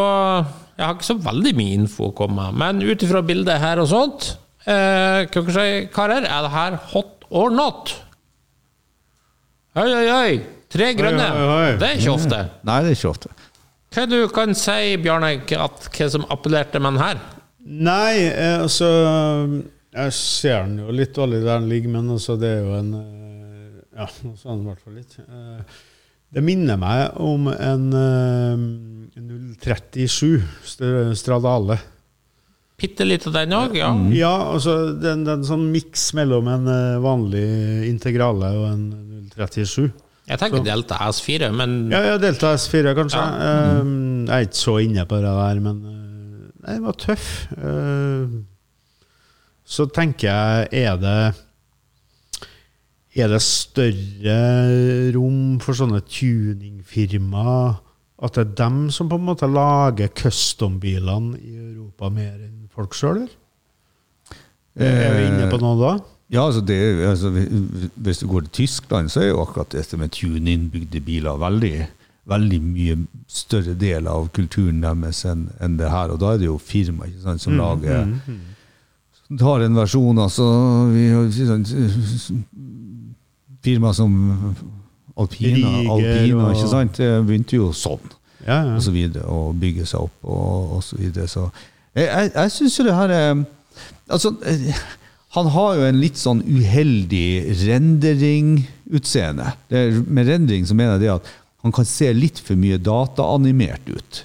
jeg 0.78 0.86
har 0.86 0.98
ikke 0.98 1.10
så 1.10 1.20
veldig 1.30 1.54
mye 1.58 1.78
info 1.78 2.10
å 2.10 2.18
komme 2.18 2.50
med. 2.50 2.60
Men 2.62 2.84
ut 2.86 3.06
ifra 3.06 3.24
bildet 3.26 3.62
her 3.64 3.82
og 3.82 3.90
sånt, 3.94 4.34
uh, 4.68 5.24
si, 5.30 5.70
karer, 5.94 6.28
er 6.28 6.46
det 6.46 6.54
her 6.54 6.78
hot 6.92 7.28
or 7.30 7.54
not? 7.54 7.96
Oi, 9.78 9.90
oi, 9.94 10.06
oi! 10.12 10.38
Tre 10.74 10.92
grønne. 10.98 11.28
oi, 11.32 11.48
oi. 11.48 11.76
Det 11.80 11.88
er 11.88 12.00
ikke 12.02 12.16
ofte. 12.18 12.42
Nei, 12.68 12.82
det 12.84 12.92
er 12.92 12.98
ikke 12.98 13.12
ofte. 13.14 13.32
Hva 13.96 14.04
du 14.10 14.20
kan 14.34 14.54
si, 14.58 14.98
Bjarne, 15.02 15.32
at 15.64 15.88
hva 15.96 16.08
som 16.12 16.26
appellerte 16.34 16.82
med 16.82 16.98
den 16.98 17.02
her? 17.02 17.22
Nei, 17.68 18.28
eh, 18.30 18.62
altså 18.62 18.88
Jeg 19.92 20.14
ser 20.16 20.62
den 20.68 20.78
jo 20.84 20.94
litt 20.96 21.16
dårlig 21.16 21.42
der 21.42 21.58
den 21.58 21.70
ligger, 21.72 21.92
men 21.98 22.12
altså, 22.16 22.38
det 22.40 22.52
er 22.52 22.62
jo 22.64 22.76
en 22.78 22.92
eh, 23.00 23.27
Ja, 23.98 24.06
sånn 24.38 24.62
i 24.62 24.68
hvert 24.70 24.82
fall 24.84 24.98
litt. 25.00 25.16
Eh, 25.26 25.62
Det 26.38 26.44
minner 26.44 26.78
meg 26.78 27.16
om 27.24 27.48
en 27.50 27.86
eh, 27.96 28.66
037 29.64 30.44
Stradale. 31.18 31.80
Bitte 32.78 33.08
litt 33.08 33.24
av 33.26 33.34
den 33.34 33.56
òg, 33.58 33.74
ja. 33.80 33.88
Ja, 34.14 34.34
altså 34.54 34.76
det 35.02 35.10
er 35.10 35.16
en, 35.34 35.46
sånn 35.48 35.64
miks 35.74 36.12
mellom 36.18 36.46
en 36.52 36.68
eh, 36.70 37.00
vanlig 37.02 37.48
integrale 37.90 38.52
og 38.60 38.68
en 38.70 38.84
037. 39.34 39.88
Jeg 40.28 40.42
tenker 40.42 40.62
Delta 40.66 41.00
S4, 41.08 41.48
men 41.56 41.78
Ja, 41.90 42.04
ja, 42.04 42.18
Delta 42.22 42.52
S4 42.60 42.94
kanskje. 43.00 43.24
Ja. 43.24 43.48
Eh, 43.80 43.82
jeg 44.28 44.36
er 44.36 44.46
ikke 44.50 44.60
så 44.62 44.76
inne 44.84 45.08
på 45.10 45.18
det 45.24 45.34
der, 45.40 45.64
men 45.64 45.82
eh, 45.90 46.46
nei, 46.68 46.76
det 46.76 46.84
var 46.86 47.00
tøff. 47.02 47.28
Eh, 47.56 48.38
så 49.68 49.88
tenker 49.96 50.28
jeg, 50.30 50.70
er 50.86 51.00
det 51.02 51.18
Er 53.18 53.32
det 53.34 53.40
større 53.42 54.38
rom 55.16 55.58
for 55.64 55.78
sånne 55.78 56.04
tuningfirmaer? 56.06 57.80
At 58.22 58.38
det 58.38 58.44
er 58.44 58.54
dem 58.60 58.78
som 58.94 59.10
på 59.10 59.18
en 59.18 59.26
måte 59.26 59.50
lager 59.50 60.10
custom-bilene 60.18 61.38
i 61.38 61.56
Europa 61.58 62.12
mer 62.14 62.36
enn 62.36 62.68
folk 62.74 62.94
sjøl? 62.98 63.24
Er 64.78 65.16
vi 65.18 65.26
inne 65.32 65.50
på 65.50 65.58
noe 65.62 65.78
da? 65.82 65.92
Ja, 66.34 66.44
altså 66.46 66.62
det, 66.62 66.78
altså, 67.08 67.32
Hvis 67.96 68.20
du 68.22 68.28
går 68.28 68.46
til 68.46 68.66
Tyskland, 68.66 69.10
så 69.10 69.22
er 69.24 69.32
jo 69.32 69.42
akkurat 69.42 69.72
dette 69.74 69.98
med 69.98 70.14
tune-in-bygde 70.14 71.02
biler 71.02 71.40
veldig, 71.42 71.88
veldig 72.30 72.60
mye 72.62 73.00
større 73.32 73.74
del 73.80 74.10
av 74.12 74.30
kulturen 74.36 74.84
deres 74.84 75.24
enn 75.26 75.48
en 75.64 75.80
det 75.80 75.90
her. 75.90 76.14
Og 76.14 76.22
da 76.22 76.36
er 76.36 76.44
det 76.44 76.50
jo 76.52 76.60
firma 76.62 77.10
ikke 77.10 77.24
sant, 77.26 77.42
som 77.42 77.58
lager 77.58 78.14
som 79.28 79.40
tar 79.40 79.66
en 79.66 79.76
versjon 79.76 80.20
altså, 80.24 80.46
vi 80.94 81.10
Firma 83.68 83.94
som 83.94 84.14
Alpina, 85.18 85.70
Rieger 85.72 85.92
Alpina 85.94 86.52
ikke 86.54 86.70
sant? 86.72 86.98
Det 87.02 87.12
begynte 87.28 87.58
jo 87.60 87.72
sånn 87.76 88.04
Ja, 88.48 88.62
ja. 88.64 88.76
og 88.78 88.82
så 88.86 88.92
videre, 88.96 89.26
og 89.28 89.58
bygge 89.60 89.86
seg 89.90 90.06
opp 90.08 90.24
og, 90.30 90.76
og 90.78 90.84
så 90.86 90.96
videre. 91.00 91.28
Så 91.28 91.48
jeg, 91.98 92.06
jeg, 92.08 92.32
jeg 92.36 92.52
syns 92.56 92.78
jo 92.80 92.86
det 92.88 92.96
her 92.96 93.14
er 93.16 93.44
Altså, 94.10 94.32
eh, 94.48 94.78
han 95.36 95.50
har 95.54 95.76
jo 95.78 95.84
en 95.90 96.00
litt 96.02 96.18
sånn 96.18 96.40
uheldig 96.48 97.26
rendering-utseende. 97.68 99.52
Er- 99.70 100.04
Med 100.08 100.28
rendering 100.28 100.66
så 100.68 100.74
mener 100.76 100.92
jeg 100.98 101.02
det 101.02 101.12
at 101.18 101.28
han 101.64 101.72
kan 101.76 101.86
se 101.86 102.12
litt 102.14 102.40
for 102.40 102.56
mye 102.56 102.78
dataanimert 102.80 103.90
ut. 103.90 104.22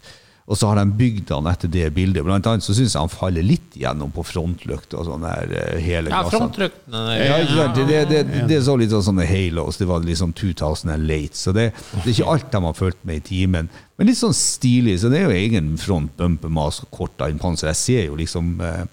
Og 0.52 0.58
så 0.60 0.68
har 0.68 0.76
de 0.76 0.96
bygd 0.98 1.30
han 1.32 1.46
etter 1.48 1.70
det 1.72 1.86
bildet. 1.96 2.20
Blant 2.26 2.46
annet 2.50 2.64
så 2.64 2.74
syns 2.76 2.92
jeg 2.92 3.00
han 3.00 3.12
faller 3.12 3.44
litt 3.46 3.76
gjennom 3.80 4.10
på 4.12 4.24
frontlykt 4.28 4.92
og 4.98 5.06
sånn 5.08 5.24
eh, 5.24 5.78
hele 5.80 6.12
ja, 6.12 6.20
glassene. 6.20 6.42
frontryktene 6.42 7.04
Ja, 7.16 7.38
det? 7.72 7.86
Det, 7.88 8.00
det, 8.10 8.42
det, 8.50 8.58
er 8.58 8.66
så 8.66 8.74
litt 8.76 8.92
sånn 8.92 9.06
sånne 9.06 9.24
halos. 9.30 9.80
Det 9.80 9.88
var 9.88 10.04
liksom 10.04 10.34
2000 10.36 10.92
and 10.92 11.08
late. 11.08 11.38
Så 11.40 11.56
det, 11.56 11.70
det 11.94 12.04
er 12.04 12.12
ikke 12.12 12.34
alt 12.34 12.50
de 12.52 12.62
har 12.66 12.76
fulgt 12.76 13.00
med 13.08 13.22
i 13.22 13.24
timen. 13.30 13.72
Men 13.96 14.10
litt 14.10 14.20
sånn 14.20 14.36
stilig. 14.36 14.98
Så 15.00 15.08
det 15.12 15.22
er 15.22 15.30
jo 15.30 15.40
egen 15.40 15.72
front, 15.80 16.12
bumper, 16.20 16.52
mask, 16.52 16.84
korta 16.92 17.30
innpanser. 17.32 17.72
Jeg 17.72 17.80
ser 17.80 18.04
jo 18.10 18.20
liksom 18.20 18.52
eh, 18.60 18.84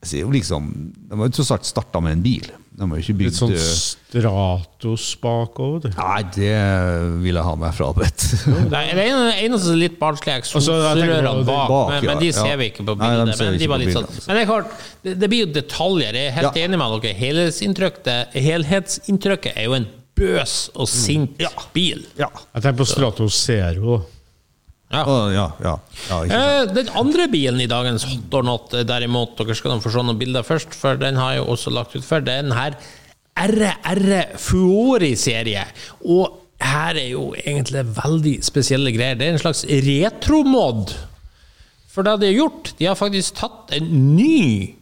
jeg 0.00 0.08
ser 0.08 0.22
jo 0.24 0.30
liksom 0.32 0.70
De 1.10 1.18
har 1.18 1.28
jo 1.28 1.34
tross 1.36 1.50
alt 1.56 1.66
starta 1.68 2.00
med 2.04 2.18
en 2.18 2.24
bil. 2.24 2.46
De 2.80 2.86
har 2.88 2.96
jo 2.96 3.02
ikke 3.04 3.20
Litt 3.20 3.36
sånn 3.36 3.50
Stratos 3.60 5.04
bakover. 5.20 5.82
Det. 5.84 5.90
Nei, 5.98 6.20
det 6.32 6.52
vil 7.20 7.36
jeg 7.36 7.44
ha 7.44 7.52
meg 7.60 7.74
frabedt. 7.76 8.24
Det 8.72 8.80
er 8.80 9.00
eneste 9.44 9.74
litt 9.76 9.98
barnslige 10.00 10.38
eksosrørene 10.40 11.44
bak, 11.44 11.68
bak, 11.68 11.90
men, 11.92 11.98
ja, 12.00 12.08
men 12.08 12.22
de 12.22 12.30
ja. 12.30 12.36
ser 12.38 12.56
vi 12.60 12.70
ikke 12.72 12.86
på 12.88 12.94
Nei, 12.96 13.10
de 13.12 13.26
bildet. 13.26 13.42
men 13.42 13.52
de 13.52 13.60
ikke 13.60 13.70
var 13.74 13.82
på 13.82 13.84
bildet, 13.84 13.98
sånn. 13.98 14.08
altså. 14.08 14.26
Men 14.30 14.38
det 14.38 14.42
er 14.42 14.50
klart, 14.50 14.86
det, 15.04 15.14
det 15.20 15.30
blir 15.34 15.42
jo 15.44 15.50
detaljer. 15.58 16.18
Jeg 16.20 16.30
er 16.30 16.36
helt 16.38 16.56
Ja. 16.56 16.64
enig 16.64 16.80
med 16.80 16.96
dere. 17.04 17.14
Helhetsinntrykket, 17.20 18.38
helhetsinntrykket 18.48 19.52
er 19.60 19.68
jo 19.68 19.76
en 19.76 19.88
bøs 20.20 20.54
og 20.74 20.88
sint 20.90 21.36
bil. 21.76 22.02
ja. 22.18 22.28
Jeg 22.54 22.64
tenker 22.64 22.80
på 22.82 22.88
Stratos 22.88 23.36
Zero. 23.44 24.00
Ja. 24.90 25.04
Å, 25.06 25.16
ja, 25.30 25.44
ja, 25.62 25.74
ja, 26.08 26.16
ikke 26.24 26.34
sant. 26.34 26.70
Eh, 26.70 26.74
Den 26.74 26.88
andre 26.98 27.28
bilen 27.30 27.60
i 27.62 27.68
dagens 27.70 28.04
Hot 28.10 28.34
or 28.34 28.42
Not, 28.46 28.72
eh, 28.74 28.82
derimot, 28.88 29.36
dere 29.38 29.54
skal 29.54 29.78
få 29.80 29.92
se 29.94 30.02
noen 30.02 30.18
bilder 30.18 30.42
først, 30.46 30.74
for 30.74 30.98
den 30.98 31.14
har 31.20 31.36
jeg 31.36 31.44
jo 31.44 31.50
også 31.54 31.70
lagt 31.76 31.94
ut 31.94 32.06
før. 32.06 32.24
Den 32.26 32.50
her 32.56 32.74
RR 33.40 34.34
Fuori-serie. 34.42 35.62
Og 36.10 36.40
her 36.60 36.98
er 36.98 37.08
jo 37.12 37.30
egentlig 37.38 37.84
veldig 37.96 38.34
spesielle 38.44 38.92
greier. 38.92 39.16
Det 39.16 39.28
er 39.28 39.36
en 39.36 39.42
slags 39.42 39.62
retromod. 39.64 40.92
For 41.90 42.06
det 42.06 42.18
de 42.20 42.26
har 42.32 42.36
gjort, 42.42 42.72
de 42.78 42.86
har 42.90 42.98
faktisk 42.98 43.38
tatt 43.40 43.72
en 43.78 43.88
ny 44.16 44.74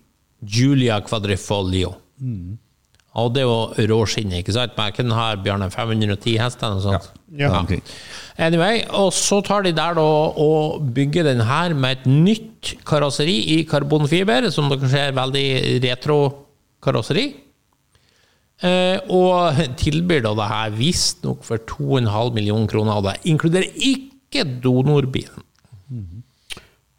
Julia 0.45 1.01
Quadrifoglio. 1.05 1.95
Og 3.19 3.33
det 3.35 3.43
er 3.43 3.49
jo 3.49 3.89
råskinnet, 3.93 4.43
ikke 4.43 4.55
sant? 4.55 4.75
Men 4.77 4.91
jeg 4.91 4.99
kunne 4.99 5.17
har 5.17 5.39
Bjarne 5.43 5.71
510 5.73 6.37
hester 6.39 6.77
og 6.77 6.83
sånt. 6.85 7.09
Ja. 7.37 7.49
Ja. 7.49 7.63
Anyway, 8.39 8.85
og 8.95 9.11
så 9.17 9.41
tar 9.43 9.65
de 9.67 9.73
der 9.75 9.97
da 9.99 10.03
og 10.39 10.85
bygger 10.95 11.27
den 11.27 11.41
her 11.43 11.75
med 11.75 11.97
et 11.97 12.07
nytt 12.07 12.77
karosseri 12.87 13.35
i 13.57 13.65
karbonfiber, 13.67 14.47
som 14.55 14.71
dere 14.71 14.91
ser 14.93 15.17
veldig 15.17 15.47
retro 15.83 16.19
karosseri. 16.85 17.27
Eh, 18.59 18.99
og 19.15 19.59
tilbyr 19.79 20.23
da 20.23 20.37
det 20.39 20.47
her 20.51 20.79
visstnok 20.79 21.43
for 21.47 21.63
2,5 21.67 22.35
millioner 22.35 22.71
kroner, 22.71 22.99
og 22.99 23.07
det 23.07 23.17
inkluderer 23.31 23.75
ikke 23.75 24.47
donorbilen. 24.63 25.45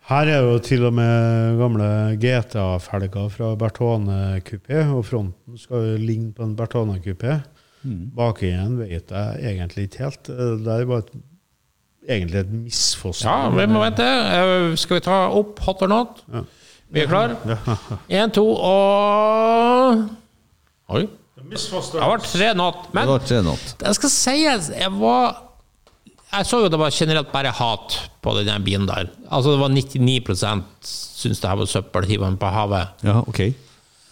Her 0.10 0.26
er 0.34 0.42
jo 0.42 0.56
til 0.66 0.88
og 0.88 0.96
med 0.98 1.60
gamle 1.60 1.88
GTA-felger 2.18 3.28
fra 3.30 3.52
Bertone 3.60 4.40
kupé, 4.42 4.82
og 4.90 5.04
fronten 5.06 5.60
skal 5.62 5.92
jo 5.92 6.00
ligne 6.02 6.32
på 6.34 6.48
en 6.48 6.56
Bertone 6.58 6.98
kupé. 7.04 7.40
igjen 7.86 8.80
vet 8.80 9.12
jeg 9.12 9.44
egentlig 9.54 9.84
ikke 9.88 10.04
helt. 10.04 10.30
Eh, 10.30 10.58
Det 10.66 10.74
er 10.82 10.86
bare 10.86 11.04
et, 11.06 11.12
egentlig 12.08 12.40
et 12.40 12.52
misfoster. 12.54 13.28
Ja, 13.30 13.50
vi 13.54 13.66
må 13.72 13.82
vente. 13.84 14.06
Eh, 14.06 14.76
skal 14.80 15.00
vi 15.00 15.06
ta 15.06 15.20
opp 15.36 15.60
hot 15.66 15.84
or 15.86 15.92
not? 15.92 16.24
Vi 16.90 17.04
er 17.04 17.10
klar? 17.10 17.36
Én, 18.10 18.32
to 18.38 18.46
og 18.46 20.08
Oi. 20.90 21.04
Det 21.50 22.02
var 22.02 22.22
tre 22.22 22.54
not. 22.58 22.84
Det 22.90 22.98
Men 22.98 23.08
var 23.10 23.22
tre 23.26 23.42
not. 23.46 23.76
Det 23.82 23.94
skal 23.98 24.12
sies, 24.14 24.70
jeg 24.74 24.92
var 25.00 25.46
Jeg 26.30 26.46
så 26.46 26.60
jo 26.62 26.70
det 26.70 26.78
var 26.78 26.94
generelt 26.94 27.32
bare 27.34 27.50
hat 27.58 27.96
på 28.22 28.34
den 28.38 28.46
der 28.46 28.60
bilen 28.62 28.86
der. 28.86 29.08
Altså 29.32 29.56
det 29.56 29.60
var 29.64 29.72
99% 29.74 30.64
syntes 30.86 31.40
det 31.42 31.50
her 31.50 31.58
var 31.58 31.66
søppel, 31.66 32.06
hiv 32.06 32.22
den 32.22 32.38
på 32.38 32.52
havet. 32.54 32.92
Ja, 33.04 33.20
ok. 33.26 33.40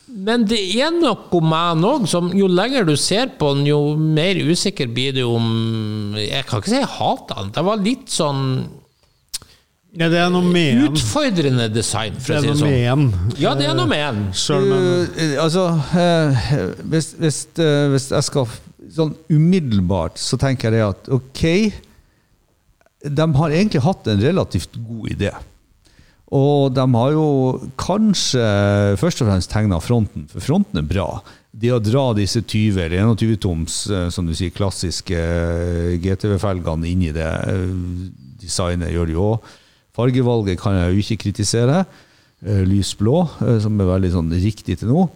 Men 0.07 0.45
det 0.47 0.59
er 0.79 0.93
noe 0.95 1.41
med 1.43 1.57
han 1.57 1.85
òg, 1.85 2.05
som 2.07 2.29
jo 2.35 2.47
lenger 2.47 2.85
du 2.87 2.95
ser 2.99 3.33
på 3.39 3.51
den, 3.55 3.65
jo 3.67 3.79
mer 3.99 4.39
usikker 4.39 4.87
blir 4.91 5.15
du 5.17 5.23
om 5.27 6.15
Jeg 6.15 6.45
kan 6.47 6.61
ikke 6.61 6.71
si 6.71 6.79
jeg 6.79 6.91
hater 6.95 7.41
den. 7.41 7.49
Det 7.57 7.63
var 7.67 7.81
litt 7.83 8.13
sånn 8.13 8.43
Ja, 9.97 10.07
det 10.13 10.21
er 10.21 10.29
noe 10.31 10.45
med 10.45 10.69
en. 10.77 10.85
utfordrende 10.91 11.67
design, 11.73 12.15
for 12.21 12.37
å 12.37 12.39
si 12.39 12.47
det 12.47 12.53
noe 12.53 12.61
sånn. 12.61 12.71
med 12.71 12.87
en. 12.93 13.35
Ja, 13.41 13.55
det 13.57 13.67
er 13.67 13.75
noe 13.75 13.89
med 13.89 14.05
den. 14.05 14.23
Uh, 14.31 15.09
Eh, 15.17 15.35
altså, 15.43 15.67
uh, 15.75 16.47
hvis, 16.87 17.11
hvis, 17.19 17.43
uh, 17.59 17.89
hvis 17.95 18.11
jeg 18.13 18.29
skal 18.31 18.47
Sånn 18.87 19.17
umiddelbart 19.27 20.15
så 20.15 20.37
tenker 20.39 20.71
jeg 20.71 20.77
det 20.77 20.83
at 20.85 21.09
ok 21.11 21.41
De 23.17 23.25
har 23.35 23.55
egentlig 23.57 23.81
hatt 23.83 24.07
en 24.07 24.21
relativt 24.23 24.77
god 24.79 25.09
idé. 25.11 25.33
Og 26.35 26.73
de 26.75 26.83
har 26.83 27.11
jo 27.15 27.27
kanskje 27.79 28.43
først 28.99 29.21
og 29.23 29.29
fremst 29.29 29.51
tegna 29.51 29.79
fronten, 29.79 30.25
for 30.31 30.43
fronten 30.43 30.81
er 30.81 30.87
bra. 30.87 31.07
Det 31.55 31.71
å 31.71 31.79
dra 31.79 32.09
disse 32.17 32.41
20 32.43 32.81
eller 32.83 33.13
21 33.15 33.37
toms, 33.41 33.77
eh, 33.89 34.09
som 34.13 34.27
du 34.27 34.33
sier, 34.35 34.51
klassiske 34.53 35.15
eh, 35.15 35.95
GTV-felgene 36.03 36.89
inn 36.89 37.05
i 37.07 37.13
det 37.15 37.29
eh, 37.47 37.63
designet, 38.43 38.91
gjør 38.91 39.07
det 39.07 39.15
jo 39.15 39.29
òg. 39.31 39.47
Fargevalget 39.97 40.59
kan 40.61 40.75
jeg 40.77 40.91
jo 40.91 41.05
ikke 41.05 41.23
kritisere. 41.23 41.85
Lys 42.45 42.91
eh, 42.93 43.55
som 43.63 43.79
er 43.79 43.89
veldig 43.89 44.11
sånn 44.13 44.35
riktig 44.35 44.77
til 44.81 44.91
nå. 44.91 45.07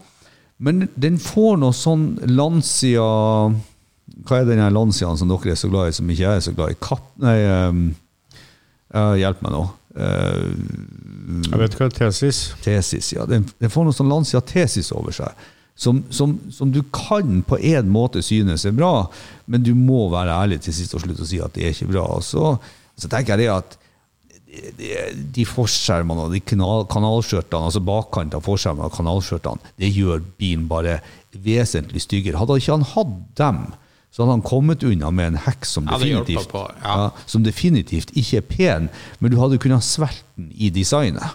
Men 0.62 0.88
den 0.96 1.20
får 1.22 1.60
noe 1.62 1.74
sånn 1.74 2.20
Lancia 2.30 3.04
Hva 4.26 4.38
er 4.38 4.46
den 4.46 4.62
Lanciaen 4.74 5.18
som 5.18 5.30
dere 5.30 5.54
er 5.54 5.60
så 5.60 5.70
glad 5.70 5.90
i, 5.90 5.96
som 5.98 6.10
ikke 6.10 6.24
jeg 6.24 6.40
er 6.40 6.48
så 6.48 6.56
glad 6.56 6.74
i? 6.74 6.80
Katt... 6.82 7.06
Nei, 7.22 7.38
um, 7.70 7.86
hjelp 8.92 9.42
meg 9.46 9.54
nå. 9.54 9.62
Eh, 9.96 10.52
Jeg 11.52 11.60
vet 11.60 11.76
hva 11.80 11.90
Tesis 11.92 12.38
Tesis, 12.64 13.12
ja. 13.18 13.26
Den, 13.28 13.46
den 13.60 13.70
får 13.74 13.88
noe 13.88 13.96
sånn 13.96 14.12
Lancia 14.12 14.40
Tesis 14.42 14.92
over 14.96 15.12
seg. 15.16 15.34
som, 15.82 16.04
som, 16.14 16.36
som 16.54 16.70
du 16.72 16.82
kan 16.94 17.42
på 17.48 17.58
en 17.58 17.88
måte 17.90 18.22
synes 18.24 18.66
er 18.68 18.72
bra, 18.76 19.08
men 19.48 19.64
du 19.66 19.72
må 19.76 20.10
være 20.12 20.36
ærlig 20.44 20.60
til 20.62 20.74
sist 20.78 20.94
og 20.94 21.02
slutt 21.02 21.20
og 21.24 21.28
si 21.28 21.40
at 21.42 21.54
det 21.56 21.64
er 21.66 21.74
ikke 21.74 21.90
bra. 21.94 22.04
Og 22.20 22.24
så, 22.28 22.52
så 23.00 23.10
tenker 23.10 23.34
jeg 23.40 23.48
det 23.48 23.54
at 23.56 23.78
de- 24.52 24.72
de- 24.78 25.24
de 25.38 25.46
forskjermene 25.48 26.26
og 26.28 26.34
de 26.36 26.42
kanal, 26.44 26.84
kanalskjørtene, 26.92 27.66
altså 27.72 27.82
bakkant 27.88 28.36
av 28.38 28.44
forskjermene 28.46 28.90
og 28.92 28.94
kanalskjørtene, 29.00 29.72
det 29.80 29.90
gjør 29.96 30.22
bilen 30.38 30.68
bare 30.70 31.00
vesentlig 31.32 32.04
styggere. 32.04 32.38
Hadde 32.38 32.60
ikke 32.60 32.76
han 32.76 32.88
hatt 32.94 33.16
dem, 33.40 33.62
så 34.22 34.28
hadde 34.28 34.38
han 34.38 34.46
kommet 34.46 34.84
unna 34.86 35.10
med 35.12 35.32
en 35.32 35.40
hekk 35.48 35.66
som 35.66 35.88
Ja, 35.90 35.98
definitivt, 35.98 36.54
ja, 36.54 36.68
ja. 36.86 37.08
som 37.26 37.44
definitivt 37.44 38.14
ikke 38.14 38.38
er 38.38 38.46
pen, 38.46 38.90
men 39.20 39.34
du 39.34 39.40
hadde 39.42 39.58
kunnet 39.62 39.84
svelte 39.84 40.22
den 40.38 40.52
i 40.54 40.70
designet. 40.70 41.26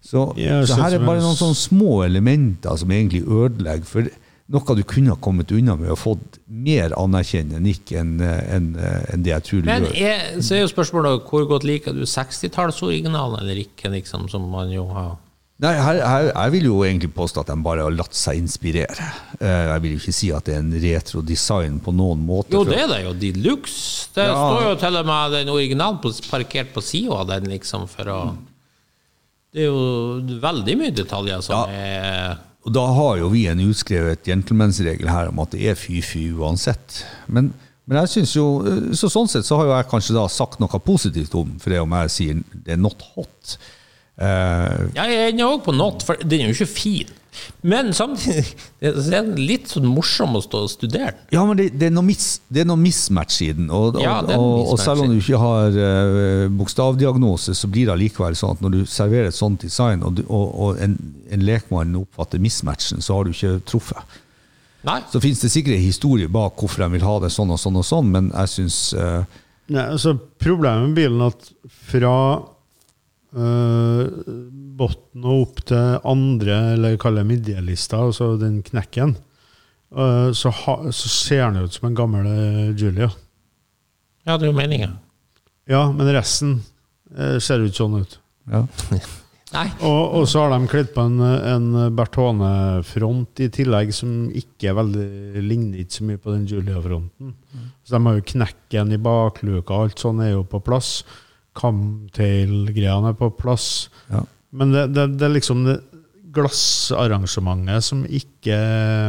Så, 0.00 0.30
så 0.38 0.76
her 0.80 0.96
er 0.96 1.02
bare 1.04 1.20
noen 1.20 1.36
sånne 1.36 1.58
små 1.58 2.02
elementer 2.06 2.78
som 2.80 2.92
egentlig 2.94 3.24
ødelegger 3.26 3.88
for 3.88 4.06
noe 4.50 4.74
du 4.74 4.82
kunne 4.88 5.12
ha 5.12 5.18
kommet 5.22 5.52
unna 5.54 5.76
med 5.78 5.92
og 5.92 5.98
fått 6.00 6.38
mer 6.50 6.94
anerkjennende 6.98 7.60
nikk 7.62 7.92
enn 7.94 8.16
en, 8.24 8.70
en 8.80 9.22
det 9.22 9.30
jeg 9.30 9.46
tror 9.46 9.60
du 9.60 9.68
Men 9.68 9.86
gjør. 9.90 9.98
er, 10.10 10.40
så 10.42 10.56
er 10.56 10.64
jo 10.64 10.70
spørsmålet 10.72 11.28
hvor 11.28 11.46
godt 11.50 11.66
liker 11.68 11.94
du 11.94 12.02
60-tallsoriginalen 12.02 13.44
eller 13.44 13.60
ikke, 13.62 13.92
liksom, 13.92 14.26
som 14.32 14.48
man 14.50 14.72
jo 14.74 14.88
har 14.90 15.12
Nei, 15.60 15.74
her, 15.76 15.98
her, 16.08 16.26
jeg 16.32 16.52
vil 16.54 16.66
jo 16.70 16.76
egentlig 16.86 17.10
påstå 17.12 17.42
at 17.42 17.50
de 17.52 17.56
bare 17.60 17.82
har 17.84 17.92
latt 17.92 18.14
seg 18.16 18.38
inspirere. 18.40 19.04
Eh, 19.36 19.66
Jeg 19.74 19.82
vil 19.84 19.90
jo 19.92 19.98
ikke 20.00 20.14
si 20.16 20.30
at 20.32 20.46
det 20.48 20.54
er 20.54 20.62
en 20.62 20.70
retro 20.80 21.20
design 21.20 21.74
på 21.84 21.92
noen 21.92 22.22
måte. 22.24 22.54
Jo, 22.54 22.62
det 22.64 22.78
er 22.80 22.86
det 22.88 23.00
jo. 23.04 23.12
De 23.12 23.32
luxe. 23.44 24.08
Det 24.14 24.24
Ja. 24.24 24.32
står 24.38 24.62
jo 24.70 24.74
til 24.80 24.96
og 24.96 25.04
med 25.10 25.32
den 25.36 25.48
originalen 25.52 25.98
parkert 26.30 26.72
på 26.72 26.80
sida 26.82 27.12
av 27.12 27.26
den, 27.28 27.50
liksom, 27.52 27.86
for 27.88 28.04
å 28.08 28.36
Det 29.52 29.62
er 29.62 29.66
jo 29.66 30.38
veldig 30.40 30.76
mye 30.78 30.94
detaljer 30.94 31.42
som 31.42 31.56
Ja. 31.56 31.66
er 31.68 32.38
Og 32.64 32.72
da 32.72 32.86
har 32.86 33.18
jo 33.18 33.28
vi 33.28 33.46
en 33.48 33.58
utskrevet 33.58 34.22
gentleman's-regel 34.24 35.08
her 35.08 35.28
om 35.28 35.38
at 35.40 35.50
det 35.50 35.60
er 35.66 35.74
fy-fy 35.74 36.30
uansett. 36.38 37.04
Men, 37.28 37.52
men 37.86 37.98
jeg 37.98 38.08
synes 38.08 38.32
jo, 38.36 38.62
så 38.94 39.08
sånn 39.10 39.28
sett 39.28 39.44
så 39.44 39.56
har 39.56 39.64
jo 39.64 39.76
jeg 39.76 39.88
kanskje 39.90 40.14
da 40.14 40.26
sagt 40.28 40.60
noe 40.60 40.68
positivt 40.78 41.34
om, 41.34 41.58
for 41.58 41.70
det 41.70 41.80
om 41.80 41.90
jeg 41.90 42.08
sier 42.10 42.44
det 42.64 42.72
er 42.72 42.76
not 42.76 43.00
hot. 43.14 43.56
Eh, 44.20 44.90
Ja, 44.96 45.06
jeg 45.08 45.32
er 45.32 45.46
òg 45.46 45.64
på 45.64 45.72
not, 45.76 46.04
for 46.04 46.20
den 46.20 46.44
er 46.44 46.52
jo 46.52 46.58
ikke 46.58 46.74
fin. 46.74 47.16
Men 47.62 47.92
samtidig 47.94 48.42
det 48.80 48.90
er 48.90 49.22
den 49.22 49.36
litt 49.38 49.70
sånn 49.70 49.86
morsom 49.86 50.34
å 50.34 50.40
stå 50.42 50.64
og 50.64 50.70
studere 50.72 51.12
ja, 51.30 51.44
men 51.46 51.60
det, 51.60 51.68
det, 51.78 51.86
er 51.86 51.92
noe 51.94 52.02
mis, 52.08 52.40
det 52.50 52.64
er 52.64 52.66
noe 52.68 52.80
mismatch 52.80 53.36
i 53.46 53.52
den. 53.54 53.68
Og, 53.70 53.94
og, 53.94 54.00
Ja, 54.02 54.16
og, 54.34 54.72
og 54.74 54.80
selv 54.82 55.04
om 55.04 55.12
du 55.12 55.20
ikke 55.20 55.38
har 55.40 55.76
uh, 55.76 56.48
bokstavdiagnose, 56.58 57.54
så 57.56 57.70
blir 57.70 57.86
det 57.88 57.94
allikevel 57.94 58.36
sånn 58.38 58.56
at 58.58 58.64
når 58.64 58.74
du 58.74 58.80
serverer 58.90 59.30
et 59.30 59.38
sånt 59.38 59.62
design, 59.62 60.02
og, 60.02 60.18
du, 60.18 60.24
og, 60.26 60.50
og 60.50 60.82
en, 60.82 60.98
en 61.30 61.46
lekmann 61.46 61.94
oppfatter 62.02 62.42
mismatchen, 62.42 63.04
så 63.04 63.16
har 63.20 63.28
du 63.28 63.32
ikke 63.34 63.60
truffet. 63.70 64.18
Nei. 64.88 64.98
Så 65.12 65.20
finnes 65.22 65.42
det 65.44 65.52
sikkert 65.52 65.76
en 65.76 65.84
historie 65.84 66.28
bak 66.32 66.56
hvorfor 66.58 66.86
de 66.86 66.94
vil 66.96 67.04
ha 67.04 67.18
det 67.22 67.30
sånn 67.34 67.52
og 67.52 67.60
sånn 67.60 67.78
og 67.78 67.86
sånn, 67.86 68.10
men 68.16 68.32
jeg 68.32 68.54
syns 68.58 68.82
uh, 68.96 69.22
Nei, 69.70 69.84
altså 69.84 70.16
Problemet 70.42 70.88
med 70.88 70.96
bilen 70.96 71.20
at 71.28 71.44
fra 71.92 72.14
uh, 73.36 74.06
bunnen 74.80 75.26
og 75.26 75.44
opp 75.44 75.62
til 75.70 75.98
andre, 76.08 76.58
eller 76.74 76.98
kaller 77.00 77.24
det 77.24 77.30
midjelista, 77.34 78.00
altså 78.06 78.32
den 78.40 78.60
knekken, 78.66 79.14
uh, 79.94 80.30
så, 80.36 80.52
ha, 80.64 80.76
så 80.94 81.12
ser 81.12 81.46
den 81.48 81.66
ut 81.66 81.76
som 81.76 81.90
en 81.90 81.98
gammel 81.98 82.28
eh, 82.30 82.74
Julia. 82.74 83.10
Ja, 84.26 84.36
det 84.36 84.46
er 84.46 84.52
jo 84.52 84.58
meninga. 84.58 84.92
Ja, 85.70 85.86
men 85.94 86.10
resten 86.14 86.60
uh, 87.16 87.38
ser 87.42 87.62
ut 87.62 87.70
ikke 87.70 87.84
sånn 87.84 87.98
ut. 88.02 88.20
ja. 88.50 88.66
Nei. 89.50 89.64
Og, 89.82 90.12
og 90.14 90.28
så 90.30 90.44
har 90.44 90.52
de 90.52 90.68
kledd 90.70 90.92
på 90.94 91.02
en, 91.08 91.16
en 91.18 91.64
Bertone-front 91.98 93.40
i 93.42 93.48
tillegg, 93.50 93.88
som 93.90 94.28
ikke 94.30 94.68
er 94.70 94.76
veldig 94.78 95.42
ligner 95.42 95.80
ikke 95.82 95.96
så 95.96 96.06
mye 96.06 96.20
på 96.22 96.34
den 96.36 96.44
Julia-fronten. 96.46 97.32
Så 97.82 97.96
de 97.96 98.00
har 98.04 98.20
jo 98.20 98.28
knekken 98.30 98.94
i 98.94 99.00
bakluka, 99.02 99.74
alt 99.74 99.98
sånn 99.98 100.22
er 100.22 100.36
jo 100.36 100.44
på 100.46 100.62
plass. 100.62 101.00
Camtail-greiene 101.58 103.14
på 103.18 103.30
plass. 103.38 103.88
Ja. 104.10 104.24
Men 104.50 104.74
det, 104.74 104.86
det, 104.94 105.06
det 105.18 105.26
er 105.26 105.34
liksom 105.34 105.64
det 105.66 105.80
glassarrangementet 106.34 107.84
som 107.84 108.04
ikke 108.06 108.56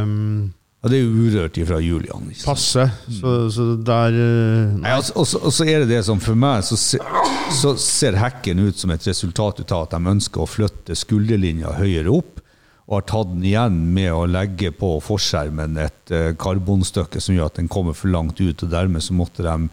um, 0.02 0.50
ja, 0.82 0.90
det 0.90 0.98
er 0.98 1.04
jo 1.04 1.26
urørt 1.28 1.58
ifra 1.62 1.78
Julian. 1.78 2.24
Liksom. 2.26 2.48
Passe. 2.50 2.88
passer. 2.90 3.20
Så, 3.20 3.34
så 3.54 3.66
der 3.86 4.16
uh, 4.18 4.72
Nei, 4.80 4.96
altså, 4.96 5.14
og, 5.14 5.28
så, 5.30 5.38
og 5.46 5.54
så 5.54 5.66
er 5.70 5.84
det 5.84 5.92
det 5.92 6.00
som 6.08 6.18
for 6.22 6.38
meg 6.38 6.64
så, 6.66 6.78
se, 6.78 6.98
så 7.60 7.76
ser 7.78 8.18
hekken 8.18 8.64
ut 8.64 8.80
som 8.80 8.90
et 8.90 9.06
resultat 9.06 9.62
av 9.68 9.86
at 9.86 9.94
de 9.94 10.14
ønsker 10.16 10.42
å 10.42 10.50
flytte 10.50 10.98
skulderlinja 10.98 11.76
høyere 11.78 12.10
opp, 12.10 12.42
og 12.90 12.98
har 12.98 13.06
tatt 13.12 13.30
den 13.30 13.46
igjen 13.46 13.78
med 13.94 14.10
å 14.10 14.26
legge 14.26 14.72
på 14.74 14.96
forskjermen 15.06 15.78
et 15.80 16.12
eh, 16.12 16.32
karbonstykke 16.34 17.22
som 17.22 17.36
gjør 17.36 17.52
at 17.52 17.60
den 17.60 17.70
kommer 17.70 17.94
for 17.96 18.10
langt 18.10 18.42
ut, 18.42 18.66
og 18.66 18.72
dermed 18.74 19.06
så 19.06 19.14
måtte 19.14 19.46
de 19.46 19.70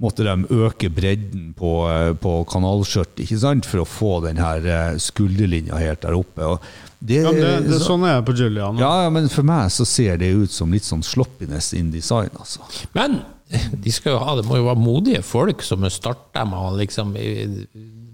måtte 0.00 0.24
de 0.24 0.34
øke 0.64 0.88
bredden 0.96 1.50
på, 1.58 1.70
eh, 1.92 2.12
på 2.16 2.38
kanalskjørtet 2.48 3.24
ikke 3.26 3.40
sant? 3.42 3.66
for 3.68 3.82
å 3.82 3.88
få 3.88 4.12
den 4.24 4.38
her 4.40 4.64
eh, 4.64 4.94
skulderlinja 5.02 5.76
helt 5.80 6.00
der 6.06 6.16
oppe. 6.16 6.46
Og 6.54 6.64
det, 7.00 7.18
ja, 7.24 7.32
det, 7.32 7.50
det, 7.66 7.74
så- 7.80 7.90
Sånn 7.92 8.06
er 8.08 8.18
det 8.20 8.26
på 8.30 8.36
Julian. 8.38 8.78
ja, 8.80 8.94
ja, 9.04 9.10
men 9.12 9.28
for 9.32 9.44
meg 9.44 9.68
så 9.72 9.84
ser 9.88 10.16
det 10.20 10.32
ut 10.36 10.50
som 10.52 10.72
litt 10.72 10.84
sånn 10.88 11.04
sloppiness 11.04 11.72
in 11.76 11.90
design, 11.92 12.30
altså. 12.40 12.64
Men 12.96 13.20
de 13.84 13.90
skal 13.92 14.14
jo 14.14 14.22
ha, 14.24 14.36
det 14.38 14.46
må 14.48 14.56
jo 14.60 14.68
være 14.70 14.80
modige 14.80 15.22
folk 15.26 15.62
som 15.66 15.84
starter 15.90 16.48
med 16.48 16.80
liksom 16.80 17.12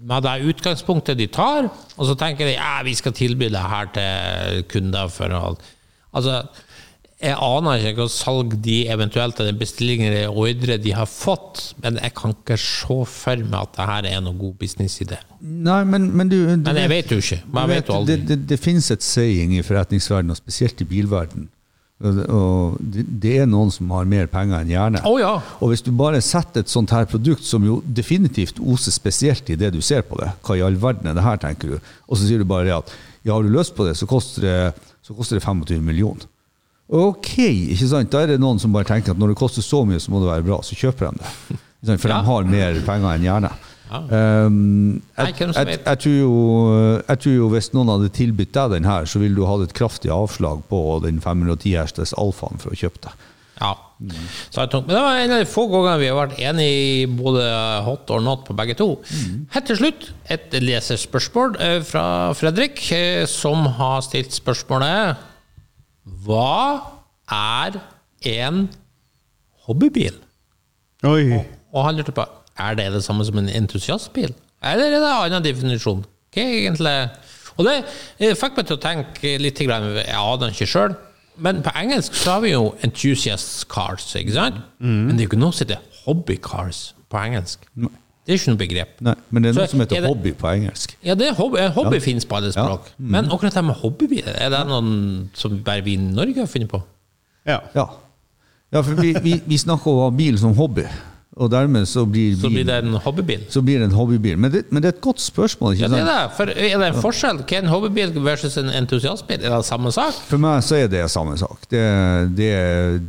med 0.07 0.23
det 0.23 0.35
utgangspunktet 0.51 1.17
de 1.19 1.27
tar, 1.27 1.67
og 1.97 2.05
så 2.07 2.15
tenker 2.19 2.47
de 2.47 2.53
ja, 2.55 2.77
vi 2.87 2.93
skal 2.95 3.11
tilby 3.15 3.49
det 3.51 3.59
her 3.63 3.89
til 3.95 4.63
kunder 4.71 5.09
for 5.11 5.33
alt. 5.35 5.63
Altså, 6.15 6.41
jeg 7.17 7.33
aner 7.41 7.81
ikke 7.81 8.03
hva 8.03 8.05
salg 8.13 8.51
de 8.61 8.75
eventuelt 8.93 9.39
eller 9.41 9.55
bestillinger 9.57 10.13
eller 10.13 10.37
ordre 10.37 10.75
de 10.77 10.91
har 10.93 11.07
fått, 11.09 11.71
men 11.81 11.97
jeg 12.03 12.13
kan 12.19 12.35
ikke 12.35 12.57
se 12.61 12.97
for 13.09 13.41
meg 13.41 13.57
at 13.63 13.73
det 13.79 13.87
her 13.89 14.09
er 14.11 14.21
noen 14.21 14.37
god 14.37 14.53
businessidé. 14.61 15.17
Nei, 15.41 15.79
men, 15.89 16.11
men 16.13 16.29
du, 16.29 16.37
du 16.45 16.67
Men 16.69 16.77
jeg 16.83 16.91
vet 16.93 17.13
jo 17.15 17.17
ikke. 17.23 17.39
Men 17.49 17.63
jeg 17.63 17.71
vet 17.81 17.89
jo 17.89 17.95
aldri. 17.97 18.17
Det, 18.21 18.27
det, 18.29 18.37
det 18.53 18.59
finnes 18.61 18.91
et 18.93 19.01
saying 19.05 19.55
i 19.57 19.63
forretningsverdenen, 19.65 20.35
og 20.35 20.37
spesielt 20.37 20.85
i 20.85 20.89
bilverden. 20.93 21.47
Og, 22.05 22.13
det- 22.13 22.27
og 22.29 23.25
er 23.33 23.49
noen 23.49 23.71
som 23.73 23.89
har 23.97 24.05
mer 24.05 24.29
penger 24.29 24.61
enn 24.61 24.69
hjerne. 24.75 25.01
Å 25.01 25.15
ja. 25.17 25.33
Og 25.57 25.71
hvis 25.73 25.81
du 25.81 25.89
bare 25.97 26.21
setter 26.21 26.61
et 26.61 26.69
sånt 26.69 26.93
her 26.93 27.09
produkt 27.09 27.41
som 27.49 27.65
jo 27.65 27.79
definitivt 27.81 28.61
oser 28.61 28.93
spesielt 28.93 29.49
i 29.49 29.57
det 29.57 29.71
du 29.73 29.81
ser 29.81 30.05
på 30.05 30.21
det, 30.21 30.29
hva 30.45 30.53
i 30.59 30.61
all 30.61 30.77
verden 30.77 31.09
er 31.09 31.17
det 31.17 31.25
her, 31.25 31.41
tenker 31.41 31.73
du, 31.73 31.93
og 32.05 32.13
så 32.21 32.29
sier 32.29 32.45
du 32.45 32.45
bare 32.45 32.77
at 32.77 32.93
ja, 33.25 33.33
har 33.33 33.41
du 33.41 33.49
lyst 33.57 33.73
på 33.75 33.89
det, 33.89 33.97
så 33.97 34.05
koster 34.05 34.45
det, 34.45 34.57
så 35.01 35.17
koster 35.17 35.41
det 35.41 35.47
25 35.49 35.81
millioner. 35.81 36.29
Ok, 36.87 37.33
ikke 37.73 37.87
sant? 37.89 38.11
Da 38.13 38.21
er 38.23 38.33
det 38.33 38.39
noen 38.39 38.59
som 38.63 38.71
bare 38.75 38.87
tenker 38.87 39.11
at 39.11 39.19
når 39.19 39.33
det 39.33 39.39
koster 39.41 39.65
så 39.65 39.81
mye, 39.87 39.99
så 39.99 40.13
må 40.13 40.21
det 40.23 40.29
være 40.29 40.45
bra, 40.47 40.61
så 40.63 40.77
kjøper 40.79 41.09
de 41.11 41.23
det. 41.23 41.57
For 41.99 42.09
Ja. 42.09 42.21
de 42.21 42.25
har 42.29 42.47
mer 42.47 42.79
penger 42.87 43.09
enn 43.17 43.25
hjerne. 43.27 43.51
Ja. 43.87 43.99
Um, 44.47 45.01
jeg, 45.15 45.35
jeg, 45.39 45.79
jeg, 45.85 45.99
tror 46.03 46.15
jo, 46.15 46.31
jeg 47.07 47.19
tror 47.23 47.35
jo 47.37 47.47
hvis 47.53 47.69
noen 47.75 47.91
hadde 47.93 48.09
tilbudt 48.11 48.51
deg 48.55 48.73
den 48.75 48.87
her, 48.89 49.05
så 49.07 49.21
ville 49.21 49.35
du 49.37 49.45
hatt 49.47 49.63
et 49.63 49.75
kraftig 49.77 50.11
avslag 50.11 50.63
på 50.67 50.81
den 51.05 51.21
510 51.23 51.75
hestes 51.77 52.11
alfaen 52.19 52.59
for 52.59 52.75
å 52.75 52.79
kjøpe 52.79 53.05
det. 53.05 53.13
Ja. 53.61 53.71
Så 54.51 54.61
jeg 54.61 54.69
tok, 54.73 54.85
men 54.85 54.93
det 54.93 55.03
var 55.05 55.21
en 55.21 55.31
av 55.37 55.39
de 55.41 55.47
få 55.49 55.63
gangene 55.71 56.01
vi 56.01 56.09
har 56.11 56.19
vært 56.19 56.35
enige 56.37 56.81
i 56.81 57.05
både 57.09 57.45
hot 57.87 58.11
or 58.13 58.21
not 58.21 58.43
på 58.45 58.53
begge 58.59 58.75
to. 58.77 58.89
Helt 59.55 59.69
til 59.71 59.79
slutt 59.79 60.11
et 60.35 60.53
leserspørsmål 60.61 61.55
eh, 61.63 61.79
fra 61.87 62.03
Fredrik, 62.37 62.83
eh, 62.93 63.23
som 63.31 63.65
har 63.79 64.03
stilt 64.05 64.35
spørsmålet 64.35 65.23
Hva 66.25 66.81
er 67.33 67.79
en 68.27 68.67
hobbybil? 69.67 70.15
Oi. 71.07 71.39
Og 71.75 71.83
han 71.85 71.97
lurte 71.99 72.15
på 72.15 72.25
er 72.57 72.77
det 72.77 72.87
det 72.95 73.03
samme 73.05 73.25
som 73.25 73.37
en 73.37 73.49
entusiastbil, 73.53 74.31
eller 74.65 74.87
er 74.87 74.95
det 74.95 75.01
en 75.01 75.09
annen 75.11 75.43
definisjon? 75.45 76.05
Hva 76.33 76.41
er 76.41 76.55
egentlig 76.63 76.95
Og 77.57 77.65
det 77.65 77.75
eh, 78.21 78.33
fikk 78.37 78.57
meg 78.57 78.67
til 78.69 78.77
å 78.77 78.81
tenke 78.81 79.35
litt, 79.41 79.59
jeg 79.61 79.69
aner 80.13 80.51
ikke 80.53 80.67
sjøl, 80.69 80.95
men 81.41 81.61
på 81.65 81.71
engelsk 81.77 82.13
så 82.17 82.35
har 82.35 82.43
vi 82.43 82.51
jo 82.51 82.71
enthusiast 82.85 83.67
cars, 83.69 84.05
ikke 84.17 84.33
sant? 84.35 84.59
Men 84.81 85.13
det 85.15 85.23
er 85.23 85.27
jo 85.27 85.31
ikke 85.31 85.41
noe 85.41 85.53
som 85.53 85.65
heter 85.65 86.03
hobby 86.03 86.37
cars 86.41 86.91
på 87.09 87.17
engelsk. 87.21 87.65
Det 88.27 88.33
er 88.33 88.39
ikke 88.41 88.51
noe 88.51 88.59
begrep. 88.59 88.89
Nei, 89.07 89.13
men 89.31 89.43
det 89.43 89.49
er 89.49 89.53
Så 89.55 89.59
noe 89.63 89.67
som 89.71 89.79
heter 89.79 89.95
er 89.97 90.01
det- 90.03 90.09
hobby 90.11 90.31
på 90.35 90.47
engelsk. 90.51 90.95
Ja, 91.03 91.13
det 91.15 91.29
er 91.29 91.33
hobby, 91.37 91.57
hobby 91.73 91.95
Ja. 91.95 91.99
finnes 92.03 92.25
på 92.27 92.35
alle 92.35 92.51
språk. 92.51 92.89
Men 92.99 93.29
akkurat 93.31 93.53
det 93.53 93.63
med 93.63 93.75
hobbybil, 93.75 94.23
er 94.27 94.49
det 94.51 94.67
noen 94.67 95.29
som 95.33 95.57
bare 95.63 95.81
vi 95.85 95.93
i 95.93 95.95
Norge 95.95 96.35
har 96.35 96.45
funnet 96.51 96.67
på? 96.67 96.81
Ja. 97.47 97.59
Ja, 97.73 97.85
ja 98.73 98.81
for 98.81 98.99
vi, 98.99 99.13
vi, 99.23 99.41
vi 99.47 99.55
snakker 99.57 99.87
om 100.07 100.17
bil 100.17 100.37
som 100.37 100.53
hobby, 100.53 100.83
og 101.37 101.51
dermed 101.53 101.85
så 101.85 102.01
blir, 102.09 102.33
bilen, 102.33 102.41
Så 102.41 102.49
blir 102.49 102.65
det 102.65 102.75
en 102.83 102.95
hobbybil. 103.05 103.41
så 103.53 103.61
blir 103.61 103.77
det 103.79 103.85
en 103.91 103.95
hobbybil. 103.97 104.37
Men 104.41 104.51
det, 104.51 104.63
men 104.71 104.81
det 104.81 104.89
er 104.89 104.95
et 104.95 105.01
godt 105.05 105.21
spørsmål. 105.21 105.75
ikke 105.75 105.83
Ja, 105.85 105.89
det 105.93 105.99
er 106.01 106.07
det. 106.09 106.31
For 106.37 106.49
er 106.49 106.77
det 106.81 106.87
en 106.87 107.01
forskjell? 107.03 107.37
Hva 107.43 107.57
er 107.59 107.61
en 107.61 107.69
hobbybil 107.71 108.13
versus 108.25 108.57
en 108.57 108.69
entusiastbil? 108.73 109.43
Er 109.45 109.53
det 109.57 109.65
samme 109.69 109.91
sak? 109.93 110.17
For 110.31 110.41
meg 110.41 110.63
så 110.65 110.79
er 110.81 110.87
det 110.89 111.03
samme 111.13 111.37
sak. 111.37 111.67
Det, 111.69 111.83
det, 112.37 112.51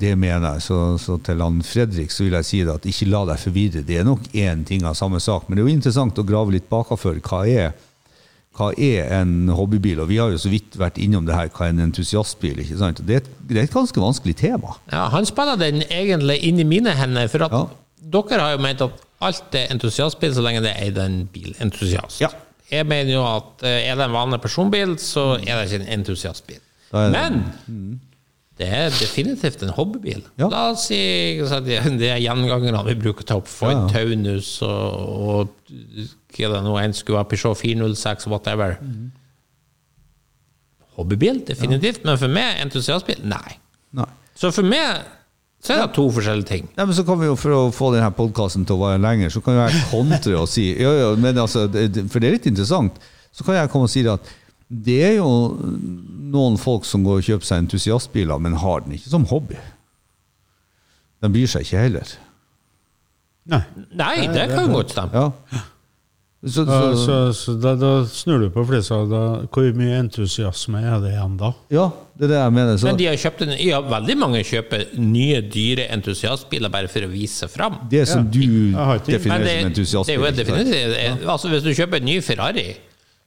det 0.00 0.12
mener 0.18 0.58
jeg. 0.58 0.66
Så, 0.68 0.78
så 1.00 1.16
til 1.24 1.40
han 1.40 1.62
Fredrik 1.64 2.12
så 2.12 2.26
vil 2.28 2.36
jeg 2.38 2.44
si 2.50 2.62
det 2.68 2.74
at 2.78 2.84
ikke 2.92 3.08
la 3.08 3.24
deg 3.32 3.40
forvirre. 3.48 3.82
Det 3.88 3.96
er 4.02 4.04
nok 4.04 4.28
én 4.36 4.64
ting 4.68 4.84
av 4.84 4.94
samme 5.00 5.20
sak, 5.24 5.48
men 5.48 5.56
det 5.56 5.64
er 5.64 5.70
jo 5.70 5.76
interessant 5.80 6.18
å 6.20 6.26
grave 6.28 6.52
litt 6.58 6.68
bakafor. 6.68 7.16
Hva 7.24 7.42
er, 7.48 7.72
hva 8.58 8.72
er 8.76 9.08
en 9.22 9.48
hobbybil? 9.54 10.00
Og 10.04 10.08
vi 10.12 10.20
har 10.20 10.30
jo 10.34 10.38
så 10.44 10.50
vidt 10.52 10.76
vært 10.76 10.98
innom 11.00 11.24
det 11.28 11.36
her, 11.36 11.48
hva 11.54 11.68
er 11.68 11.76
en 11.76 11.84
entusiastbil? 11.88 12.60
ikke 12.64 12.78
sant? 12.80 13.00
Det 13.06 13.14
er 13.16 13.24
et, 13.24 13.28
det 13.48 13.56
er 13.62 13.68
et 13.68 13.74
ganske 13.74 14.00
vanskelig 14.02 14.36
tema. 14.44 14.76
Ja, 14.92 15.06
han 15.14 15.24
spiller 15.28 15.56
den 15.60 15.80
egentlig 15.88 16.40
inn 16.48 16.58
i 16.60 16.66
mine 16.76 16.92
hender, 16.98 17.28
for 17.32 17.48
at 17.48 17.54
Ja. 17.54 17.66
Dere 18.02 18.40
har 18.40 18.52
jo 18.56 18.62
ment 18.62 18.82
at 18.84 19.04
alt 19.20 19.54
er 19.58 19.72
entusiastbil 19.74 20.34
så 20.36 20.42
lenge 20.44 20.62
det 20.62 20.74
er 20.78 20.98
en 21.04 21.24
bilentusiast. 21.32 22.20
Ja. 22.22 22.28
Jeg 22.70 22.84
mener 22.86 23.12
jo 23.14 23.22
at 23.26 23.64
eh, 23.66 23.88
er 23.90 23.96
det 23.96 24.04
en 24.04 24.12
vanlig 24.14 24.40
personbil, 24.44 24.96
så 25.00 25.38
er 25.40 25.56
det 25.62 25.70
ikke 25.72 25.80
en 25.86 26.00
entusiastbil. 26.00 26.60
Det- 26.92 27.10
Men 27.12 28.00
det 28.58 28.68
er 28.68 28.88
definitivt 28.90 29.62
en 29.62 29.68
hobbybil. 29.76 30.22
Ja. 30.38 30.48
La 30.50 30.70
oss 30.72 30.86
si 30.88 30.96
ikke 31.38 31.60
de 31.64 31.78
de 31.98 32.08
gjengangerne 32.20 32.84
vi 32.86 32.94
bruker 32.98 33.22
å 33.22 33.26
ta 33.26 33.36
opp, 33.40 33.46
Ford 33.48 33.72
Ja. 33.72 33.86
Taunus 33.92 34.62
og, 34.62 34.94
og 35.28 35.48
hva 36.34 36.50
det 36.54 36.62
nå 36.64 36.74
enn 36.82 36.92
skulle 36.94 37.18
være, 37.20 37.28
Peugeot 37.32 37.56
406, 37.58 38.26
whatever. 38.26 38.76
Mm. 38.82 39.10
Hobbybil, 40.98 41.44
definitivt, 41.46 42.02
men 42.04 42.18
for 42.18 42.28
meg 42.32 42.58
entusiastbil, 42.64 43.20
nei. 43.22 43.58
Nei. 43.94 44.08
Så 44.38 44.50
for 44.54 44.66
meg 44.66 45.04
så 45.58 45.74
er 45.74 45.80
det 45.82 45.94
to 45.96 46.04
forskjellige 46.14 46.46
ting. 46.46 46.66
Nei, 46.76 46.84
men 46.86 46.94
så 46.94 47.02
kan 47.06 47.18
vi 47.18 47.26
jo, 47.26 47.36
For 47.38 47.54
å 47.54 47.62
få 47.74 47.90
denne 47.94 48.10
podkasten 48.14 48.66
til 48.66 48.76
å 48.76 48.82
vare 48.84 49.00
lenger, 49.02 49.32
så 49.34 49.42
kan 49.42 49.56
jo 49.56 49.64
jeg 49.64 49.86
kontre 49.90 50.36
og 50.38 50.46
si 50.50 50.68
ja, 50.78 50.92
ja, 50.94 51.08
men 51.18 51.40
altså, 51.42 51.64
For 51.68 52.22
det 52.22 52.28
er 52.28 52.36
litt 52.36 52.46
interessant. 52.50 53.00
Så 53.34 53.46
kan 53.46 53.58
jeg 53.58 53.72
komme 53.72 53.88
og 53.88 53.92
si 53.92 54.04
at 54.08 54.30
det 54.68 54.98
er 55.00 55.14
jo 55.16 55.28
noen 56.28 56.58
folk 56.60 56.84
som 56.84 57.02
går 57.06 57.22
og 57.22 57.24
kjøper 57.26 57.48
seg 57.48 57.62
entusiastbiler, 57.64 58.40
men 58.44 58.58
har 58.60 58.84
den 58.84 58.94
ikke 58.98 59.10
som 59.10 59.24
hobby. 59.30 59.56
De 61.24 61.30
bryr 61.32 61.48
seg 61.50 61.64
ikke 61.64 61.84
heller. 61.86 62.10
Nei. 63.48 63.62
Nei, 63.96 64.14
det 64.28 64.44
kan 64.52 64.66
jo 64.68 64.76
godt 64.76 64.92
stemme. 64.92 65.24
Ja. 65.24 65.62
Så, 66.46 66.62
så, 66.62 66.94
så, 66.94 67.14
så 67.34 67.52
da, 67.58 67.72
da 67.74 67.88
snur 68.06 68.38
du 68.44 68.50
på 68.54 68.62
flisa. 68.68 68.94
Hvor 69.50 69.72
mye 69.74 69.96
entusiasme 70.04 70.78
er 70.86 71.00
det 71.02 71.10
igjen 71.16 71.34
da? 71.40 71.48
ja, 71.74 71.88
det 72.14 72.28
er 72.28 72.30
det 72.30 72.38
jeg 72.38 72.52
mener. 72.54 72.76
Så, 72.78 72.86
Men 72.86 72.98
de 73.00 73.08
har 73.10 73.16
kjøpt 73.18 73.42
en, 73.42 73.54
ja, 73.58 73.80
veldig 73.82 74.16
mange 74.20 74.42
kjøper 74.46 74.84
nye, 75.02 75.40
dyre 75.50 75.88
entusiastbiler 75.96 76.70
bare 76.70 76.86
for 76.92 77.02
å 77.06 77.10
vise 77.10 77.42
seg 77.42 77.50
fram. 77.50 77.80
det 77.90 78.04
som 78.06 78.28
du 78.30 78.38
har 78.76 79.00
ikke- 79.00 79.18
Men 79.18 79.18
definerer 79.18 79.44
det, 79.44 79.48
som 79.48 79.48
det 79.48 79.50
er 79.50 79.60
jo 79.60 79.72
entusiastbil. 79.72 80.18
ikke 80.18 80.46
sant? 80.46 80.70
definitivt 80.70 81.28
altså 81.34 81.48
Hvis 81.48 81.62
du 81.66 81.72
kjøper 81.74 81.96
en 81.96 82.04
ny 82.04 82.20
Ferrari, 82.22 82.66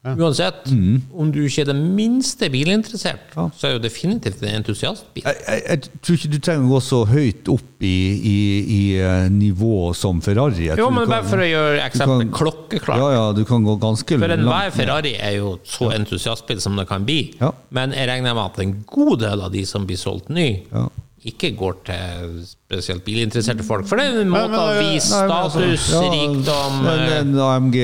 uansett 0.04 0.66
om 1.14 1.28
du 1.32 1.44
ikke 1.46 1.62
er 1.62 1.68
det 1.70 1.76
minste 1.78 2.48
bilinteressert, 2.50 3.36
Ja. 3.36 3.50
så 3.54 3.68
er 3.68 3.74
jo 3.76 3.80
definitivt 3.84 4.42
en 4.42 4.56
entusiastbil. 4.64 5.24
Jeg, 5.24 5.36
jeg, 5.48 5.62
jeg 5.70 6.02
tror 6.02 6.16
ikke 6.18 6.32
du 6.32 6.38
trenger 6.40 6.66
å 6.66 6.72
gå 6.74 6.80
så 6.82 7.02
høyt 7.06 7.52
opp 7.54 7.86
i, 7.86 7.92
i, 8.32 8.38
i 8.66 8.82
eh, 9.02 9.28
nivå 9.30 9.92
som 9.98 10.22
Ferrari. 10.26 10.72
Jo, 10.78 10.90
men 10.90 11.06
du 11.06 11.12
bare 11.12 11.22
kan- 11.22 11.30
for 11.30 11.38
å 11.46 11.50
gjøre 11.52 11.84
eksempelet 11.86 12.32
klokkeklart. 12.34 12.98
Ja, 13.04 13.12
ja, 13.14 13.28
du 13.38 13.44
kan 13.46 13.64
gå 13.64 13.78
ganske 13.82 14.18
For 14.18 14.26
enhver 14.34 14.50
langt. 14.50 14.74
Ferrari 14.80 15.14
er 15.22 15.38
jo 15.38 15.60
så 15.64 15.92
entusiastbil 15.94 16.60
som 16.62 16.76
det 16.82 16.88
kan 16.90 17.06
bli. 17.06 17.36
Ja. 17.40 17.52
Men 17.70 17.94
jeg 17.94 18.10
regner 18.10 18.34
med 18.34 18.44
at 18.44 18.60
en 18.66 18.76
god 18.90 19.20
del 19.22 19.42
av 19.42 19.52
de 19.54 19.66
som 19.66 19.86
blir 19.86 19.98
solgt 20.02 20.30
ny, 20.34 20.64
Ja. 20.74 20.88
Ikke 21.30 21.52
går 21.54 21.76
til 21.86 22.30
spesielt 22.50 23.04
bilinteresserte 23.06 23.62
folk. 23.68 23.86
For 23.86 24.00
det 24.00 24.08
er 24.10 24.22
en 24.24 24.30
måte 24.32 24.50
men, 24.50 24.58
å 24.58 24.78
vise 24.80 25.12
Nei, 25.14 25.28
men 25.28 25.34
altså, 25.36 25.60
status, 25.62 25.84
ja, 25.92 26.00
rikdom, 26.14 26.78
men 26.86 27.36
eh, 27.36 27.44
AMG 27.46 27.76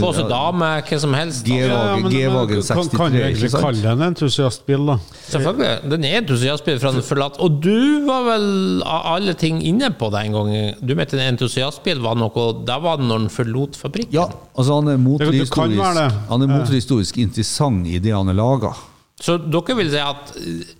få 0.00 0.12
seg 0.16 0.30
dame, 0.30 0.70
hva 0.88 1.00
som 1.02 1.16
helst. 1.18 1.42
G- 1.44 1.58
G-Wagen- 1.58 2.06
men- 2.06 2.14
G-Wagen 2.14 2.62
men 2.62 2.64
63, 2.70 2.96
Kan, 2.96 3.12
du 3.12 3.18
egentlig 3.20 3.50
kalle 3.52 3.82
det 3.84 3.92
en 3.92 4.06
entusiastbil, 4.08 4.86
da? 4.88 4.96
Selvfølgelig. 5.28 5.72
Den 5.92 6.06
er 6.08 6.16
entusiastbil 6.22 6.80
fra 6.80 6.94
den 6.96 7.04
forlatt. 7.10 7.36
Og 7.44 7.60
du 7.66 8.06
var 8.08 8.24
vel 8.30 8.48
av 8.88 9.10
alle 9.18 9.36
ting 9.36 9.60
inne 9.68 9.90
på 10.00 10.08
det 10.14 10.24
en 10.24 10.38
gang. 10.38 10.54
Du 10.80 10.94
mente 10.96 11.18
en 11.20 11.26
entusiastbil 11.34 12.00
var 12.00 12.16
noe 12.16 12.48
Da 12.64 12.78
var 12.80 12.96
det 13.02 13.10
når 13.10 13.26
den 13.26 13.32
forlot 13.36 13.76
fabrikken. 13.76 14.14
ja, 14.16 14.24
altså 14.56 14.80
han 14.80 14.88
er 14.94 14.96
motorhistorisk, 14.96 15.84
han 16.32 16.42
er 16.42 16.50
motorhistorisk 16.56 17.18
interessant 17.20 17.84
i 17.86 17.98
det 18.00 18.16
han 18.16 18.28
er 18.32 18.38
laga. 18.38 18.72
Så 19.20 19.34
dere 19.50 19.74
vil 19.76 19.90
si 19.90 19.98
at 19.98 20.32
eh, 20.38 20.74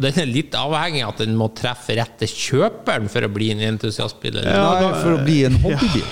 den 0.00 0.20
er 0.20 0.28
litt 0.30 0.54
avhengig 0.58 1.02
av 1.04 1.14
at 1.14 1.24
den 1.24 1.34
må 1.38 1.48
treffe 1.56 1.96
rette 1.98 2.28
kjøperen 2.30 3.10
for 3.12 3.26
å 3.26 3.32
bli 3.32 3.50
en 3.54 3.64
entusiastbil? 3.72 4.38
eller? 4.38 4.54
Ja, 4.54 4.70
Nei, 4.80 5.02
for 5.02 5.16
å 5.16 5.24
bli 5.24 5.40
en 5.48 5.58
hobbybil. 5.62 6.06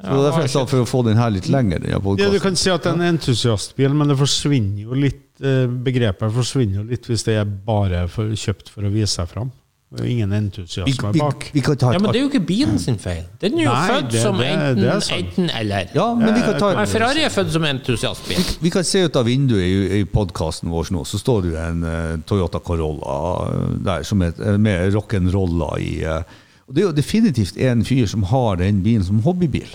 Så 0.00 0.16
det 0.16 0.28
er 0.30 0.46
derfor 0.46 0.68
for 0.70 0.80
å 0.80 0.88
få 0.88 1.02
den 1.04 1.18
her 1.20 1.32
litt 1.34 1.48
lenger. 1.52 1.84
Ja, 1.90 1.98
du 2.00 2.38
kan 2.40 2.56
si 2.56 2.70
at 2.72 2.86
det 2.86 2.92
er 2.94 2.96
en 2.96 3.08
entusiastbil, 3.18 3.92
men 3.92 4.08
det 4.08 4.16
forsvinner 4.16 4.86
jo 4.86 4.96
litt 4.96 5.42
eh, 5.44 5.66
begrepet 5.68 6.32
forsvinner 6.32 6.80
jo 6.80 6.84
litt 6.88 7.08
hvis 7.10 7.26
det 7.26 7.36
er 7.42 7.44
bare 7.44 8.06
for, 8.08 8.32
kjøpt 8.32 8.72
for 8.72 8.88
å 8.88 8.92
vise 8.94 9.12
seg 9.18 9.28
fram. 9.28 9.50
Det 9.90 10.04
er 10.04 10.06
ingen 10.06 10.30
vi, 10.30 10.36
entusiasme 10.38 11.08
vi, 11.12 11.18
bak. 11.18 11.48
vi 11.52 11.60
kan 11.66 11.76
ta 11.76 11.88
Ja, 11.92 11.98
men 11.98 12.12
det 12.14 12.20
er 12.20 12.22
jo 12.22 12.28
ikke 12.30 12.46
bilen 12.46 12.76
sin 12.78 12.98
feil. 13.02 13.24
Den 13.42 13.56
er 13.58 13.64
jo 13.64 13.72
Nei, 13.72 13.88
født 13.90 14.10
det- 14.12 14.20
som 14.22 14.36
det- 14.38 14.46
enten, 14.46 14.76
det 14.84 14.92
sånn. 15.02 15.18
enten 15.24 15.50
eller. 15.60 15.88
Ja, 15.94 16.04
men 16.14 16.34
vi 16.34 16.40
kan 16.46 16.58
ta 16.60 16.68
Men 16.76 16.86
Ferrari 16.86 17.24
er 17.24 17.28
født 17.34 17.50
som 17.50 17.64
entusiastbil. 17.64 18.44
Vi 18.62 18.70
kan 18.70 18.84
se 18.84 19.02
ut 19.04 19.16
av 19.16 19.24
vinduet 19.26 19.64
i, 19.66 19.98
i 20.00 20.04
podkasten 20.04 20.70
vår 20.70 20.92
nå, 20.94 21.02
så 21.04 21.18
står 21.18 21.42
det 21.42 21.56
en 21.58 21.82
uh, 21.82 22.16
Toyota 22.24 22.60
Corolla 22.60 23.50
eh, 23.50 23.66
der 23.82 24.02
som 24.06 24.22
er, 24.22 24.32
med 24.58 24.92
rock'n'rolla 24.94 25.72
i 25.82 26.04
uh, 26.06 26.22
Og 26.68 26.74
det 26.74 26.82
er 26.84 26.86
jo 26.86 26.92
definitivt 26.92 27.56
en 27.58 27.82
fyr 27.84 28.06
som 28.06 28.22
har 28.22 28.56
den 28.62 28.82
bilen 28.84 29.02
som 29.04 29.18
hobbybil. 29.26 29.66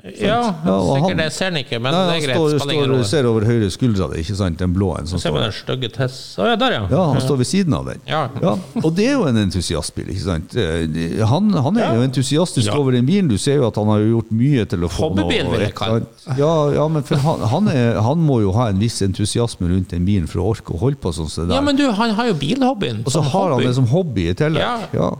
Ja, 0.00 0.54
Ja, 0.64 0.76
sikkert 0.80 1.02
han- 1.08 1.16
det 1.18 1.32
ser 1.32 1.50
den 1.50 1.58
ikke, 1.64 1.78
men 1.80 1.92
Ja, 1.92 1.98
det 2.06 2.08
han 2.08 2.22
er 2.22 2.26
greit. 2.26 2.36
står, 2.36 2.58
står, 2.60 3.04
ser 3.04 3.26
over 3.28 3.44
høyre 3.44 3.68
skuldra 3.70 4.06
di, 4.12 4.20
ikke 4.22 4.36
sant? 4.36 4.56
Den 4.58 4.72
blå 4.72 4.98
en 4.98 5.06
som 5.06 5.18
står 5.18 5.40
den 5.42 5.52
stygge 5.52 5.90
Tess. 5.92 6.36
Å 6.38 6.46
ja, 6.48 6.56
der, 6.56 6.72
ja. 6.72 6.86
Ja, 6.90 7.12
han 7.12 7.20
står 7.20 7.36
ved 7.38 7.46
siden 7.46 7.74
av 7.76 7.84
den. 7.86 8.00
Ja. 8.06 8.28
Og 8.82 8.94
det 8.96 9.06
er 9.08 9.12
jo 9.18 9.24
en 9.28 9.36
entusiastbil, 9.36 10.06
ikke 10.08 10.24
sant? 10.24 10.56
Eh, 10.56 11.24
Han, 11.26 11.52
han 11.52 11.76
er 11.76 11.94
jo 11.96 12.02
entusiastisk 12.08 12.66
Ja. 12.66 12.78
over 12.78 12.92
den 12.92 13.04
bilen. 13.06 13.28
Du 13.28 13.36
ser 13.36 13.56
jo 13.56 13.66
at 13.66 13.76
han 13.76 13.86
har 13.86 13.98
gjort 14.00 14.30
mye 14.32 14.64
få 14.66 14.88
Hobbybil, 14.88 15.50
vil 15.50 15.60
jeg 15.60 15.74
kalle. 15.74 16.06
Ja, 16.38 16.70
ja, 16.72 16.88
men 16.88 17.02
han, 17.04 17.40
han, 17.40 17.68
er, 17.68 18.00
han 18.00 18.18
må 18.18 18.40
jo 18.40 18.52
ha 18.52 18.68
en 18.68 18.78
viss 18.78 19.02
entusiasme 19.02 19.68
rundt 19.68 19.88
den 19.90 20.06
bilen 20.06 20.26
for 20.26 20.40
å 20.40 20.54
orke 20.54 20.72
å 20.74 20.78
holde 20.80 20.96
på 20.96 21.12
sånn 21.12 21.28
som 21.28 21.44
det 21.44 21.50
der. 21.50 21.56
Ja, 21.56 21.60
men 21.60 21.76
du, 21.76 21.90
han 21.92 22.10
har 22.14 22.26
jo 22.26 22.34
bilhobbyen. 22.34 23.04
Og 23.04 23.12
så 23.12 23.20
har 23.22 23.30
har 23.30 23.50
han 23.58 23.60
det 23.66 23.74
som 23.74 23.86
hobby 23.86 24.28
i 24.30 24.34
tillegg. 24.34 24.88
Ja. 24.94 25.12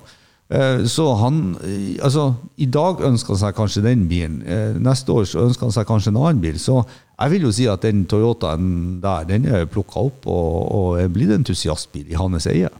Eh, 0.50 0.84
Så 0.90 1.04
han 1.20 1.56
eh, 1.62 1.98
Altså, 2.02 2.34
i 2.58 2.66
dag 2.66 3.00
ønsker 3.06 3.34
han 3.36 3.42
seg 3.44 3.54
kanskje 3.54 3.82
den 3.86 4.08
bilen. 4.10 4.40
Eh, 4.46 4.74
Neste 4.82 5.12
år 5.14 5.24
så 5.30 5.44
ønsker 5.46 5.68
han 5.68 5.72
seg 5.76 5.86
kanskje 5.86 6.10
en 6.10 6.18
annen 6.24 6.40
bil. 6.42 6.58
Så 6.58 6.80
jeg 7.20 7.30
vil 7.36 7.42
jo 7.46 7.52
si 7.54 7.66
at 7.70 7.82
den 7.86 8.04
Toyotaen 8.10 9.00
der, 9.02 9.24
den 9.28 9.46
er 9.46 9.66
plukka 9.70 10.00
opp 10.08 10.26
og, 10.26 10.70
og 10.74 11.00
er 11.02 11.08
blitt 11.12 11.30
entusiastbil 11.36 12.08
i 12.10 12.18
hans 12.18 12.46
eie. 12.50 12.70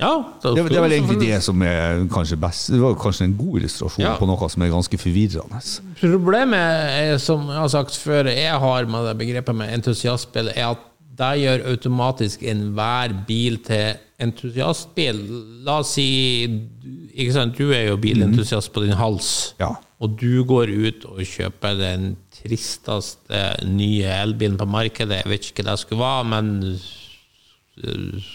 Ja, 0.00 0.12
Det, 0.42 0.54
det 0.56 0.76
er 0.78 0.82
vel 0.82 0.94
egentlig 0.96 1.18
det 1.20 1.36
som 1.44 1.60
er 1.62 2.00
kanskje 2.10 2.38
best. 2.40 2.70
Det 2.72 2.80
var 2.80 2.94
kanskje 2.98 3.26
en 3.28 3.34
god 3.38 3.58
illustrasjon 3.60 4.02
Ja. 4.06 4.14
på 4.18 4.26
noe 4.26 4.48
som 4.50 4.62
er 4.64 4.70
ganske 4.72 4.98
forvirrende. 4.98 5.60
Problemet, 6.00 6.88
er, 6.96 7.18
som 7.22 7.44
jeg 7.50 7.60
har 7.60 7.68
sagt 7.74 7.98
før, 8.00 8.30
jeg 8.32 8.56
har 8.64 8.88
med 8.90 9.04
det 9.10 9.18
begrepet 9.20 9.54
med 9.58 9.74
entusiastbil, 9.76 10.48
er 10.56 10.72
at 10.72 10.88
det 11.18 11.30
gjør 11.42 11.66
automatisk 11.72 12.42
enhver 12.48 13.12
bil 13.28 13.58
til 13.66 13.98
entusiastbil. 14.22 15.18
La 15.66 15.78
oss 15.82 15.94
si 15.98 16.06
ikke 17.12 17.32
sant, 17.34 17.56
Du 17.58 17.70
er 17.74 17.88
jo 17.90 17.96
bilentusiast 18.00 18.72
på 18.72 18.84
din 18.86 18.94
hals, 18.96 19.54
Ja. 19.60 19.74
og 20.00 20.16
du 20.20 20.44
går 20.44 20.70
ut 20.72 21.04
og 21.04 21.18
kjøper 21.20 21.76
den 21.78 22.16
tristeste 22.32 23.42
nye 23.68 24.08
elbilen 24.22 24.56
på 24.58 24.64
markedet. 24.66 25.20
Jeg 25.24 25.30
vet 25.30 25.50
ikke 25.50 25.62
hva 25.66 25.70
det 25.76 25.80
skulle 25.84 26.00
være, 26.00 26.24
men 26.24 26.80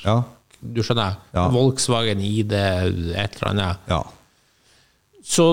Ja. 0.05 0.21
du 0.61 0.82
skjønner? 0.84 1.17
Ja. 1.34 1.47
Volkswagen 1.53 2.21
ID, 2.21 2.51
et 2.53 3.36
eller 3.41 3.49
annet. 3.51 3.78
ja. 3.89 4.01
Så 5.28 5.43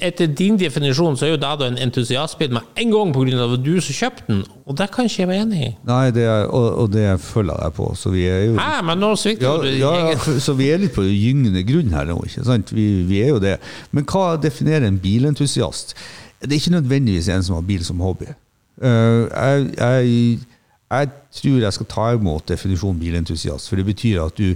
etter 0.00 0.30
din 0.32 0.56
definisjon 0.56 1.16
så 1.20 1.26
er 1.26 1.34
jo 1.34 1.40
det 1.42 1.66
en 1.66 1.76
entusiastbil 1.84 2.54
med 2.56 2.62
en 2.80 2.92
gang 2.94 3.10
pga. 3.12 3.42
at 3.44 3.64
du 3.64 3.74
som 3.84 3.94
kjøpte 3.98 4.24
den, 4.30 4.38
og 4.64 4.78
det 4.78 4.86
kan 4.94 5.04
ikke 5.04 5.20
jeg 5.20 5.28
være 5.28 5.42
enig 5.44 5.58
i. 5.66 5.68
Nei, 5.90 6.06
det 6.16 6.24
er, 6.24 6.46
og, 6.48 6.68
og 6.84 6.92
det 6.94 7.04
følger 7.20 7.58
jeg 7.62 7.72
på. 7.76 7.90
Så 8.00 8.10
vi 8.14 8.24
er 8.24 8.38
jo 8.46 8.54
Hæ, 8.56 8.80
men 8.88 8.98
nå 8.98 9.10
svikter 9.20 9.46
Ja, 9.46 9.56
du 9.60 9.68
ja, 9.68 9.90
egen- 10.14 10.40
så 10.40 10.54
vi 10.56 10.70
er 10.72 10.80
litt 10.80 10.94
på 10.96 11.04
gyngende 11.04 11.62
grunn 11.68 11.92
her 11.92 12.08
nå, 12.08 12.16
ikke 12.24 12.46
sant? 12.48 12.72
Vi, 12.72 12.86
vi 13.10 13.20
er 13.20 13.28
jo 13.34 13.38
det. 13.44 13.58
Men 13.92 14.08
hva 14.08 14.38
definerer 14.40 14.88
en 14.88 14.98
bilentusiast? 14.98 15.92
Det 16.40 16.52
er 16.54 16.60
ikke 16.62 16.78
nødvendigvis 16.80 17.28
en 17.28 17.42
som 17.44 17.54
har 17.60 17.68
bil 17.68 17.84
som 17.84 18.00
hobby. 18.00 18.32
Uh, 18.80 19.28
jeg, 19.28 19.68
jeg, 19.76 20.38
jeg 20.90 21.08
tror 21.42 21.60
jeg 21.66 21.72
skal 21.76 21.86
ta 21.92 22.12
imot 22.16 22.48
definisjonen 22.48 23.00
bilentusiast, 23.04 23.68
for 23.68 23.76
det 23.76 23.84
betyr 23.92 24.24
at 24.24 24.38
du 24.40 24.54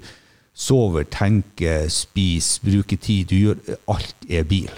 sover, 0.54 1.04
tenker, 1.10 1.88
spiser, 1.90 2.62
bruker 2.64 2.96
tid. 3.02 3.26
Du 3.30 3.36
gjør 3.36 3.78
alt 3.90 4.28
er 4.30 4.46
bil. 4.48 4.70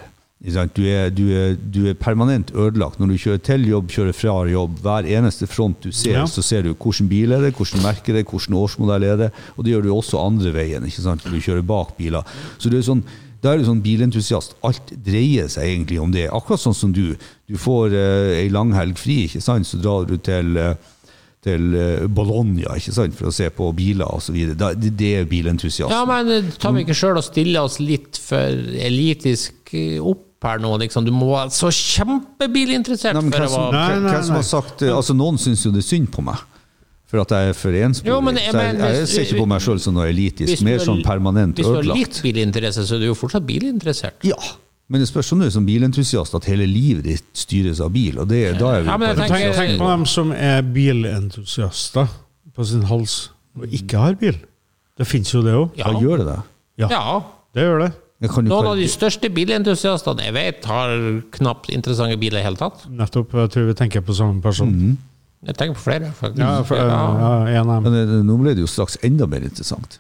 Du 0.47 0.85
er, 0.85 1.09
du, 1.11 1.25
er, 1.33 1.55
du 1.57 1.87
er 1.89 1.97
permanent 1.99 2.53
ødelagt 2.55 3.01
når 3.01 3.09
du 3.11 3.17
kjører 3.19 3.41
til 3.43 3.65
jobb, 3.71 3.89
kjører 3.91 4.15
fra 4.15 4.35
jobb. 4.51 4.77
Hver 4.85 5.09
eneste 5.09 5.49
front 5.49 5.81
du 5.83 5.91
ser, 5.91 6.21
Ja. 6.21 6.27
så 6.29 6.43
ser 6.45 6.63
du 6.63 6.75
hvilken 6.75 7.09
bil 7.09 7.33
er 7.33 7.41
det, 7.41 7.55
hvilken 7.57 7.83
merke 7.83 8.13
er 8.13 8.21
det, 8.21 8.27
hvilken 8.29 8.55
årsmodell 8.55 9.03
er 9.09 9.17
det. 9.17 9.31
Og 9.57 9.65
det 9.65 9.73
gjør 9.73 9.83
du 9.89 9.95
også 9.97 10.21
andre 10.23 10.53
veien, 10.55 10.85
ikke 10.87 11.03
sant? 11.03 11.25
når 11.25 11.33
du 11.39 11.41
kjører 11.49 11.65
bak 11.67 11.97
biler. 11.99 12.23
Så 12.61 12.71
du 12.71 12.77
er 12.79 12.85
sånn, 12.85 13.03
da 13.43 13.53
er 13.55 13.59
du 13.59 13.67
sånn 13.67 13.83
bilentusiast. 13.83 14.55
Alt 14.63 14.93
dreier 15.07 15.49
seg 15.49 15.67
egentlig 15.73 15.99
om 16.05 16.13
det. 16.13 16.29
Akkurat 16.29 16.61
sånn 16.61 16.77
som 16.77 16.93
du. 16.93 17.17
Du 17.49 17.57
får 17.57 17.97
uh, 17.97 18.37
ei 18.37 18.49
langhelg 18.53 19.01
fri, 19.01 19.25
ikke 19.27 19.43
sant? 19.45 19.67
så 19.67 19.81
drar 19.81 20.07
du 20.07 20.17
til 20.21 20.57
eh, 20.61 20.77
til 21.47 21.79
eh, 21.79 22.05
Bologna 22.11 22.77
ikke 22.77 22.95
sant? 22.97 23.17
for 23.17 23.31
å 23.31 23.35
se 23.35 23.49
på 23.55 23.71
biler 23.77 24.11
osv. 24.11 24.37
Det, 24.59 24.93
det 24.99 25.13
er 25.21 25.29
bilentusiasme. 25.31 25.93
Ja, 25.95 26.03
men 26.09 26.53
tar 26.59 26.75
vi 26.77 26.85
ikke 26.87 26.97
sjøl 26.99 27.21
og 27.21 27.27
stiller 27.27 27.67
oss 27.67 27.79
litt 27.83 28.19
for 28.21 28.79
elitisk 28.83 29.75
opp 30.03 30.25
her 30.47 30.61
nå. 30.63 30.75
Liksom. 30.83 31.07
Du 31.07 31.15
må 31.15 31.31
være 31.33 31.55
så 31.55 31.71
kjempebilinteressert 31.73 33.17
Nei, 33.17 33.25
for 33.31 33.39
hvem 33.39 33.49
å 33.49 33.55
som, 33.55 33.65
være 33.65 33.79
Nei, 33.79 34.03
nei, 34.05 34.13
hvem 34.13 34.29
som 34.29 34.39
har 34.39 34.45
sagt 34.47 34.85
eh, 34.85 34.93
Altså, 34.95 35.17
noen 35.17 35.41
syns 35.41 35.65
jo 35.67 35.73
det 35.75 35.83
er 35.83 35.89
synd 35.89 36.13
på 36.15 36.25
meg. 36.27 36.45
For 37.07 37.23
at 37.23 37.31
jeg 37.31 37.53
er 37.53 37.55
for 37.55 37.79
ensporig. 37.79 38.11
Jo, 38.11 38.19
men 38.25 38.39
jeg 38.41 38.51
jeg, 38.51 38.79
jeg 38.83 39.09
ser 39.13 39.27
ikke 39.29 39.43
på 39.45 39.49
meg 39.53 39.63
sjøl 39.63 39.81
som 39.83 39.95
noe 39.95 40.09
elitisk. 40.11 40.63
Mer 40.67 40.81
sånn 40.83 41.05
permanent 41.07 41.61
Hvis 41.61 41.69
du 41.71 41.77
har 41.79 41.91
litt 41.93 42.19
bilinteresse, 42.25 42.83
så 42.89 42.97
er 42.97 43.05
du 43.05 43.11
jo 43.13 43.19
fortsatt 43.19 43.47
bilinteressert. 43.47 44.19
Ja, 44.27 44.39
men 44.89 45.01
det 45.03 45.09
spørs 45.09 45.33
om 45.33 45.41
du 45.41 45.47
er 45.47 45.51
som 45.51 45.67
bilentusiast 45.67 46.35
at 46.39 46.45
hele 46.47 46.67
livet 46.67 47.05
ditt 47.05 47.25
styres 47.35 47.81
av 47.83 47.91
bil. 47.93 48.19
Og 48.23 48.29
det, 48.31 48.59
da 48.61 48.75
er 48.77 48.83
vi 48.85 48.89
Ja, 48.89 48.97
men 48.97 49.09
jeg 49.09 49.17
tenker- 49.19 49.53
Tenk, 49.53 49.57
tenk 49.57 49.79
på 49.81 49.89
dem 49.91 50.05
som 50.07 50.33
er 50.33 50.63
bilentusiaster 50.63 52.09
på 52.55 52.65
sin 52.65 52.83
hals 52.89 53.31
og 53.59 53.67
ikke 53.73 53.99
har 53.99 54.15
bil. 54.21 54.37
Det 54.97 55.07
fins 55.09 55.33
jo 55.35 55.43
det 55.45 55.55
òg. 55.57 55.71
Ja. 55.77 55.91
Da 55.93 56.01
gjør 56.01 56.19
det 56.23 56.27
det? 56.31 56.39
Ja, 56.85 56.89
ja. 56.93 57.21
det 57.55 57.63
gjør 57.67 57.79
det. 57.87 57.93
Noen 58.21 58.47
ikke- 58.47 58.67
av 58.71 58.77
de 58.77 58.87
største 58.89 59.29
bilentusiastene 59.29 60.23
jeg 60.25 60.33
vet, 60.33 60.65
har 60.65 60.89
knapt 61.33 61.69
interessante 61.69 62.17
biler 62.19 62.39
i 62.41 62.43
hele 62.47 62.57
tatt. 62.57 62.87
Nettopp. 62.89 63.33
Jeg 63.35 63.51
tror 63.51 63.67
vi 63.67 63.75
tenker 63.75 64.01
på 64.01 64.15
samme 64.15 64.41
person. 64.41 64.71
Mhm. 64.73 64.97
Jeg 65.47 65.55
tenker 65.57 65.75
på 65.75 65.81
flere, 65.85 66.13
faktisk. 66.17 66.39
Ja, 66.39 66.63
for, 66.63 66.77
Ja. 66.77 66.83
ja, 67.45 67.61
en 67.61 67.69
av 67.71 67.83
dem. 67.83 67.93
Men 67.93 68.09
eh, 68.09 68.23
nå 68.25 68.39
ble 68.41 68.55
det 68.55 68.61
jo 68.61 68.67
straks 68.67 68.97
enda 69.03 69.27
mer 69.27 69.41
interessant. 69.41 69.99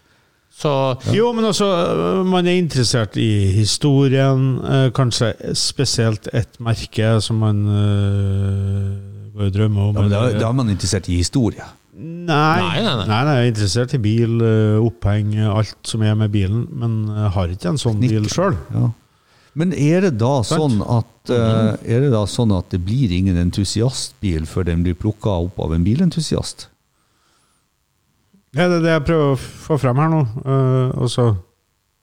Så 0.56 0.70
Jo, 1.12 1.32
men 1.36 1.44
altså, 1.44 1.66
øh, 1.68 2.26
man 2.26 2.46
er 2.48 2.56
interessert 2.56 3.16
i 3.20 3.46
historien. 3.52 4.58
øh, 4.64 4.92
Kanskje 4.96 5.34
spesielt 5.54 6.28
et 6.32 6.56
merke 6.64 7.20
som 7.20 7.36
man 7.42 7.58
øh, 7.68 8.92
går 9.36 9.44
og 9.50 9.54
drømmer 9.54 9.82
om. 9.90 9.96
Ja, 9.96 10.02
men 10.06 10.10
da, 10.14 10.22
da 10.40 10.46
er 10.48 10.52
man 10.56 10.70
interessert 10.72 11.08
i 11.12 11.16
historie. 11.20 11.64
Nei, 11.96 12.60
Nei, 12.60 12.82
nei, 12.82 12.82
nei. 12.84 13.06
nei, 13.08 13.18
nei, 13.24 13.34
jeg 13.38 13.42
er 13.46 13.50
interessert 13.52 13.94
i 13.96 14.00
bil, 14.04 14.40
øh, 14.44 14.80
oppheng, 14.84 15.34
alt 15.48 15.76
som 15.88 16.02
er 16.04 16.14
med 16.14 16.28
bilen, 16.32 16.66
men 16.76 16.96
jeg 17.08 17.30
har 17.36 17.52
ikke 17.54 17.70
en 17.72 17.78
sånn 17.80 18.00
bil 18.02 18.26
sjøl. 18.28 18.56
Ja. 18.74 18.90
Men 19.56 19.72
er 19.72 20.02
det 20.04 20.18
da 20.20 20.34
sånn 20.44 20.82
at 20.84 21.30
eh, 21.32 21.78
Er 21.88 22.02
det 22.04 22.10
da 22.12 22.26
sånn 22.28 22.50
at 22.52 22.68
det 22.74 22.82
blir 22.84 23.12
ingen 23.16 23.38
entusiastbil 23.40 24.44
før 24.44 24.66
den 24.68 24.82
blir 24.84 24.92
plukka 25.00 25.32
opp 25.46 25.56
av 25.64 25.72
en 25.72 25.84
bilentusiast? 25.86 26.66
Ja, 28.54 28.68
det 28.70 28.78
er 28.78 28.84
det 28.84 28.92
jeg 28.94 29.04
prøver 29.08 29.32
å 29.34 29.40
få 29.40 29.78
frem 29.80 29.98
her 30.00 30.12
nå. 30.12 30.22
Uh, 30.44 31.02
og 31.02 31.10
så 31.12 31.26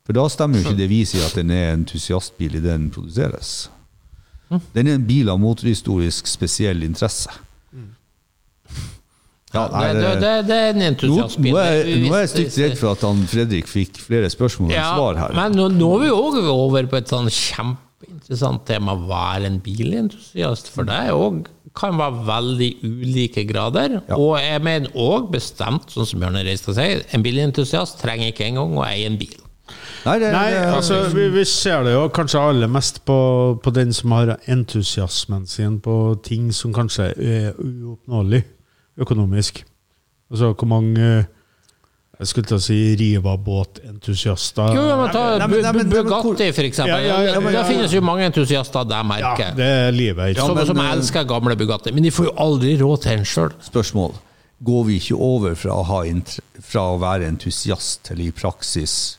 For 0.03 0.17
da 0.17 0.25
stemmer 0.31 0.59
jo 0.59 0.67
ikke 0.67 0.81
det 0.81 0.89
vi 0.91 0.99
sier 1.07 1.23
at 1.25 1.37
den 1.39 1.53
er 1.55 1.71
entusiastbil 1.77 2.59
idet 2.59 2.69
den 2.73 2.89
produseres. 2.93 3.71
Den 4.75 4.89
er 4.89 4.99
en 4.99 5.07
bil 5.07 5.31
av 5.31 5.39
motorhistorisk 5.41 6.27
spesiell 6.29 6.83
interesse. 6.85 7.31
Ja, 9.53 9.67
nei, 9.69 9.87
det, 9.93 10.01
det, 10.01 10.11
det, 10.17 10.29
det 10.49 10.55
er 10.57 10.71
en 10.73 10.83
entusiastbil. 10.87 11.53
nå, 11.53 11.61
er, 11.61 11.89
nå 12.01 12.13
er 12.17 12.23
jeg 12.23 12.29
stygt 12.31 12.55
redd 12.57 12.77
for 12.79 12.95
at 12.95 13.03
han 13.05 13.19
Fredrik 13.29 13.67
fikk 13.69 13.99
flere 14.01 14.29
spørsmål 14.33 14.71
enn 14.71 14.79
Ja, 14.79 14.87
svar 14.97 15.19
her. 15.21 15.35
Men 15.37 15.53
nå, 15.57 15.67
nå 15.77 15.89
er 15.99 16.05
vi 16.07 16.13
òg 16.13 16.39
over 16.49 16.89
på 16.89 16.97
et 16.97 17.11
sånn 17.13 17.29
kjempeinteressant 17.29 18.65
tema. 18.65 18.97
Hva 19.05 19.21
er 19.37 19.45
en 19.51 19.59
bilentusiast? 19.61 20.71
For 20.73 20.89
det 20.89 20.97
er 21.05 21.13
også, 21.13 21.53
kan 21.77 21.97
være 21.97 22.25
veldig 22.27 22.69
ulike 22.85 23.45
grader. 23.49 23.99
Ja. 24.07 24.17
Og 24.17 24.37
jeg 24.41 24.61
mener 24.65 24.93
òg 24.99 25.31
bestemt, 25.33 25.89
sånn 25.93 26.07
som 26.09 26.21
Bjørne 26.21 26.43
Reistad 26.45 26.77
sier, 26.77 27.01
en 27.13 27.25
bilentusiast 27.25 27.97
trenger 28.01 28.29
ikke 28.33 28.45
engang 28.51 28.77
å 28.77 28.85
eie 28.85 29.07
en 29.09 29.17
bil. 29.17 29.33
Nei, 30.03 30.17
det, 30.19 30.33
Nei, 30.35 30.47
det, 30.51 30.63
altså, 30.75 30.97
vi, 31.15 31.29
vi 31.31 31.45
ser 31.47 31.85
det 31.87 31.93
jo 31.93 32.07
kanskje 32.13 32.41
aller 32.43 32.69
mest 32.71 32.99
på, 33.07 33.17
på 33.63 33.71
den 33.73 33.93
som 33.95 34.11
har 34.11 34.35
entusiasmen 34.51 35.47
sin 35.47 35.77
på 35.83 35.95
ting 36.25 36.49
som 36.55 36.73
kanskje 36.75 37.13
er 37.15 37.53
uoppnåelig 37.55 38.43
økonomisk. 38.99 39.63
Altså 40.33 40.51
hvor 40.51 40.67
mange 40.67 41.23
jeg 42.19 42.27
skulle 42.29 42.45
til 42.47 42.57
å 42.59 42.61
si 42.61 42.75
Riva-båtentusiaster 42.99 44.75
Jo, 44.75 44.83
men 44.99 45.09
ta 45.13 45.23
Nei, 45.41 45.47
nei, 45.47 45.71
nei, 45.73 45.83
Bugatti, 45.89 46.49
for 46.53 46.67
eksempel. 46.67 47.01
Ja, 47.07 47.21
ja, 47.21 47.31
ja, 47.33 47.39
men- 47.39 47.53
Det 47.53 47.65
finnes 47.65 47.91
jo 47.91 48.01
mange 48.01 48.23
entusiaster 48.29 48.83
der 48.85 49.03
det 49.03 49.19
Ja, 49.19 49.35
det 49.55 49.65
er 49.65 49.91
livet. 49.91 50.37
som, 50.37 50.55
men- 50.55 50.65
som 50.65 50.77
elsker 50.77 51.23
gamle 51.25 51.55
Bugatti. 51.57 51.91
Men 51.91 52.03
de 52.03 52.11
får 52.11 52.25
jo 52.25 52.31
aldri 52.37 52.77
råd 52.77 53.01
til 53.01 53.11
en 53.17 53.25
sjøl. 53.25 53.51
spørsmål. 53.61 54.13
Går 54.63 54.85
vi 54.85 54.99
ikke 54.99 55.19
over 55.19 55.55
fra 55.55 55.71
å, 55.71 55.83
ha 55.85 56.03
fra 56.61 56.81
å 56.81 56.99
være 56.99 57.27
entusiast 57.27 58.03
til 58.03 58.21
i 58.21 58.31
praksis 58.31 59.17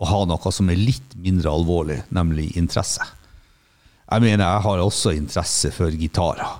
å 0.00 0.06
ha 0.06 0.24
noe 0.26 0.52
som 0.52 0.68
er 0.70 0.76
litt 0.76 1.16
mindre 1.16 1.46
alvorlig, 1.50 2.02
nemlig 2.12 2.54
interesse? 2.56 3.00
Jeg 4.12 4.20
mener, 4.20 4.44
jeg 4.44 4.62
har 4.62 4.78
også 4.78 5.16
interesse 5.16 5.72
for 5.72 5.90
gitarer, 5.90 6.58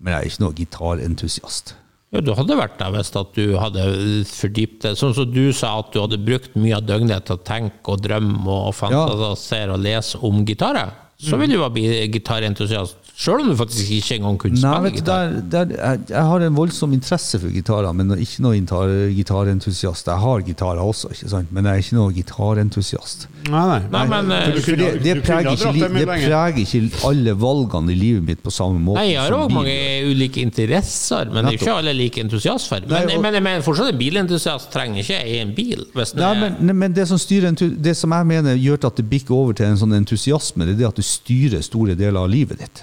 men 0.00 0.14
jeg 0.14 0.22
er 0.22 0.30
ikke 0.30 0.40
noe 0.40 0.52
gitarentusiast. 0.54 1.74
Ja, 2.14 2.22
du 2.22 2.30
hadde 2.38 2.56
vært 2.58 2.76
der 2.78 2.92
hvis 2.94 3.10
at 3.18 3.32
du 3.34 3.56
hadde 3.58 3.84
fordypt 4.30 4.84
deg. 4.84 4.98
Sånn 4.98 5.14
som 5.16 5.30
du 5.30 5.48
sa 5.56 5.72
at 5.80 5.90
du 5.94 5.98
hadde 5.98 6.20
brukt 6.22 6.54
mye 6.54 6.76
av 6.78 6.86
døgnet 6.86 7.26
til 7.26 7.38
å 7.38 7.42
tenke 7.42 7.90
og 7.90 8.04
drømme 8.04 8.58
og 8.68 8.74
fantasere 8.78 9.74
og 9.74 9.82
lese 9.82 10.20
om 10.22 10.44
gitarer. 10.46 10.94
Mm. 10.94 11.26
Så 11.26 11.38
vil 11.40 11.54
du 11.54 11.58
være 11.58 11.74
blitt 11.74 12.14
gitarentusiast, 12.14 13.03
sjøl 13.16 13.40
om 13.44 13.48
du 13.52 13.54
faktisk 13.56 13.90
ikke 13.94 14.16
engang 14.18 14.38
kunne 14.42 14.58
Nei, 14.58 14.74
spille 14.74 14.90
gitar. 14.96 15.34
jeg, 15.54 16.00
jeg 16.10 16.24
har 16.30 16.44
en 16.48 16.56
voldsom 16.56 16.92
interesse 16.96 17.38
for 17.38 17.52
gitarer, 17.54 17.92
men 17.94 18.10
ikke 18.18 18.42
noen 18.42 18.66
gitarentusiast. 19.14 20.08
Jeg 20.10 20.18
har 20.24 20.42
gitarer 20.46 20.80
også, 20.82 21.12
ikke 21.14 21.30
sant? 21.30 21.52
men 21.54 21.64
jeg 21.68 21.72
er 21.78 21.84
ikke 21.84 21.98
noen 21.98 22.14
gitarentusiast. 22.16 23.26
Nei, 23.50 23.62
nei. 23.70 23.78
Nei, 23.92 24.04
men 24.10 24.32
eh, 24.34 24.58
For 24.64 24.78
det, 24.80 24.88
det, 25.04 25.14
preger 25.22 25.50
ikke, 25.54 25.72
det 25.94 26.06
preger 26.08 27.06
alle 27.08 27.34
valgene 27.38 27.92
i 27.94 27.98
livet 27.98 28.26
mitt 28.26 28.42
på 28.44 28.52
samme 28.54 28.80
måte. 28.82 28.98
Nei, 29.02 29.12
jeg 29.12 29.22
har 29.22 29.36
òg 29.36 29.52
mange 29.54 29.76
ulike 30.10 30.42
interesser, 30.42 31.30
men 31.30 31.46
det 31.46 31.54
er 31.54 31.60
ikke 31.60 31.76
alle 31.78 31.94
like 31.96 32.24
entusiast 32.24 32.70
for. 32.72 32.82
Men, 32.84 32.94
Nei, 33.06 33.16
og- 33.18 33.22
men 33.22 33.38
jeg 33.38 33.46
mener 33.46 33.66
fortsatt 33.66 33.92
en 33.92 33.98
bilentusiast 34.00 34.72
trenger 34.74 35.02
ikke 35.04 35.20
eie 35.22 35.42
en 35.44 35.54
bil. 35.54 35.86
Hvis 35.94 36.14
Nei, 36.18 36.30
er, 36.32 36.40
men, 36.40 36.58
nei, 36.66 36.72
men 36.84 36.92
det 36.96 37.06
som 37.08 37.18
styrer 37.18 37.54
Det 37.54 37.94
som 37.96 38.10
jeg 38.10 38.26
mener 38.26 38.56
gjør 38.58 38.86
at 38.88 38.96
det 38.96 39.06
bikker 39.10 39.34
over 39.36 39.52
til 39.54 39.66
en 39.66 39.76
sånn 39.78 39.94
entusiasme, 39.94 40.64
det 40.66 40.74
er 40.74 40.78
det 40.82 40.88
at 40.88 40.96
du 40.98 41.02
styrer 41.06 41.62
store 41.62 41.94
deler 41.94 42.20
av 42.24 42.28
livet 42.32 42.58
ditt. 42.58 42.82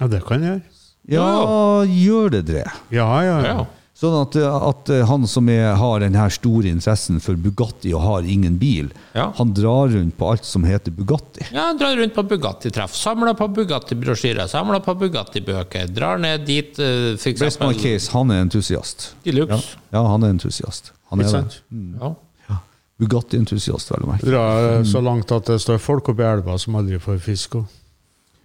Ja, 0.00 0.06
det 0.10 0.24
kan 0.26 0.42
jeg 0.42 0.50
gjøre. 0.58 0.62
Ja, 1.14 1.84
gjør 1.84 2.30
det 2.32 2.46
det? 2.48 2.64
Ja, 2.90 3.08
ja, 3.22 3.40
ja. 3.44 3.64
Sånn 3.94 4.14
at, 4.24 4.34
at 4.42 4.88
han 5.06 5.22
som 5.30 5.46
er, 5.52 5.76
har 5.78 6.00
den 6.02 6.16
her 6.18 6.32
store 6.34 6.66
interessen 6.66 7.20
for 7.22 7.36
Bugatti 7.38 7.92
og 7.94 8.00
har 8.02 8.24
ingen 8.26 8.56
bil, 8.58 8.88
Ja. 9.14 9.28
han 9.38 9.52
drar 9.54 9.92
rundt 9.92 10.16
på 10.18 10.32
alt 10.32 10.44
som 10.44 10.64
heter 10.66 10.90
Bugatti. 10.90 11.44
Ja, 11.54 11.68
drar 11.78 11.94
rundt 12.00 12.12
på 12.16 12.24
Bugatti-treff, 12.26 12.90
samler 12.98 13.36
på 13.38 13.46
Bugatti-brosjyrer, 13.54 14.48
samler 14.50 14.82
på 14.82 14.96
Bugatti-bøker, 14.98 15.92
drar 15.94 16.18
ned 16.18 16.42
dit 16.48 16.74
eh, 16.82 17.14
for 17.20 17.38
Best 17.38 17.60
my 17.62 17.70
eksempel 17.70 17.78
case, 17.84 18.10
han 18.16 18.34
er 18.34 18.42
entusiast. 18.48 19.12
De 19.22 19.30
Ja, 19.30 19.38
luxe. 19.44 19.76
ja 19.94 20.02
han 20.10 20.24
er 20.26 20.34
entusiast. 20.34 20.90
Han 21.12 21.20
Ikke 21.22 21.28
er 21.28 21.46
det. 21.46 21.60
sant? 21.60 22.18
Ja. 22.50 22.58
Bugatti-entusiast, 22.98 23.90
vel 23.94 24.04
å 24.06 24.10
merke. 24.10 24.26
Dra 24.26 24.82
så 24.86 25.00
langt 25.02 25.30
at 25.34 25.46
det 25.50 25.60
står 25.62 25.78
folk 25.82 26.10
oppi 26.12 26.22
elva 26.26 26.58
som 26.58 26.74
aldri 26.78 26.98
får 27.02 27.18
fisk. 27.22 27.54
og- 27.62 27.66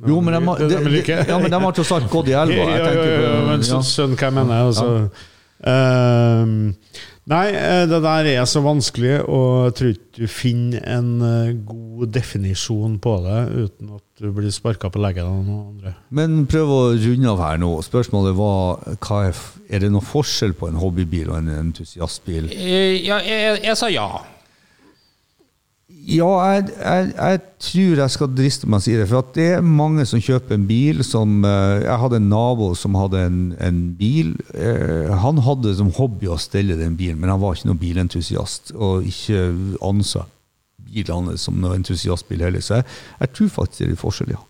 Jo, 0.08 0.22
men 0.24 0.38
de, 0.38 0.70
de, 0.70 0.78
de, 0.88 1.02
ja, 1.28 1.40
men 1.42 1.52
de 1.52 1.60
har 1.60 1.76
tross 1.76 1.92
alt 1.92 2.08
gått 2.12 2.30
i 2.32 2.38
elva. 2.38 2.70
Jeg 2.72 2.80
ja, 2.80 2.94
ja, 2.96 3.20
ja, 3.26 3.36
men 3.50 3.66
så 3.68 3.82
ja. 3.82 3.84
skjønner 3.84 4.16
hva 4.22 4.30
jeg 4.30 4.38
mener. 4.38 4.70
Altså. 4.70 4.88
Ehm, 5.68 6.54
nei, 7.28 7.48
eh, 7.52 7.84
det 7.90 8.00
der 8.06 8.30
er 8.32 8.46
så 8.48 8.62
vanskelig, 8.64 9.18
og 9.28 9.66
jeg 9.68 9.76
tror 9.76 9.92
ikke 9.92 10.22
du 10.22 10.32
finner 10.32 10.88
en 10.88 11.10
eh, 11.26 11.52
god 11.68 12.14
definisjon 12.16 12.96
på 13.04 13.18
det 13.26 13.42
uten 13.58 13.92
at 13.98 14.24
du 14.24 14.32
blir 14.36 14.56
sparka 14.56 14.92
på 14.92 15.04
leggen 15.04 15.28
av 15.28 15.44
noen 15.44 15.68
andre. 15.74 15.96
Men 16.16 16.46
prøv 16.50 16.72
å 16.72 16.82
runde 16.96 17.32
av 17.34 17.44
her 17.44 17.60
nå. 17.60 17.76
Spørsmålet 17.84 18.40
var 18.40 18.96
hva 19.04 19.22
er, 19.28 19.46
er 19.68 19.84
det 19.84 19.92
noe 19.92 20.06
forskjell 20.06 20.56
på 20.60 20.72
en 20.72 20.80
hobbybil 20.80 21.32
og 21.32 21.42
en 21.42 21.54
entusiastbil? 21.60 22.52
Ja, 22.56 23.20
jeg, 23.20 23.28
jeg, 23.28 23.64
jeg 23.68 23.80
sa 23.80 23.92
ja. 23.92 24.10
Ja, 26.10 26.30
jeg, 26.50 26.72
jeg, 26.80 27.10
jeg 27.14 27.40
tror 27.62 28.00
jeg 28.02 28.14
skal 28.16 28.32
driste 28.34 28.70
meg 28.70 28.82
å 28.82 28.86
si 28.86 28.96
det. 28.98 29.06
For 29.12 29.28
det 29.36 29.46
er 29.60 29.66
mange 29.66 30.06
som 30.10 30.22
kjøper 30.24 30.56
en 30.56 30.66
bil 30.70 31.04
som 31.06 31.44
eh, 31.46 31.84
Jeg 31.84 32.02
hadde 32.02 32.18
en 32.18 32.30
nabo 32.32 32.72
som 32.78 32.98
hadde 32.98 33.22
en, 33.28 33.40
en 33.62 33.82
bil. 34.00 34.32
Eh, 34.58 35.12
han 35.22 35.42
hadde 35.46 35.76
som 35.78 35.92
hobby 36.00 36.32
å 36.32 36.40
stelle 36.42 36.80
den 36.80 36.98
bilen, 36.98 37.20
men 37.22 37.30
han 37.30 37.42
var 37.44 37.58
ikke 37.58 37.70
noen 37.70 37.82
bilentusiast. 37.84 38.74
Og 38.74 39.06
ikke 39.10 39.44
anså 39.86 40.26
bilene 40.90 41.38
som 41.38 41.60
noen 41.62 41.84
entusiastbil 41.84 42.42
heller. 42.48 42.64
Så 42.66 42.80
jeg, 42.80 42.90
jeg 43.20 43.36
tror 43.38 43.54
faktisk 43.60 43.84
det 43.84 43.88
er 43.88 43.94
litt 43.94 44.04
forskjell, 44.04 44.34
ja. 44.34 44.44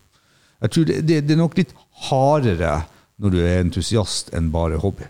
Jeg 0.64 0.76
tror 0.76 0.88
det, 0.88 1.02
det, 1.08 1.22
det 1.28 1.36
er 1.36 1.44
nok 1.44 1.60
litt 1.60 1.76
hardere 2.08 2.74
når 3.20 3.36
du 3.36 3.40
er 3.44 3.62
entusiast 3.66 4.32
enn 4.36 4.52
bare 4.54 4.80
hobby. 4.80 5.08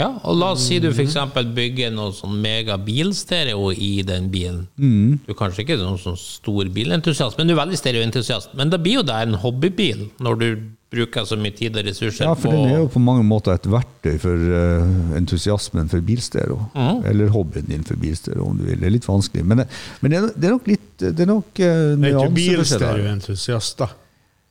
Ja, 0.00 0.08
og 0.24 0.38
la 0.40 0.54
oss 0.54 0.64
si 0.64 0.80
du 0.80 0.88
f.eks. 0.90 1.16
bygger 1.54 1.92
noe 1.92 2.14
sånn 2.16 2.38
megabilstereo 2.40 3.70
i 3.76 3.92
den 4.06 4.30
bilen. 4.32 4.64
Mm. 4.80 5.20
Du 5.26 5.32
er 5.34 5.38
kanskje 5.38 5.66
ikke 5.66 5.80
noen 5.82 6.00
sånn 6.00 6.18
stor 6.20 6.70
bilentusiast, 6.72 7.38
men 7.38 7.50
du 7.50 7.54
er 7.54 7.62
veldig 7.62 7.80
stereoentusiast. 7.80 8.54
Men 8.58 8.72
da 8.72 8.80
blir 8.80 9.00
jo 9.00 9.06
det 9.06 9.18
en 9.26 9.40
hobbybil, 9.42 10.06
når 10.24 10.40
du 10.40 10.50
bruker 10.90 11.26
så 11.28 11.36
mye 11.38 11.54
tid 11.54 11.76
og 11.78 11.86
ressurser 11.86 12.26
Ja, 12.26 12.34
for 12.34 12.50
på 12.50 12.56
den 12.56 12.72
er 12.72 12.80
jo 12.80 12.88
på 12.90 13.02
mange 13.02 13.22
måter 13.26 13.54
et 13.54 13.66
verktøy 13.70 14.16
for 14.22 14.50
uh, 14.50 15.14
entusiasmen 15.18 15.90
for 15.92 16.02
bilstereo. 16.02 16.58
Mm. 16.74 17.02
Eller 17.12 17.30
hobbyen 17.34 17.68
din 17.70 17.86
for 17.86 18.00
bilstereo, 18.00 18.48
om 18.50 18.58
du 18.58 18.66
vil. 18.66 18.80
Det 18.80 18.88
er 18.88 18.96
litt 18.96 19.06
vanskelig. 19.06 19.46
Men, 19.46 19.62
det, 19.62 19.68
men 20.00 20.14
det, 20.14 20.20
er, 20.20 20.30
det 20.34 20.48
er 20.48 20.56
nok 20.56 20.70
litt 20.70 20.86
Det 21.00 21.24
er 21.24 21.30
nok 21.30 21.50
uh, 21.54 21.66
Det 21.94 22.10
er 22.10 22.16
ikke 22.16 22.38
bilstereoentusiast, 22.40 23.84
da. 23.84 23.92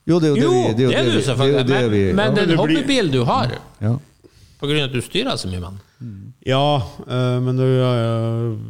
Jo, 0.09 0.17
det 0.17 0.29
er 0.29 0.37
jo 0.37 0.37
Jo, 0.41 0.51
det 0.51 0.61
vi 0.61 0.63
det 0.63 0.69
er 0.69 0.77
du 0.77 0.83
det 0.89 0.99
er 0.99 1.17
jo 1.19 1.25
selvfølgelig, 1.27 2.05
men, 2.07 2.15
men 2.15 2.23
ja. 2.23 2.35
det 2.37 2.45
er 2.45 2.53
en 2.53 2.61
hobbybil 2.63 3.11
du 3.13 3.19
har, 3.27 3.57
ja. 3.83 3.97
På 4.59 4.67
grunn 4.67 4.83
av 4.83 4.89
at 4.89 4.95
du 4.95 4.99
styrer 5.03 5.37
så 5.39 5.47
mye 5.47 5.61
med 5.61 5.69
den. 5.69 5.85
Ja, 6.47 6.79
eh, 7.11 7.37
men 7.43 7.57
du 7.59 7.63
Ja, 7.63 7.89
ja. 7.95 8.11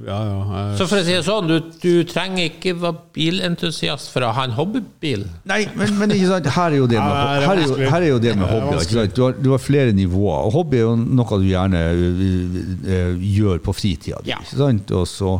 ja, 0.07 0.17
ja 0.25 0.61
eh, 0.71 0.71
Så 0.77 0.87
for 0.89 0.97
å 0.97 1.05
si 1.05 1.13
det 1.13 1.21
sånn, 1.27 1.49
du, 1.49 1.57
du 1.81 2.03
trenger 2.09 2.47
ikke 2.47 2.73
være 2.81 3.03
bilentusiast 3.13 4.09
for 4.13 4.25
å 4.25 4.31
ha 4.33 4.47
en 4.47 4.55
hobbybil. 4.57 5.27
Nei, 5.49 5.59
men, 5.77 5.93
men 5.99 6.13
ikke 6.15 6.31
sant? 6.31 6.49
Her 6.55 6.73
er 6.73 6.77
jo 6.79 6.89
det 6.89 6.97
med, 6.97 7.13
er 7.37 7.45
her 7.45 7.61
er 7.61 7.63
jo, 7.65 7.77
her 7.83 8.01
er 8.01 8.09
jo 8.09 8.19
det 8.21 8.35
med 8.35 8.45
Det 8.45 8.49
er 8.49 8.53
hobby. 8.55 8.81
Ikke 8.81 8.97
sant? 8.99 9.15
Du, 9.17 9.23
har, 9.27 9.37
du 9.37 9.49
har 9.53 9.61
flere 9.61 9.95
nivåer. 9.97 10.49
Og 10.49 10.57
hobby 10.57 10.81
er 10.81 10.85
jo 10.87 10.93
noe 10.99 11.41
du 11.41 11.47
gjerne 11.49 11.83
eh, 11.89 13.25
gjør 13.37 13.61
på 13.65 13.77
fritida 13.77 14.21
di. 14.25 14.33
Og 14.33 15.05
så, 15.09 15.35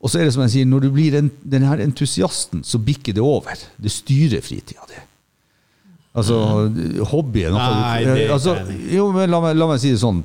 og 0.00 0.12
så 0.12 0.20
er 0.20 0.28
det 0.28 0.36
som 0.36 0.44
jeg 0.44 0.56
sier, 0.58 0.68
når 0.68 0.88
du 0.88 0.90
blir 0.96 1.16
en, 1.20 1.32
den 1.56 1.68
her 1.68 1.80
entusiasten, 1.84 2.64
så 2.64 2.80
bikker 2.84 3.16
det 3.16 3.24
over. 3.24 3.64
Det 3.80 3.92
styrer 3.92 4.44
fritida 4.44 4.84
di. 4.92 5.04
Altså, 6.10 6.36
hobby 7.12 7.44
Mm. 7.46 7.54
Nei, 7.54 8.04
det 8.04 8.24
er 8.26 8.32
altså. 8.34 8.56
Jo, 8.90 9.10
men 9.14 9.30
la 9.30 9.40
meg, 9.40 9.56
la 9.56 9.66
meg 9.70 9.78
si 9.82 9.92
det 9.92 10.00
sånn. 10.02 10.24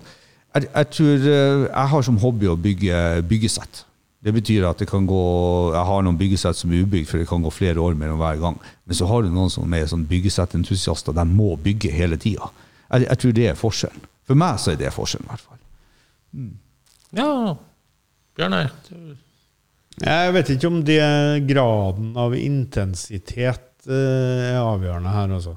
Jeg, 0.55 0.69
jeg 0.71 0.87
tror 0.95 1.25
eh, 1.29 1.65
Jeg 1.67 1.89
har 1.91 2.01
som 2.07 2.17
hobby 2.17 2.47
å 2.49 2.55
bygge 2.57 3.21
byggesett. 3.29 3.83
Det 4.25 4.33
betyr 4.33 4.65
at 4.65 4.79
det 4.81 4.87
kan 4.89 5.05
gå 5.05 5.19
Jeg 5.75 5.85
har 5.85 6.01
noen 6.01 6.17
byggesett 6.17 6.57
som 6.57 6.71
er 6.73 6.81
ubygd, 6.87 7.05
for 7.11 7.21
det 7.21 7.27
kan 7.29 7.43
gå 7.45 7.51
flere 7.53 7.83
år 7.83 7.93
mellom 7.99 8.17
hver 8.17 8.39
gang. 8.41 8.57
Men 8.85 8.97
så 8.97 9.05
har 9.11 9.21
du 9.21 9.29
noen 9.29 9.51
som 9.53 9.73
er 9.77 9.85
sånn 9.91 10.07
byggesettentusiaster. 10.09 11.13
De 11.13 11.25
må 11.29 11.51
bygge 11.61 11.91
hele 11.93 12.17
tida. 12.17 12.49
Jeg, 12.89 13.05
jeg 13.05 13.21
tror 13.21 13.35
det 13.37 13.45
er 13.51 13.59
forskjellen. 13.59 14.07
For 14.25 14.41
meg 14.41 14.57
så 14.63 14.71
er 14.73 14.79
det 14.81 14.89
forskjellen, 14.95 15.27
i 15.27 15.33
hvert 15.35 15.45
fall. 15.45 15.61
Ja, 17.15 17.29
Bjørnar. 18.35 18.71
Jeg 20.01 20.33
vet 20.35 20.49
ikke 20.55 20.67
om 20.71 20.81
det 20.83 20.97
graden 21.47 22.09
av 22.19 22.33
intensitet 22.35 23.85
eh, 23.85 24.49
er 24.49 24.57
avgjørende 24.59 25.13
her, 25.13 25.29
altså. 25.37 25.53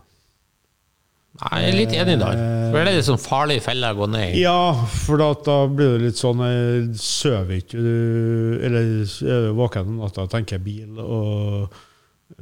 Nei, 1.39 1.59
jeg 1.63 1.69
er 1.71 1.77
litt 1.79 1.93
enig 1.95 2.17
der. 2.19 2.41
For 2.73 2.79
det 2.83 2.91
er 2.91 2.97
litt 2.99 3.07
sånn 3.07 3.21
farlig 3.23 3.59
felle 3.63 3.91
å 3.95 3.99
gå 4.01 4.07
ned 4.11 4.33
i. 4.35 4.41
Ja, 4.43 4.57
for 5.05 5.21
da, 5.23 5.29
da 5.47 5.59
blir 5.71 5.93
det 5.95 6.09
litt 6.09 6.19
sånn 6.19 6.41
eh, 6.43 6.89
Sover 6.99 7.61
ikke 7.61 7.79
du 7.79 8.59
Eller 8.67 8.89
er 9.07 9.45
du 9.47 9.53
våken 9.57 9.93
om 9.93 10.01
natta 10.03 10.25
og 10.27 10.33
tenker 10.33 10.59
bil 10.65 10.99
og 10.99 11.77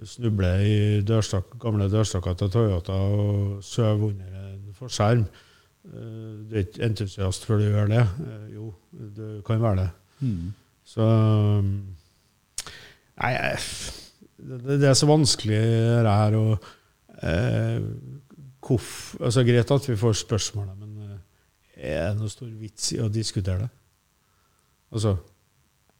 snubler 0.02 0.64
i 0.66 0.78
dørstak, 1.06 1.52
gamle 1.62 1.86
dørstokker 1.92 2.34
til 2.40 2.50
Toyota 2.52 2.96
og 2.96 3.60
sover 3.64 4.08
under 4.10 4.40
en 4.48 4.72
forskjerm. 4.80 5.26
Eh, 5.92 6.32
Du 6.48 6.56
er 6.56 6.64
ikke 6.64 6.82
entusiast 6.88 7.44
før 7.46 7.60
du 7.62 7.68
gjør 7.68 7.92
det. 7.92 8.02
Eh, 8.26 8.48
Jo, 8.56 8.72
du 9.20 9.22
kan 9.46 9.60
være 9.62 9.84
det. 9.84 9.90
Så 10.88 11.04
um, 11.04 11.70
Nei, 13.20 13.32
det, 14.40 14.80
det 14.80 14.88
er 14.90 14.96
så 14.98 15.06
vanskelig 15.08 15.60
det 16.04 16.12
her 16.16 16.36
å 16.40 16.44
eh, 17.22 17.78
hvorf, 18.66 19.14
altså 19.20 19.44
Greit 19.46 19.70
at 19.70 19.88
vi 19.88 19.96
får 20.00 20.18
spørsmål, 20.24 20.68
men 20.80 21.06
eh, 21.06 21.92
er 21.92 22.10
det 22.12 22.20
noe 22.20 22.32
stor 22.32 22.48
vits 22.60 22.90
i 22.96 23.00
å 23.04 23.08
diskutere 23.12 23.66
det? 23.66 23.70
Altså 24.94 25.16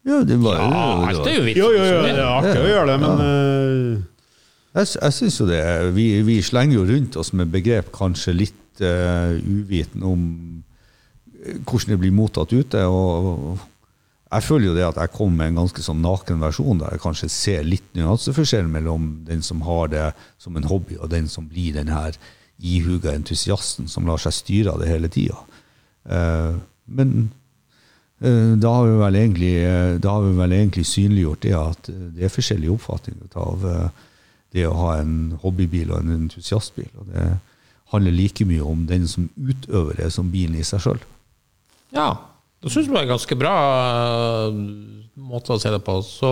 Ja, 0.07 0.21
det 0.27 0.37
var, 0.43 0.61
Ja, 0.63 1.23
det 1.25 1.33
er 1.33 1.39
jo 1.41 1.47
vits. 1.49 1.59
Jo, 1.59 1.71
jo, 1.75 1.83
jo, 1.83 2.03
det 2.07 2.13
er 2.15 2.27
artig 2.27 2.61
å 2.63 2.69
gjøre 2.71 2.91
det, 2.93 2.99
men 3.03 3.25
ja. 3.25 4.05
Jeg, 4.77 4.91
sy- 4.91 5.01
jeg 5.01 5.15
syns 5.17 5.39
jo 5.41 5.47
det. 5.49 5.61
Vi, 5.97 6.05
vi 6.27 6.35
slenger 6.45 6.77
jo 6.77 6.83
rundt 6.91 7.17
oss 7.17 7.31
med 7.33 7.49
begrep 7.49 7.87
kanskje 7.97 8.35
litt 8.37 8.83
uh, 8.85 9.33
uviten 9.41 10.03
om 10.05 10.27
eh, 11.41 11.57
hvordan 11.65 11.95
det 11.95 11.99
blir 12.03 12.13
mottatt 12.13 12.53
ute. 12.53 12.83
Og, 12.85 13.57
og 13.57 13.65
jeg 14.37 14.45
føler 14.45 14.69
jo 14.69 14.75
det 14.77 14.85
at 14.91 15.01
jeg 15.01 15.15
kom 15.17 15.33
med 15.39 15.49
en 15.55 15.63
ganske 15.63 15.81
sånn 15.87 16.03
naken 16.05 16.43
versjon 16.45 16.83
der 16.83 16.93
jeg 16.93 17.03
kanskje 17.07 17.31
ser 17.33 17.65
litt 17.65 17.89
nyanseforskjell 17.97 18.69
mellom 18.69 19.09
den 19.25 19.41
som 19.47 19.65
har 19.65 19.89
det 19.95 20.05
som 20.45 20.61
en 20.61 20.69
hobby, 20.69 20.99
og 21.01 21.09
den 21.15 21.31
som 21.33 21.49
blir 21.49 21.73
den 21.79 21.89
her 21.95 22.19
ihuga 22.59 23.13
entusiasten 23.15 23.89
som 23.89 24.07
lar 24.09 24.21
seg 24.23 24.35
styre 24.35 24.73
av 24.73 24.81
det 24.83 24.91
hele 24.91 25.09
tida. 25.13 25.37
men 26.87 27.31
eh, 28.21 28.53
da 28.63 28.71
har 28.71 28.87
vi 28.87 28.99
vel 29.01 29.17
egentlig, 29.17 29.55
eh, 29.67 29.97
da 29.99 30.13
har 30.15 30.23
vi 30.23 30.37
vel 30.39 30.53
egentlig 30.53 30.87
synliggjort 30.87 31.43
det 31.43 31.55
at 31.59 31.89
eh, 31.91 32.05
det 32.15 32.25
er 32.25 32.33
forskjellige 32.33 32.73
oppfatninger 32.73 33.35
av 33.35 33.67
eh, 33.67 33.89
det 34.55 34.67
å 34.69 34.77
ha 34.79 34.93
en 35.01 35.37
hobbybil 35.43 35.91
og 35.91 35.99
en 35.99 36.15
entusiastbil. 36.15 36.89
Og 37.01 37.11
det 37.11 37.27
handler 37.93 38.15
like 38.15 38.47
mye 38.47 38.63
om 38.63 38.87
den 38.87 39.09
som 39.11 39.29
utøver 39.37 39.99
det, 39.99 40.13
som 40.15 40.31
bilen 40.31 40.57
i 40.57 40.65
seg 40.65 40.85
sjøl. 40.85 41.03
Ja, 41.95 42.13
det 42.63 42.73
syns 42.73 42.87
jeg 42.87 42.95
var 42.95 43.05
en 43.05 43.13
ganske 43.17 43.37
bra 43.39 43.57
måte 45.17 45.55
å 45.55 45.61
se 45.61 45.71
det 45.75 45.83
på. 45.85 45.99
Så 46.07 46.31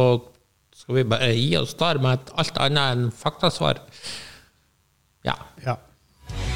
skal 0.75 0.99
vi 0.99 1.09
bare 1.09 1.33
gi 1.35 1.53
oss 1.59 1.75
der 1.79 2.01
med 2.03 2.19
et 2.19 2.33
alt 2.41 2.63
annet 2.63 2.95
enn 2.95 3.11
faktasvar. 3.15 3.83
Ja. 5.25 5.37
ja. 5.65 5.77